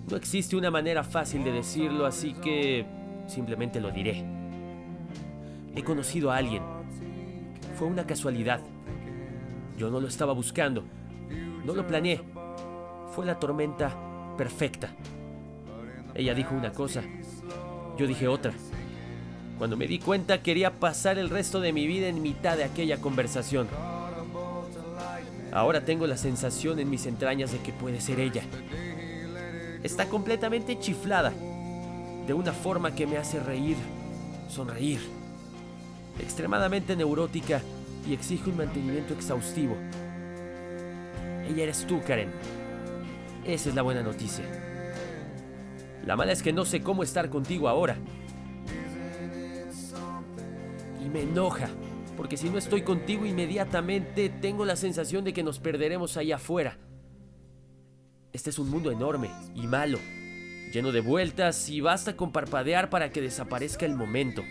No 0.10 0.18
existe 0.18 0.56
una 0.56 0.70
manera 0.70 1.04
fácil 1.04 1.44
de 1.44 1.52
decirlo, 1.52 2.06
así 2.06 2.34
que 2.34 2.86
simplemente 3.28 3.80
lo 3.80 3.92
diré. 3.92 4.24
He 5.76 5.84
conocido 5.84 6.32
a 6.32 6.38
alguien. 6.38 6.62
Fue 7.76 7.88
una 7.88 8.06
casualidad. 8.06 8.60
Yo 9.78 9.90
no 9.90 10.00
lo 10.00 10.08
estaba 10.08 10.34
buscando. 10.34 10.84
No 11.66 11.74
lo 11.74 11.88
planeé. 11.88 12.22
Fue 13.16 13.26
la 13.26 13.40
tormenta 13.40 14.36
perfecta. 14.38 14.94
Ella 16.14 16.34
dijo 16.34 16.54
una 16.54 16.72
cosa. 16.72 17.02
Yo 17.98 18.06
dije 18.06 18.28
otra. 18.28 18.54
Cuando 19.58 19.78
me 19.78 19.88
di 19.88 20.00
cuenta 20.00 20.42
quería 20.42 20.72
pasar 20.80 21.18
el 21.18 21.30
resto 21.30 21.60
de 21.60 21.74
mi 21.74 21.88
vida 21.88 22.08
en 22.08 22.22
mitad 22.22 22.58
de 22.58 22.64
aquella 22.64 23.00
conversación. 23.00 23.68
Ahora 25.52 25.86
tengo 25.86 26.08
la 26.08 26.18
sensación 26.18 26.80
en 26.80 26.90
mis 26.90 27.06
entrañas 27.06 27.52
de 27.52 27.60
que 27.60 27.72
puede 27.72 28.02
ser 28.02 28.20
ella. 28.20 28.44
Está 29.84 30.08
completamente 30.08 30.80
chiflada, 30.80 31.32
de 32.26 32.34
una 32.34 32.54
forma 32.54 32.96
que 32.96 33.06
me 33.06 33.18
hace 33.18 33.40
reír, 33.40 33.78
sonreír. 34.50 35.00
Extremadamente 36.20 36.96
neurótica 36.96 37.62
y 38.08 38.14
exige 38.14 38.50
un 38.50 38.58
mantenimiento 38.58 39.14
exhaustivo. 39.14 39.76
Ella 41.48 41.64
eres 41.64 41.86
tú, 41.86 42.02
Karen. 42.02 42.32
Esa 43.46 43.70
es 43.70 43.76
la 43.76 43.82
buena 43.82 44.02
noticia. 44.02 44.46
La 46.06 46.16
mala 46.16 46.32
es 46.32 46.42
que 46.42 46.54
no 46.54 46.66
sé 46.66 46.82
cómo 46.82 47.04
estar 47.04 47.30
contigo 47.30 47.70
ahora 47.70 47.98
me 51.14 51.22
enoja, 51.22 51.70
porque 52.18 52.38
si 52.38 52.50
no 52.50 52.58
estoy 52.58 52.82
contigo 52.82 53.26
inmediatamente 53.26 54.30
tengo 54.30 54.66
la 54.66 54.76
sensación 54.76 55.24
de 55.24 55.32
que 55.32 55.44
nos 55.44 55.60
perderemos 55.60 56.18
allá 56.18 56.38
afuera. 56.38 56.80
Este 58.34 58.50
es 58.50 58.58
un 58.58 58.72
mundo 58.72 58.92
enorme 58.92 59.30
y 59.54 59.68
malo, 59.68 60.00
lleno 60.74 60.92
de 60.92 61.02
vueltas 61.02 61.70
y 61.70 61.82
basta 61.82 62.18
con 62.18 62.32
parpadear 62.32 62.90
para 62.90 63.12
que 63.12 63.22
desaparezca 63.22 63.86
el 63.86 63.94
momento, 63.94 64.44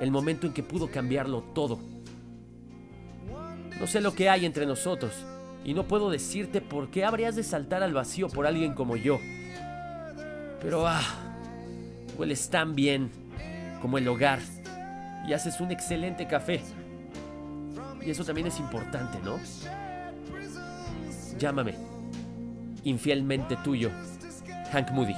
el 0.00 0.10
momento 0.10 0.48
en 0.48 0.52
que 0.52 0.64
pudo 0.64 0.90
cambiarlo 0.90 1.42
todo. 1.54 1.78
No 3.78 3.86
sé 3.86 4.00
lo 4.00 4.12
que 4.12 4.28
hay 4.28 4.44
entre 4.44 4.66
nosotros 4.66 5.24
y 5.64 5.72
no 5.72 5.86
puedo 5.86 6.10
decirte 6.10 6.60
por 6.60 6.90
qué 6.90 7.04
habrías 7.04 7.36
de 7.36 7.44
saltar 7.44 7.84
al 7.84 7.94
vacío 7.94 8.28
por 8.28 8.44
alguien 8.44 8.74
como 8.74 8.96
yo. 8.96 9.20
Pero 10.60 10.88
ah, 10.88 11.00
hueles 12.18 12.50
tan 12.50 12.74
bien 12.74 13.10
como 13.80 13.96
el 13.98 14.08
hogar 14.08 14.40
y 15.26 15.32
haces 15.32 15.60
un 15.60 15.70
excelente 15.70 16.26
café. 16.26 16.60
Y 18.04 18.10
eso 18.10 18.24
también 18.24 18.46
es 18.46 18.58
importante, 18.58 19.18
¿no? 19.22 19.38
Llámame. 21.38 21.74
Infielmente 22.84 23.56
tuyo, 23.56 23.90
Hank 24.72 24.90
Moody. 24.92 25.14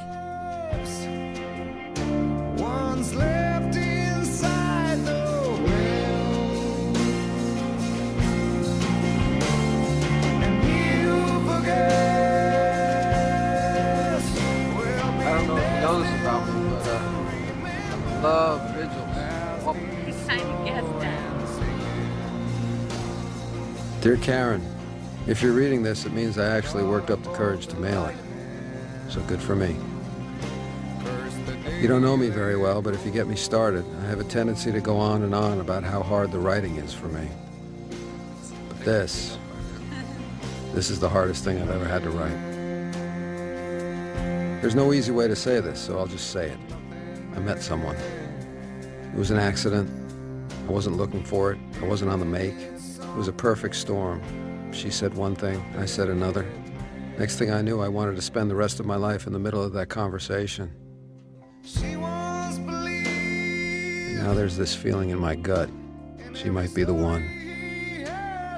Dear 24.02 24.16
Karen, 24.16 24.60
if 25.28 25.42
you're 25.42 25.52
reading 25.52 25.84
this, 25.84 26.06
it 26.06 26.12
means 26.12 26.36
I 26.36 26.56
actually 26.56 26.82
worked 26.82 27.08
up 27.08 27.22
the 27.22 27.32
courage 27.34 27.68
to 27.68 27.76
mail 27.76 28.04
it. 28.06 28.16
So 29.08 29.20
good 29.20 29.40
for 29.40 29.54
me. 29.54 29.76
You 31.80 31.86
don't 31.86 32.02
know 32.02 32.16
me 32.16 32.28
very 32.28 32.56
well, 32.56 32.82
but 32.82 32.94
if 32.94 33.06
you 33.06 33.12
get 33.12 33.28
me 33.28 33.36
started, 33.36 33.84
I 34.00 34.06
have 34.06 34.18
a 34.18 34.24
tendency 34.24 34.72
to 34.72 34.80
go 34.80 34.96
on 34.96 35.22
and 35.22 35.32
on 35.32 35.60
about 35.60 35.84
how 35.84 36.02
hard 36.02 36.32
the 36.32 36.40
writing 36.40 36.78
is 36.78 36.92
for 36.92 37.06
me. 37.06 37.28
But 38.70 38.80
this, 38.80 39.38
this 40.74 40.90
is 40.90 40.98
the 40.98 41.08
hardest 41.08 41.44
thing 41.44 41.62
I've 41.62 41.70
ever 41.70 41.84
had 41.84 42.02
to 42.02 42.10
write. 42.10 42.50
There's 44.62 44.74
no 44.74 44.92
easy 44.92 45.12
way 45.12 45.28
to 45.28 45.36
say 45.36 45.60
this, 45.60 45.80
so 45.80 45.96
I'll 45.96 46.08
just 46.08 46.32
say 46.32 46.48
it. 46.48 46.58
I 47.36 47.38
met 47.38 47.62
someone. 47.62 47.94
It 47.94 49.14
was 49.16 49.30
an 49.30 49.38
accident. 49.38 50.01
I 50.66 50.70
wasn't 50.70 50.96
looking 50.96 51.22
for 51.24 51.52
it. 51.52 51.58
I 51.80 51.86
wasn't 51.86 52.10
on 52.10 52.18
the 52.18 52.24
make. 52.24 52.54
It 52.54 53.16
was 53.16 53.28
a 53.28 53.32
perfect 53.32 53.74
storm. 53.76 54.22
She 54.72 54.90
said 54.90 55.14
one 55.14 55.34
thing, 55.34 55.62
I 55.78 55.84
said 55.86 56.08
another. 56.08 56.46
Next 57.18 57.36
thing 57.36 57.50
I 57.50 57.60
knew, 57.60 57.80
I 57.80 57.88
wanted 57.88 58.16
to 58.16 58.22
spend 58.22 58.50
the 58.50 58.54
rest 58.54 58.80
of 58.80 58.86
my 58.86 58.96
life 58.96 59.26
in 59.26 59.32
the 59.32 59.38
middle 59.38 59.62
of 59.62 59.72
that 59.74 59.88
conversation. 59.88 60.70
now 64.22 64.34
there's 64.34 64.56
this 64.56 64.74
feeling 64.74 65.10
in 65.10 65.18
my 65.18 65.34
gut. 65.34 65.68
She 66.34 66.48
might 66.48 66.72
be 66.74 66.84
the 66.84 66.94
one. 66.94 67.28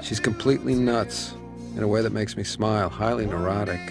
She's 0.01 0.19
completely 0.19 0.75
nuts 0.75 1.33
in 1.75 1.83
a 1.83 1.87
way 1.87 2.01
that 2.01 2.13
makes 2.13 2.37
me 2.37 2.43
smile, 2.43 2.89
highly 2.89 3.25
neurotic. 3.25 3.81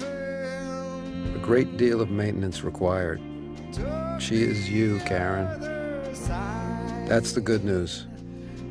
A 0.00 1.38
great 1.40 1.76
deal 1.76 2.00
of 2.00 2.10
maintenance 2.10 2.62
required. 2.62 3.22
She 4.18 4.42
is 4.42 4.68
you, 4.68 5.00
Karen. 5.06 5.46
That's 7.06 7.32
the 7.32 7.42
good 7.42 7.64
news 7.64 8.06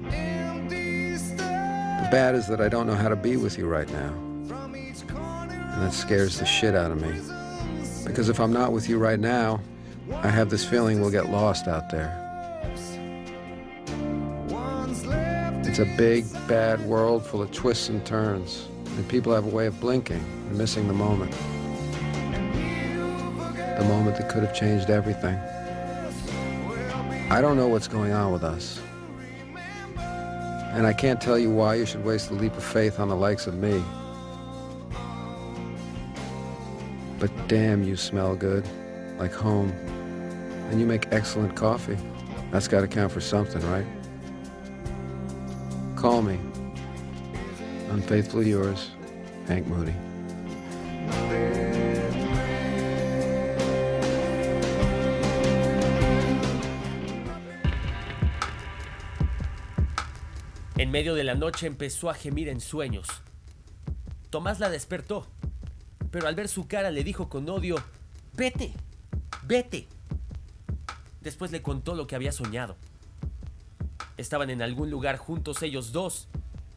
The 0.05 2.09
bad 2.11 2.33
is 2.33 2.47
that 2.47 2.61
I 2.61 2.67
don't 2.67 2.87
know 2.87 2.95
how 2.95 3.09
to 3.09 3.15
be 3.15 3.37
with 3.37 3.59
you 3.59 3.67
right 3.67 3.87
now. 3.89 4.13
And 4.49 5.81
that 5.81 5.93
scares 5.93 6.39
the 6.39 6.45
shit 6.45 6.75
out 6.75 6.91
of 6.91 6.99
me. 6.99 7.13
Because 8.05 8.29
if 8.29 8.39
I'm 8.39 8.51
not 8.51 8.71
with 8.71 8.89
you 8.89 8.97
right 8.97 9.19
now, 9.19 9.61
I 10.11 10.29
have 10.29 10.49
this 10.49 10.65
feeling 10.65 10.99
we'll 10.99 11.11
get 11.11 11.29
lost 11.29 11.67
out 11.67 11.89
there. 11.89 12.19
It's 15.65 15.79
a 15.79 15.85
big, 15.97 16.25
bad 16.47 16.81
world 16.85 17.25
full 17.25 17.41
of 17.41 17.51
twists 17.51 17.89
and 17.89 18.05
turns, 18.05 18.67
and 18.97 19.07
people 19.07 19.33
have 19.33 19.45
a 19.45 19.49
way 19.49 19.67
of 19.67 19.79
blinking 19.79 20.17
and 20.17 20.57
missing 20.57 20.87
the 20.87 20.93
moment. 20.93 21.31
The 23.77 23.85
moment 23.87 24.17
that 24.17 24.29
could 24.29 24.43
have 24.43 24.55
changed 24.55 24.89
everything. 24.89 25.37
I 27.33 27.41
don't 27.41 27.57
know 27.57 27.67
what's 27.67 27.87
going 27.87 28.11
on 28.11 28.31
with 28.31 28.43
us. 28.43 28.79
And 29.97 30.85
I 30.85 30.93
can't 30.93 31.19
tell 31.19 31.39
you 31.39 31.49
why 31.49 31.73
you 31.73 31.83
should 31.87 32.05
waste 32.05 32.29
a 32.29 32.35
leap 32.35 32.55
of 32.55 32.63
faith 32.63 32.99
on 32.99 33.09
the 33.09 33.15
likes 33.15 33.47
of 33.47 33.55
me. 33.55 33.83
But 37.17 37.31
damn, 37.47 37.81
you 37.81 37.95
smell 37.95 38.35
good, 38.35 38.67
like 39.17 39.33
home. 39.33 39.71
And 40.69 40.79
you 40.79 40.85
make 40.85 41.07
excellent 41.11 41.55
coffee. 41.55 41.97
That's 42.51 42.67
got 42.67 42.81
to 42.81 42.87
count 42.87 43.11
for 43.11 43.19
something, 43.19 43.67
right? 43.67 43.87
Call 45.95 46.21
me. 46.21 46.39
Unfaithfully 47.89 48.47
yours, 48.47 48.91
Hank 49.47 49.65
Moody. 49.65 49.95
Medio 60.93 61.15
de 61.15 61.23
la 61.23 61.33
noche 61.33 61.65
empezó 61.65 62.11
a 62.11 62.13
gemir 62.13 62.47
en 62.49 62.61
sueños. 62.61 63.07
Tomás 64.29 64.59
la 64.59 64.69
despertó, 64.69 65.25
pero 66.11 66.27
al 66.27 66.35
ver 66.35 66.47
su 66.47 66.67
cara 66.67 66.91
le 66.91 67.03
dijo 67.03 67.29
con 67.29 67.49
odio, 67.49 67.77
vete, 68.35 68.75
vete. 69.41 69.87
Después 71.19 71.51
le 71.51 71.63
contó 71.63 71.95
lo 71.95 72.05
que 72.05 72.15
había 72.15 72.31
soñado. 72.31 72.75
Estaban 74.17 74.51
en 74.51 74.61
algún 74.61 74.91
lugar 74.91 75.17
juntos 75.17 75.63
ellos 75.63 75.93
dos 75.93 76.27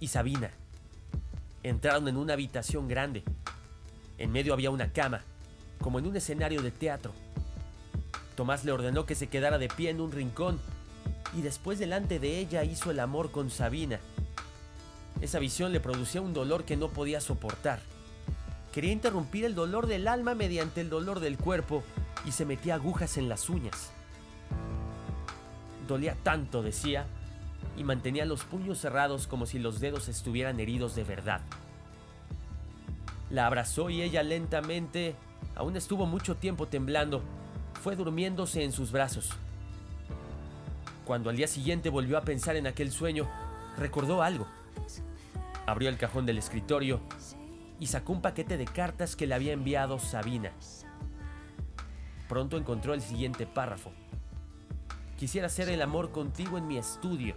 y 0.01 0.09
Sabina. 0.09 0.51
Entraron 1.63 2.09
en 2.09 2.17
una 2.17 2.33
habitación 2.33 2.89
grande. 2.89 3.23
En 4.17 4.33
medio 4.33 4.55
había 4.55 4.71
una 4.71 4.95
cama, 4.95 5.25
como 5.79 5.99
en 5.99 6.07
un 6.07 6.17
escenario 6.17 6.63
de 6.63 6.71
teatro. 6.71 7.13
Tomás 8.35 8.65
le 8.65 8.73
ordenó 8.73 9.05
que 9.05 9.15
se 9.15 9.27
quedara 9.27 9.59
de 9.59 9.69
pie 9.69 9.91
en 9.91 10.01
un 10.01 10.11
rincón 10.11 10.59
y 11.35 11.43
después 11.43 11.79
delante 11.79 12.19
de 12.19 12.39
ella 12.39 12.65
hizo 12.65 12.91
el 12.91 13.01
amor 13.01 13.31
con 13.31 13.51
Sabina. 13.51 14.01
Esa 15.21 15.39
visión 15.39 15.73
le 15.73 15.81
producía 15.81 16.21
un 16.21 16.35
dolor 16.35 16.65
que 16.65 16.77
no 16.77 16.89
podía 16.89 17.21
soportar. 17.21 17.81
Quería 18.73 18.93
interrumpir 18.93 19.45
el 19.45 19.55
dolor 19.55 19.87
del 19.87 20.09
alma 20.09 20.35
mediante 20.35 20.83
el 20.83 20.91
dolor 20.91 21.21
del 21.21 21.39
cuerpo 21.39 21.83
y 22.27 22.33
se 22.33 22.45
metía 22.45 22.75
agujas 22.75 23.17
en 23.17 23.29
las 23.29 23.49
uñas. 23.49 23.91
Dolía 25.89 26.17
tanto, 26.23 26.63
decía, 26.63 27.07
y 27.77 27.85
mantenía 27.85 28.25
los 28.25 28.45
puños 28.45 28.79
cerrados 28.79 29.27
como 29.27 29.47
si 29.47 29.59
los 29.59 29.81
dedos 29.81 30.09
estuvieran 30.09 30.61
heridos 30.61 30.95
de 30.95 31.05
verdad. 31.05 31.41
La 33.31 33.47
abrazó 33.47 33.91
y 33.91 34.03
ella 34.03 34.23
lentamente, 34.23 35.15
aún 35.55 35.77
estuvo 35.77 36.07
mucho 36.07 36.37
tiempo 36.37 36.67
temblando, 36.69 37.23
fue 37.83 37.97
durmiéndose 37.97 38.63
en 38.63 38.73
sus 38.73 38.93
brazos. 38.93 39.31
Cuando 41.07 41.31
al 41.31 41.37
día 41.37 41.47
siguiente 41.47 41.89
volvió 41.89 42.19
a 42.19 42.23
pensar 42.23 42.57
en 42.57 42.67
aquel 42.67 42.91
sueño, 42.91 43.31
recordó 43.79 44.25
algo. 44.25 44.49
Abrió 45.65 45.89
el 45.89 45.99
cajón 45.99 46.27
del 46.27 46.37
escritorio 46.37 47.01
y 47.79 47.87
sacó 47.87 48.13
un 48.13 48.23
paquete 48.23 48.57
de 48.57 48.65
cartas 48.65 49.15
que 49.15 49.29
le 49.29 49.35
había 49.37 49.53
enviado 49.53 50.01
Sabina. 50.01 50.51
Pronto 52.29 52.57
encontró 52.57 52.93
el 52.93 53.03
siguiente 53.03 53.47
párrafo. 53.47 53.93
Quisiera 55.17 55.47
hacer 55.47 55.69
el 55.69 55.81
amor 55.81 56.11
contigo 56.11 56.59
en 56.59 56.67
mi 56.67 56.77
estudio, 56.77 57.37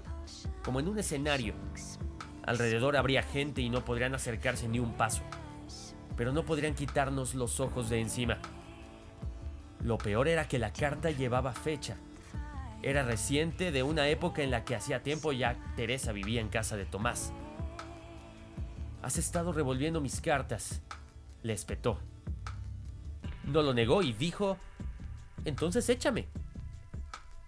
como 0.64 0.80
en 0.80 0.88
un 0.88 0.98
escenario. 0.98 1.54
Alrededor 2.48 2.98
habría 2.98 3.22
gente 3.22 3.62
y 3.62 3.70
no 3.70 3.86
podrían 3.86 4.16
acercarse 4.16 4.68
ni 4.68 4.80
un 4.80 4.94
paso, 4.94 5.22
pero 6.18 6.34
no 6.34 6.44
podrían 6.44 6.74
quitarnos 6.74 7.36
los 7.36 7.60
ojos 7.60 7.88
de 7.92 8.02
encima. 8.02 8.40
Lo 9.84 10.00
peor 10.00 10.28
era 10.28 10.48
que 10.48 10.58
la 10.58 10.74
carta 10.74 11.12
llevaba 11.12 11.54
fecha. 11.54 11.98
Era 12.82 13.04
reciente 13.04 13.72
de 13.72 13.84
una 13.84 14.08
época 14.08 14.42
en 14.42 14.52
la 14.52 14.64
que 14.64 14.76
hacía 14.76 15.04
tiempo 15.04 15.34
ya 15.34 15.58
Teresa 15.76 16.14
vivía 16.14 16.40
en 16.40 16.48
casa 16.48 16.78
de 16.78 16.86
Tomás. 16.86 17.34
Has 19.02 19.18
estado 19.18 19.52
revolviendo 19.52 20.00
mis 20.00 20.22
cartas, 20.22 20.82
le 21.44 21.54
espetó. 21.54 22.00
No 23.44 23.64
lo 23.64 23.74
negó 23.74 24.02
y 24.02 24.14
dijo, 24.14 24.58
entonces 25.44 25.90
échame. 25.90 26.28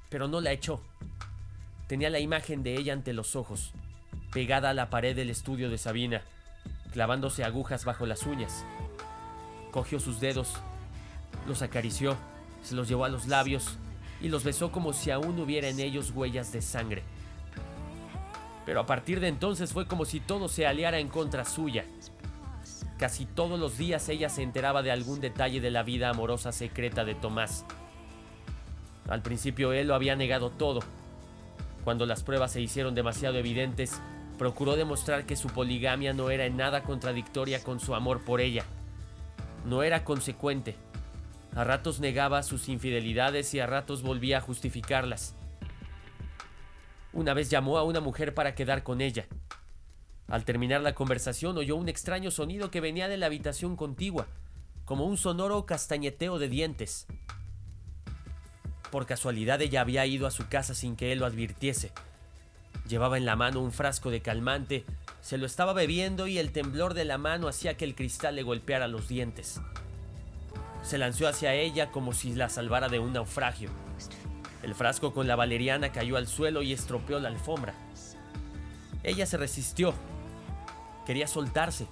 Pero 0.10 0.28
no 0.28 0.42
la 0.42 0.52
echó. 0.52 0.82
Tenía 1.88 2.10
la 2.10 2.20
imagen 2.20 2.62
de 2.62 2.76
ella 2.76 2.92
ante 2.92 3.14
los 3.14 3.38
ojos, 3.38 3.74
pegada 4.34 4.72
a 4.72 4.74
la 4.74 4.90
pared 4.90 5.16
del 5.16 5.30
estudio 5.30 5.70
de 5.70 5.78
Sabina, 5.78 6.22
clavándose 6.92 7.46
agujas 7.46 7.86
bajo 7.86 8.06
las 8.06 8.26
uñas. 8.26 8.66
Cogió 9.72 10.02
sus 10.02 10.20
dedos, 10.20 10.56
los 11.48 11.62
acarició, 11.62 12.18
se 12.64 12.76
los 12.76 12.90
llevó 12.90 13.06
a 13.06 13.10
los 13.10 13.28
labios 13.28 13.78
y 14.22 14.30
los 14.30 14.44
besó 14.44 14.72
como 14.72 14.94
si 14.94 15.12
aún 15.12 15.40
hubiera 15.40 15.68
en 15.68 15.80
ellos 15.80 16.12
huellas 16.12 16.52
de 16.52 16.62
sangre. 16.62 17.04
Pero 18.66 18.80
a 18.80 18.86
partir 18.86 19.20
de 19.20 19.28
entonces 19.28 19.74
fue 19.74 19.88
como 19.88 20.06
si 20.06 20.20
todo 20.20 20.48
se 20.48 20.68
aliara 20.68 21.00
en 21.00 21.08
contra 21.08 21.46
suya. 21.46 21.86
Casi 22.98 23.26
todos 23.26 23.60
los 23.60 23.78
días 23.78 24.08
ella 24.10 24.30
se 24.30 24.44
enteraba 24.44 24.84
de 24.84 24.92
algún 24.92 25.20
detalle 25.20 25.60
de 25.60 25.72
la 25.72 25.84
vida 25.84 26.10
amorosa 26.10 26.52
secreta 26.52 27.04
de 27.04 27.16
Tomás. 27.16 27.66
Al 29.10 29.22
principio 29.22 29.74
él 29.74 29.88
lo 29.88 29.96
había 29.96 30.16
negado 30.16 30.52
todo, 30.52 30.82
cuando 31.84 32.06
las 32.06 32.24
pruebas 32.24 32.52
se 32.52 32.62
hicieron 32.62 32.94
demasiado 32.94 33.38
evidentes, 33.38 34.00
procuró 34.38 34.76
demostrar 34.76 35.26
que 35.26 35.36
su 35.36 35.50
poligamia 35.50 36.14
no 36.14 36.30
era 36.30 36.46
en 36.46 36.58
nada 36.58 36.84
contradictoria 36.84 37.64
con 37.64 37.80
su 37.80 37.96
amor 37.96 38.24
por 38.24 38.40
ella. 38.40 38.66
No 39.66 39.84
era 39.84 40.04
consecuente. 40.04 40.76
A 41.54 41.66
ratos 41.66 42.00
negaba 42.00 42.44
sus 42.44 42.70
infidelidades 42.70 43.54
y 43.54 43.60
a 43.60 43.68
ratos 43.68 44.04
volvía 44.04 44.38
a 44.38 44.42
justificarlas. 44.42 45.36
Una 47.14 47.34
vez 47.34 47.50
llamó 47.50 47.78
a 47.78 47.84
una 47.84 48.00
mujer 48.00 48.34
para 48.34 48.56
quedar 48.56 48.84
con 48.84 49.02
ella. 49.02 49.28
Al 50.30 50.46
terminar 50.46 50.80
la 50.80 50.96
conversación 50.96 51.58
oyó 51.58 51.76
un 51.76 51.90
extraño 51.90 52.32
sonido 52.32 52.72
que 52.72 52.80
venía 52.80 53.10
de 53.10 53.18
la 53.18 53.26
habitación 53.26 53.76
contigua, 53.76 54.28
como 54.86 55.06
un 55.06 55.18
sonoro 55.18 55.66
castañeteo 55.66 56.40
de 56.40 56.48
dientes. 56.48 57.06
Por 58.90 59.06
casualidad 59.06 59.62
ella 59.62 59.82
había 59.82 60.06
ido 60.06 60.28
a 60.28 60.32
su 60.32 60.48
casa 60.48 60.74
sin 60.74 60.96
que 60.96 61.12
él 61.12 61.20
lo 61.20 61.26
advirtiese. 61.26 61.92
Llevaba 62.88 63.18
en 63.18 63.26
la 63.26 63.36
mano 63.36 63.60
un 63.60 63.74
frasco 63.74 64.10
de 64.10 64.22
calmante, 64.22 64.86
se 65.20 65.38
lo 65.38 65.46
estaba 65.46 65.74
bebiendo 65.74 66.28
y 66.28 66.38
el 66.38 66.54
temblor 66.54 66.94
de 66.94 67.04
la 67.04 67.18
mano 67.18 67.50
hacía 67.50 67.76
que 67.76 67.84
el 67.84 67.96
cristal 67.96 68.36
le 68.36 68.44
golpeara 68.44 68.88
los 68.88 69.10
dientes. 69.10 69.60
Se 70.82 70.98
lanzó 70.98 71.28
hacia 71.28 71.54
ella 71.54 71.92
como 71.92 72.14
si 72.14 72.34
la 72.34 72.50
salvara 72.50 72.90
de 72.90 73.00
un 73.00 73.14
naufragio. 73.14 73.70
El 74.64 74.76
frasco 74.76 75.14
con 75.14 75.28
la 75.28 75.36
valeriana 75.36 75.92
cayó 75.92 76.18
al 76.18 76.28
suelo 76.28 76.62
y 76.62 76.74
estropeó 76.74 77.20
la 77.20 77.30
alfombra. 77.30 77.74
Ella 79.04 79.26
se 79.26 79.38
resistió. 79.38 79.94
Quería 81.06 81.28
soltarse, 81.28 81.88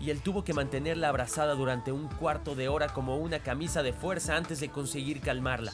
y 0.00 0.10
él 0.10 0.20
tuvo 0.20 0.44
que 0.44 0.54
mantenerla 0.54 1.08
abrazada 1.08 1.54
durante 1.54 1.90
un 1.90 2.08
cuarto 2.08 2.54
de 2.54 2.68
hora 2.68 2.88
como 2.88 3.16
una 3.16 3.40
camisa 3.40 3.82
de 3.82 3.92
fuerza 3.92 4.36
antes 4.36 4.60
de 4.60 4.68
conseguir 4.68 5.20
calmarla. 5.20 5.72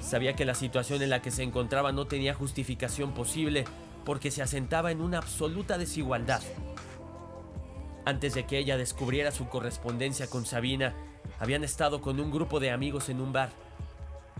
Sabía 0.00 0.34
que 0.34 0.44
la 0.44 0.54
situación 0.54 1.02
en 1.02 1.10
la 1.10 1.22
que 1.22 1.30
se 1.30 1.42
encontraba 1.42 1.92
no 1.92 2.06
tenía 2.06 2.34
justificación 2.34 3.12
posible 3.12 3.64
porque 4.04 4.30
se 4.30 4.42
asentaba 4.42 4.90
en 4.90 5.00
una 5.00 5.18
absoluta 5.18 5.78
desigualdad. 5.78 6.42
Antes 8.04 8.34
de 8.34 8.46
que 8.46 8.58
ella 8.58 8.76
descubriera 8.76 9.30
su 9.30 9.48
correspondencia 9.48 10.26
con 10.28 10.44
Sabina, 10.44 10.94
habían 11.42 11.64
estado 11.64 12.00
con 12.00 12.20
un 12.20 12.30
grupo 12.30 12.60
de 12.60 12.70
amigos 12.70 13.08
en 13.08 13.20
un 13.20 13.32
bar. 13.32 13.50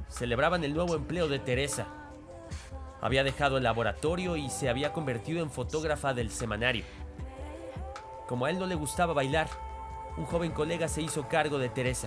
Celebraban 0.09 0.63
el 0.63 0.73
nuevo 0.73 0.95
empleo 0.95 1.27
de 1.27 1.41
Teresa. 1.41 1.89
Había 3.01 3.25
dejado 3.25 3.57
el 3.57 3.65
laboratorio 3.65 4.37
y 4.37 4.49
se 4.51 4.69
había 4.69 4.93
convertido 4.93 5.43
en 5.43 5.51
fotógrafa 5.51 6.15
del 6.15 6.31
semanario. 6.31 6.85
Como 8.29 8.47
a 8.47 8.51
él 8.51 8.61
no 8.61 8.69
le 8.69 8.77
gustaba 8.77 9.15
bailar, 9.15 9.49
un 10.17 10.27
joven 10.27 10.53
colega 10.53 10.87
se 10.87 11.03
hizo 11.03 11.27
cargo 11.27 11.59
de 11.59 11.71
Teresa. 11.71 12.07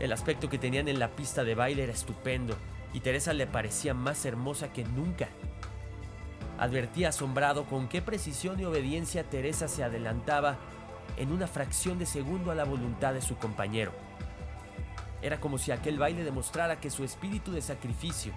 El 0.00 0.12
aspecto 0.12 0.48
que 0.48 0.58
tenían 0.58 0.88
en 0.88 0.98
la 0.98 1.10
pista 1.10 1.44
de 1.44 1.54
baile 1.54 1.84
era 1.84 1.92
estupendo 1.92 2.56
y 2.92 2.98
Teresa 2.98 3.32
le 3.32 3.46
parecía 3.46 3.94
más 3.94 4.26
hermosa 4.26 4.72
que 4.72 4.82
nunca. 4.82 5.28
Advertía 6.58 7.10
asombrado 7.10 7.64
con 7.66 7.86
qué 7.88 8.02
precisión 8.02 8.58
y 8.58 8.64
obediencia 8.64 9.22
Teresa 9.22 9.68
se 9.68 9.84
adelantaba 9.84 10.56
en 11.16 11.32
una 11.32 11.46
fracción 11.46 11.98
de 11.98 12.06
segundo 12.06 12.50
a 12.50 12.54
la 12.54 12.64
voluntad 12.64 13.14
de 13.14 13.22
su 13.22 13.36
compañero. 13.36 13.92
Era 15.22 15.40
como 15.40 15.58
si 15.58 15.72
aquel 15.72 15.98
baile 15.98 16.22
demostrara 16.22 16.80
que 16.80 16.90
su 16.90 17.04
espíritu 17.04 17.52
de 17.52 17.62
sacrificio, 17.62 18.32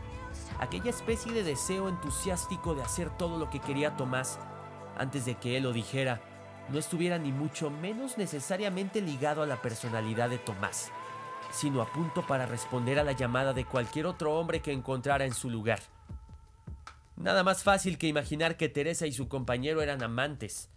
aquella 0.59 0.89
especie 0.89 1.31
de 1.31 1.43
deseo 1.43 1.89
entusiástico 1.89 2.73
de 2.73 2.81
hacer 2.81 3.09
todo 3.17 3.37
lo 3.37 3.49
que 3.49 3.59
quería 3.59 3.97
Tomás 3.97 4.39
antes 4.97 5.25
de 5.25 5.35
que 5.35 5.57
él 5.57 5.63
lo 5.63 5.73
dijera, 5.73 6.21
no 6.69 6.79
estuviera 6.79 7.17
ni 7.17 7.31
mucho 7.31 7.69
menos 7.69 8.17
necesariamente 8.17 9.01
ligado 9.01 9.43
a 9.43 9.47
la 9.47 9.61
personalidad 9.61 10.29
de 10.29 10.37
Tomás 10.37 10.91
sino 11.51 11.81
a 11.81 11.91
punto 11.91 12.25
para 12.25 12.45
responder 12.45 12.99
a 12.99 13.03
la 13.03 13.11
llamada 13.11 13.53
de 13.53 13.65
cualquier 13.65 14.05
otro 14.05 14.37
hombre 14.37 14.61
que 14.61 14.71
encontrara 14.71 15.25
en 15.25 15.33
su 15.33 15.49
lugar. 15.49 15.79
Nada 17.17 17.43
más 17.43 17.63
fácil 17.63 17.97
que 17.97 18.07
imaginar 18.07 18.57
que 18.57 18.69
Teresa 18.69 19.05
y 19.05 19.11
su 19.11 19.27
compañero 19.27 19.81
eran 19.81 20.01
amantes. 20.01 20.69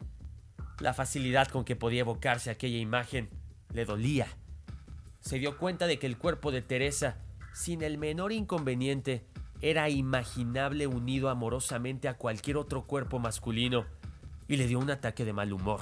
La 0.80 0.94
facilidad 0.94 1.48
con 1.48 1.64
que 1.64 1.76
podía 1.76 2.00
evocarse 2.00 2.50
aquella 2.50 2.78
imagen 2.78 3.30
le 3.72 3.84
dolía. 3.84 4.26
Se 5.20 5.38
dio 5.38 5.56
cuenta 5.56 5.86
de 5.86 5.98
que 5.98 6.06
el 6.06 6.18
cuerpo 6.18 6.50
de 6.50 6.62
Teresa, 6.62 7.16
sin 7.52 7.82
el 7.82 7.98
menor 7.98 8.32
inconveniente, 8.32 9.24
era 9.60 9.88
imaginable 9.88 10.86
unido 10.86 11.30
amorosamente 11.30 12.08
a 12.08 12.18
cualquier 12.18 12.56
otro 12.56 12.84
cuerpo 12.84 13.18
masculino 13.18 13.86
y 14.48 14.56
le 14.56 14.66
dio 14.66 14.78
un 14.78 14.90
ataque 14.90 15.24
de 15.24 15.32
mal 15.32 15.52
humor. 15.52 15.80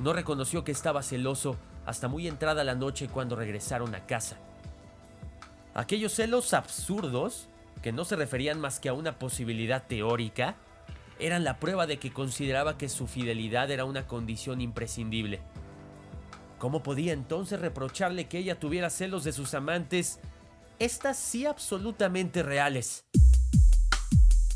No 0.00 0.12
reconoció 0.12 0.62
que 0.62 0.72
estaba 0.72 1.02
celoso 1.02 1.56
hasta 1.86 2.08
muy 2.08 2.28
entrada 2.28 2.62
la 2.64 2.74
noche 2.74 3.08
cuando 3.08 3.36
regresaron 3.36 3.94
a 3.94 4.06
casa. 4.06 4.36
Aquellos 5.74 6.12
celos 6.12 6.54
absurdos, 6.54 7.48
que 7.82 7.92
no 7.92 8.04
se 8.04 8.16
referían 8.16 8.60
más 8.60 8.80
que 8.80 8.88
a 8.88 8.92
una 8.92 9.18
posibilidad 9.18 9.86
teórica, 9.86 10.56
eran 11.18 11.44
la 11.44 11.58
prueba 11.58 11.86
de 11.86 11.98
que 11.98 12.12
consideraba 12.12 12.76
que 12.78 12.88
su 12.88 13.06
fidelidad 13.06 13.70
era 13.70 13.84
una 13.84 14.06
condición 14.06 14.60
imprescindible. 14.60 15.40
¿Cómo 16.58 16.82
podía 16.82 17.12
entonces 17.12 17.60
reprocharle 17.60 18.28
que 18.28 18.38
ella 18.38 18.58
tuviera 18.58 18.90
celos 18.90 19.24
de 19.24 19.32
sus 19.32 19.54
amantes, 19.54 20.20
estas 20.78 21.18
sí 21.18 21.46
absolutamente 21.46 22.42
reales? 22.42 23.04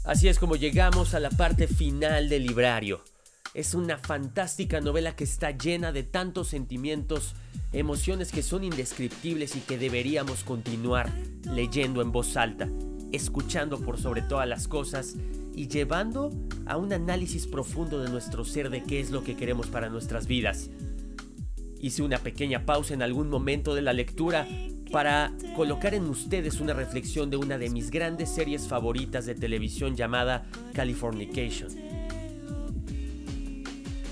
Así 0.04 0.28
es 0.28 0.38
como 0.38 0.56
llegamos 0.56 1.14
a 1.14 1.20
la 1.20 1.30
parte 1.30 1.66
final 1.66 2.28
del 2.28 2.46
librario. 2.46 3.04
Es 3.52 3.74
una 3.74 3.98
fantástica 3.98 4.80
novela 4.80 5.14
que 5.14 5.24
está 5.24 5.50
llena 5.50 5.92
de 5.92 6.02
tantos 6.04 6.48
sentimientos, 6.48 7.34
emociones 7.72 8.32
que 8.32 8.42
son 8.42 8.64
indescriptibles 8.64 9.56
y 9.56 9.60
que 9.60 9.76
deberíamos 9.76 10.44
continuar 10.44 11.10
leyendo 11.44 12.00
en 12.00 12.12
voz 12.12 12.36
alta, 12.36 12.68
escuchando 13.12 13.78
por 13.80 14.00
sobre 14.00 14.22
todas 14.22 14.48
las 14.48 14.68
cosas 14.68 15.16
y 15.54 15.68
llevando 15.68 16.30
a 16.66 16.76
un 16.76 16.92
análisis 16.92 17.46
profundo 17.46 18.00
de 18.02 18.10
nuestro 18.10 18.44
ser 18.44 18.70
de 18.70 18.82
qué 18.82 19.00
es 19.00 19.10
lo 19.10 19.24
que 19.24 19.36
queremos 19.36 19.66
para 19.68 19.88
nuestras 19.88 20.26
vidas. 20.26 20.70
Hice 21.80 22.02
una 22.02 22.18
pequeña 22.18 22.66
pausa 22.66 22.94
en 22.94 23.02
algún 23.02 23.28
momento 23.30 23.74
de 23.74 23.82
la 23.82 23.92
lectura 23.92 24.46
para 24.90 25.32
colocar 25.56 25.94
en 25.94 26.08
ustedes 26.08 26.60
una 26.60 26.74
reflexión 26.74 27.30
de 27.30 27.36
una 27.36 27.58
de 27.58 27.70
mis 27.70 27.90
grandes 27.90 28.28
series 28.28 28.66
favoritas 28.66 29.24
de 29.24 29.34
televisión 29.34 29.96
llamada 29.96 30.46
Californication. 30.74 31.70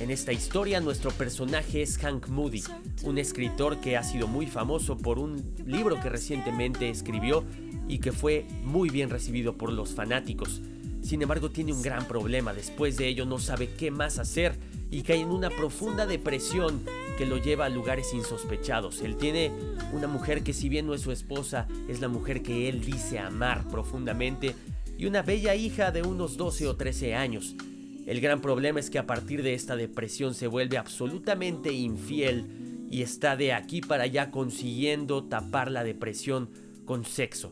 En 0.01 0.12
esta 0.12 0.32
historia 0.32 0.80
nuestro 0.80 1.11
personaje 1.11 1.82
es 1.82 1.99
Hank 1.99 2.28
Moody, 2.28 2.62
un 3.03 3.18
escritor 3.18 3.80
que 3.80 3.97
ha 3.97 4.05
sido 4.05 4.28
muy 4.28 4.47
famoso 4.47 4.97
por 4.97 5.18
un 5.18 5.55
libro 5.66 5.99
que 6.01 6.09
recientemente 6.09 6.89
escribió 6.89 7.45
y 7.89 7.99
que 7.99 8.12
fue 8.12 8.47
muy 8.62 8.91
bien 8.91 9.11
recibido 9.11 9.57
por 9.57 9.72
los 9.72 9.95
fanáticos. 9.95 10.62
Sin 11.09 11.22
embargo 11.22 11.50
tiene 11.50 11.72
un 11.72 11.80
gran 11.80 12.06
problema, 12.06 12.52
después 12.52 12.98
de 12.98 13.09
ello 13.09 13.24
no 13.24 13.38
sabe 13.38 13.70
qué 13.78 13.90
más 13.90 14.18
hacer 14.18 14.54
y 14.90 15.00
cae 15.00 15.22
en 15.22 15.30
una 15.30 15.48
profunda 15.48 16.04
depresión 16.04 16.82
que 17.16 17.24
lo 17.24 17.38
lleva 17.38 17.64
a 17.64 17.70
lugares 17.70 18.12
insospechados. 18.12 19.00
Él 19.00 19.16
tiene 19.16 19.50
una 19.94 20.06
mujer 20.06 20.42
que 20.42 20.52
si 20.52 20.68
bien 20.68 20.86
no 20.86 20.92
es 20.92 21.00
su 21.00 21.11
esposa, 21.11 21.66
es 21.88 22.02
la 22.02 22.09
mujer 22.09 22.42
que 22.42 22.68
él 22.68 22.84
dice 22.84 23.18
amar 23.18 23.66
profundamente 23.68 24.54
y 24.98 25.06
una 25.06 25.22
bella 25.22 25.54
hija 25.54 25.92
de 25.92 26.02
unos 26.02 26.36
12 26.36 26.68
o 26.68 26.76
13 26.76 27.14
años. 27.14 27.56
El 28.04 28.20
gran 28.20 28.42
problema 28.42 28.78
es 28.78 28.90
que 28.90 28.98
a 28.98 29.06
partir 29.06 29.42
de 29.42 29.54
esta 29.54 29.76
depresión 29.76 30.34
se 30.34 30.46
vuelve 30.46 30.76
absolutamente 30.76 31.72
infiel 31.72 32.86
y 32.90 33.00
está 33.00 33.34
de 33.34 33.54
aquí 33.54 33.80
para 33.80 34.02
allá 34.02 34.30
consiguiendo 34.30 35.24
tapar 35.24 35.70
la 35.70 35.84
depresión 35.84 36.50
con 36.84 37.06
sexo. 37.06 37.50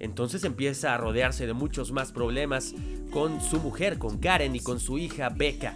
Entonces 0.00 0.44
empieza 0.44 0.94
a 0.94 0.98
rodearse 0.98 1.46
de 1.46 1.52
muchos 1.52 1.92
más 1.92 2.10
problemas 2.10 2.74
con 3.12 3.40
su 3.40 3.60
mujer, 3.60 3.98
con 3.98 4.18
Karen 4.18 4.56
y 4.56 4.60
con 4.60 4.80
su 4.80 4.98
hija 4.98 5.28
Becca. 5.28 5.74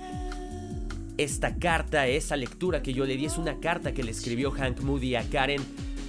Esta 1.16 1.56
carta, 1.56 2.08
esa 2.08 2.36
lectura 2.36 2.82
que 2.82 2.92
yo 2.92 3.04
le 3.04 3.16
di 3.16 3.26
es 3.26 3.38
una 3.38 3.60
carta 3.60 3.92
que 3.92 4.02
le 4.02 4.10
escribió 4.10 4.50
Hank 4.50 4.80
Moody 4.80 5.14
a 5.14 5.22
Karen 5.28 5.62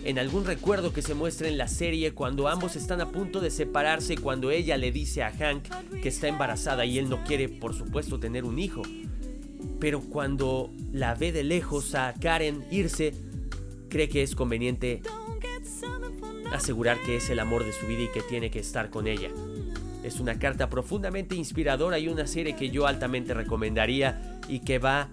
en 0.06 0.20
algún 0.20 0.46
recuerdo 0.46 0.94
que 0.94 1.02
se 1.02 1.16
muestra 1.16 1.48
en 1.48 1.58
la 1.58 1.68
serie 1.68 2.14
cuando 2.14 2.48
ambos 2.48 2.76
están 2.76 3.02
a 3.02 3.12
punto 3.12 3.42
de 3.42 3.50
separarse 3.50 4.16
cuando 4.16 4.52
ella 4.52 4.78
le 4.78 4.92
dice 4.92 5.24
a 5.24 5.32
Hank 5.32 5.64
que 6.02 6.10
está 6.10 6.28
embarazada 6.28 6.86
y 6.86 7.00
él 7.00 7.10
no 7.10 7.24
quiere 7.24 7.50
por 7.50 7.74
supuesto 7.74 8.20
tener 8.20 8.46
un 8.46 8.60
hijo. 8.60 8.84
Pero 9.80 10.02
cuando 10.02 10.72
la 10.94 11.16
ve 11.16 11.32
de 11.32 11.44
lejos 11.44 11.96
a 11.96 12.14
Karen 12.14 12.64
irse, 12.70 13.16
cree 13.90 14.08
que 14.08 14.22
es 14.22 14.36
conveniente 14.36 15.02
asegurar 16.56 16.98
que 17.06 17.18
es 17.18 17.30
el 17.30 17.40
amor 17.40 17.66
de 17.66 17.72
su 17.72 17.88
vida 17.88 18.04
y 18.04 18.08
que 18.08 18.22
tiene 18.22 18.52
que 18.52 18.60
estar 18.60 18.90
con 18.90 19.08
ella. 19.08 19.30
Es 20.04 20.20
una 20.20 20.38
carta 20.38 20.70
profundamente 20.70 21.36
inspiradora 21.36 21.98
y 22.00 22.08
una 22.08 22.28
serie 22.28 22.56
que 22.56 22.70
yo 22.70 22.88
altamente 22.88 23.34
recomendaría 23.34 24.40
y 24.48 24.60
que 24.60 24.80
va 24.80 25.10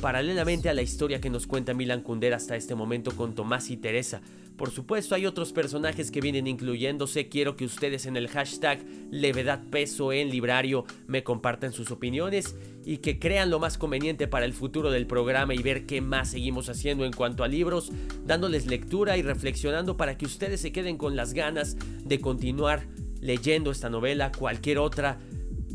paralelamente 0.00 0.68
a 0.68 0.74
la 0.74 0.82
historia 0.82 1.20
que 1.20 1.30
nos 1.30 1.46
cuenta 1.46 1.72
Milan 1.72 2.02
Kundera 2.02 2.36
hasta 2.36 2.56
este 2.56 2.74
momento 2.74 3.16
con 3.16 3.34
Tomás 3.34 3.70
y 3.70 3.78
Teresa. 3.78 4.20
Por 4.56 4.70
supuesto 4.70 5.16
hay 5.16 5.26
otros 5.26 5.52
personajes 5.52 6.12
que 6.12 6.20
vienen 6.20 6.46
incluyéndose, 6.46 7.28
quiero 7.28 7.56
que 7.56 7.64
ustedes 7.64 8.06
en 8.06 8.16
el 8.16 8.28
hashtag 8.28 8.84
levedad 9.10 9.60
peso 9.68 10.12
en 10.12 10.30
librario 10.30 10.84
me 11.08 11.24
compartan 11.24 11.72
sus 11.72 11.90
opiniones 11.90 12.54
y 12.84 12.98
que 12.98 13.18
crean 13.18 13.50
lo 13.50 13.58
más 13.58 13.78
conveniente 13.78 14.28
para 14.28 14.44
el 14.44 14.52
futuro 14.52 14.92
del 14.92 15.08
programa 15.08 15.54
y 15.54 15.62
ver 15.62 15.86
qué 15.86 16.00
más 16.00 16.30
seguimos 16.30 16.68
haciendo 16.68 17.04
en 17.04 17.12
cuanto 17.12 17.42
a 17.42 17.48
libros, 17.48 17.90
dándoles 18.24 18.66
lectura 18.66 19.16
y 19.16 19.22
reflexionando 19.22 19.96
para 19.96 20.16
que 20.16 20.26
ustedes 20.26 20.60
se 20.60 20.70
queden 20.70 20.98
con 20.98 21.16
las 21.16 21.34
ganas 21.34 21.76
de 22.04 22.20
continuar 22.20 22.86
leyendo 23.20 23.72
esta 23.72 23.90
novela, 23.90 24.30
cualquier 24.30 24.78
otra, 24.78 25.18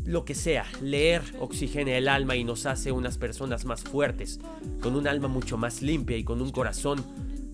lo 0.06 0.24
que 0.24 0.34
sea, 0.34 0.64
leer 0.80 1.20
oxigena 1.38 1.96
el 1.98 2.08
alma 2.08 2.34
y 2.34 2.44
nos 2.44 2.64
hace 2.64 2.92
unas 2.92 3.18
personas 3.18 3.66
más 3.66 3.82
fuertes, 3.82 4.40
con 4.80 4.96
un 4.96 5.06
alma 5.06 5.28
mucho 5.28 5.58
más 5.58 5.82
limpia 5.82 6.16
y 6.16 6.24
con 6.24 6.40
un 6.40 6.50
corazón 6.50 7.04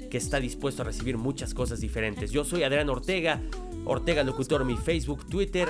que 0.09 0.19
está 0.19 0.41
dispuesto 0.41 0.83
a 0.83 0.85
recibir 0.85 1.17
muchas 1.17 1.55
cosas 1.55 1.81
diferentes. 1.81 2.31
Yo 2.31 2.45
soy 2.45 2.63
Adrián 2.63 2.89
Ortega, 2.89 3.41
Ortega 3.85 4.23
Locutor, 4.23 4.65
mi 4.65 4.77
Facebook, 4.77 5.27
Twitter, 5.27 5.69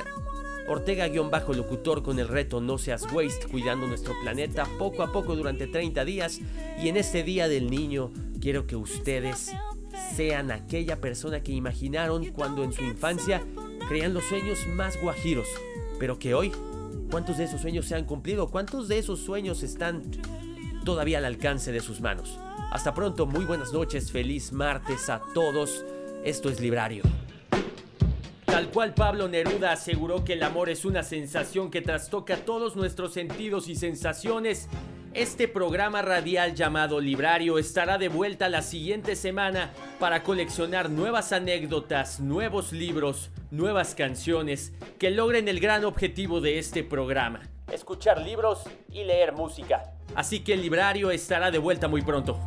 Ortega-locutor 0.69 2.03
con 2.03 2.19
el 2.19 2.27
reto 2.27 2.61
No 2.61 2.77
seas 2.77 3.07
waste, 3.13 3.47
cuidando 3.47 3.87
nuestro 3.87 4.15
planeta 4.21 4.67
poco 4.79 5.03
a 5.03 5.13
poco 5.13 5.37
durante 5.37 5.67
30 5.67 6.05
días. 6.05 6.41
Y 6.83 6.89
en 6.89 6.97
este 6.97 7.23
Día 7.23 7.49
del 7.49 7.71
Niño 7.71 8.11
quiero 8.41 8.67
que 8.67 8.77
ustedes 8.77 9.53
sean 10.15 10.51
aquella 10.51 11.01
persona 11.01 11.43
que 11.43 11.53
imaginaron 11.53 12.27
cuando 12.27 12.65
en 12.65 12.73
su 12.73 12.83
infancia 12.83 13.43
creían 13.89 14.15
los 14.15 14.25
sueños 14.25 14.67
más 14.75 15.01
guajiros, 15.01 15.47
pero 15.99 16.19
que 16.19 16.35
hoy, 16.35 16.53
¿cuántos 17.11 17.39
de 17.39 17.45
esos 17.45 17.61
sueños 17.61 17.87
se 17.87 17.95
han 17.95 18.05
cumplido? 18.05 18.49
¿Cuántos 18.49 18.89
de 18.89 18.99
esos 18.99 19.21
sueños 19.21 19.63
están 19.63 20.03
todavía 20.85 21.19
al 21.19 21.25
alcance 21.25 21.71
de 21.71 21.81
sus 21.81 22.01
manos? 22.01 22.39
Hasta 22.71 22.93
pronto, 22.95 23.27
muy 23.27 23.45
buenas 23.45 23.73
noches, 23.73 24.11
feliz 24.11 24.53
martes 24.53 25.09
a 25.09 25.21
todos. 25.35 25.85
Esto 26.25 26.49
es 26.51 26.61
Librario. 26.61 27.05
Tal 28.45 28.71
cual 28.71 28.95
Pablo 28.95 29.29
Neruda 29.29 29.73
aseguró 29.73 30.25
que 30.25 30.35
el 30.35 30.43
amor 30.43 30.69
es 30.69 30.85
una 30.85 31.03
sensación 31.03 31.71
que 31.71 31.83
trastoca 31.83 32.37
todos 32.39 32.77
nuestros 32.77 33.13
sentidos 33.13 33.69
y 33.69 33.77
sensaciones, 33.77 34.69
este 35.17 35.49
programa 35.49 36.03
radial 36.03 36.55
llamado 36.55 37.01
Librario 37.01 37.57
estará 37.57 37.97
de 37.97 38.11
vuelta 38.11 38.51
la 38.51 38.61
siguiente 38.61 39.17
semana 39.17 39.73
para 39.99 40.23
coleccionar 40.23 40.91
nuevas 40.91 41.33
anécdotas, 41.33 42.21
nuevos 42.21 42.71
libros, 42.73 43.31
nuevas 43.51 43.95
canciones 43.95 44.75
que 44.99 45.11
logren 45.11 45.49
el 45.49 45.59
gran 45.59 45.87
objetivo 45.87 46.43
de 46.43 46.59
este 46.59 46.85
programa. 46.85 47.41
Escuchar 47.73 48.21
libros 48.21 48.65
y 48.93 49.05
leer 49.05 49.33
música. 49.33 49.96
Así 50.17 50.41
que 50.41 50.55
el 50.55 50.63
librario 50.63 51.11
estará 51.11 51.51
de 51.51 51.59
vuelta 51.59 51.89
muy 51.89 52.01
pronto. 52.01 52.41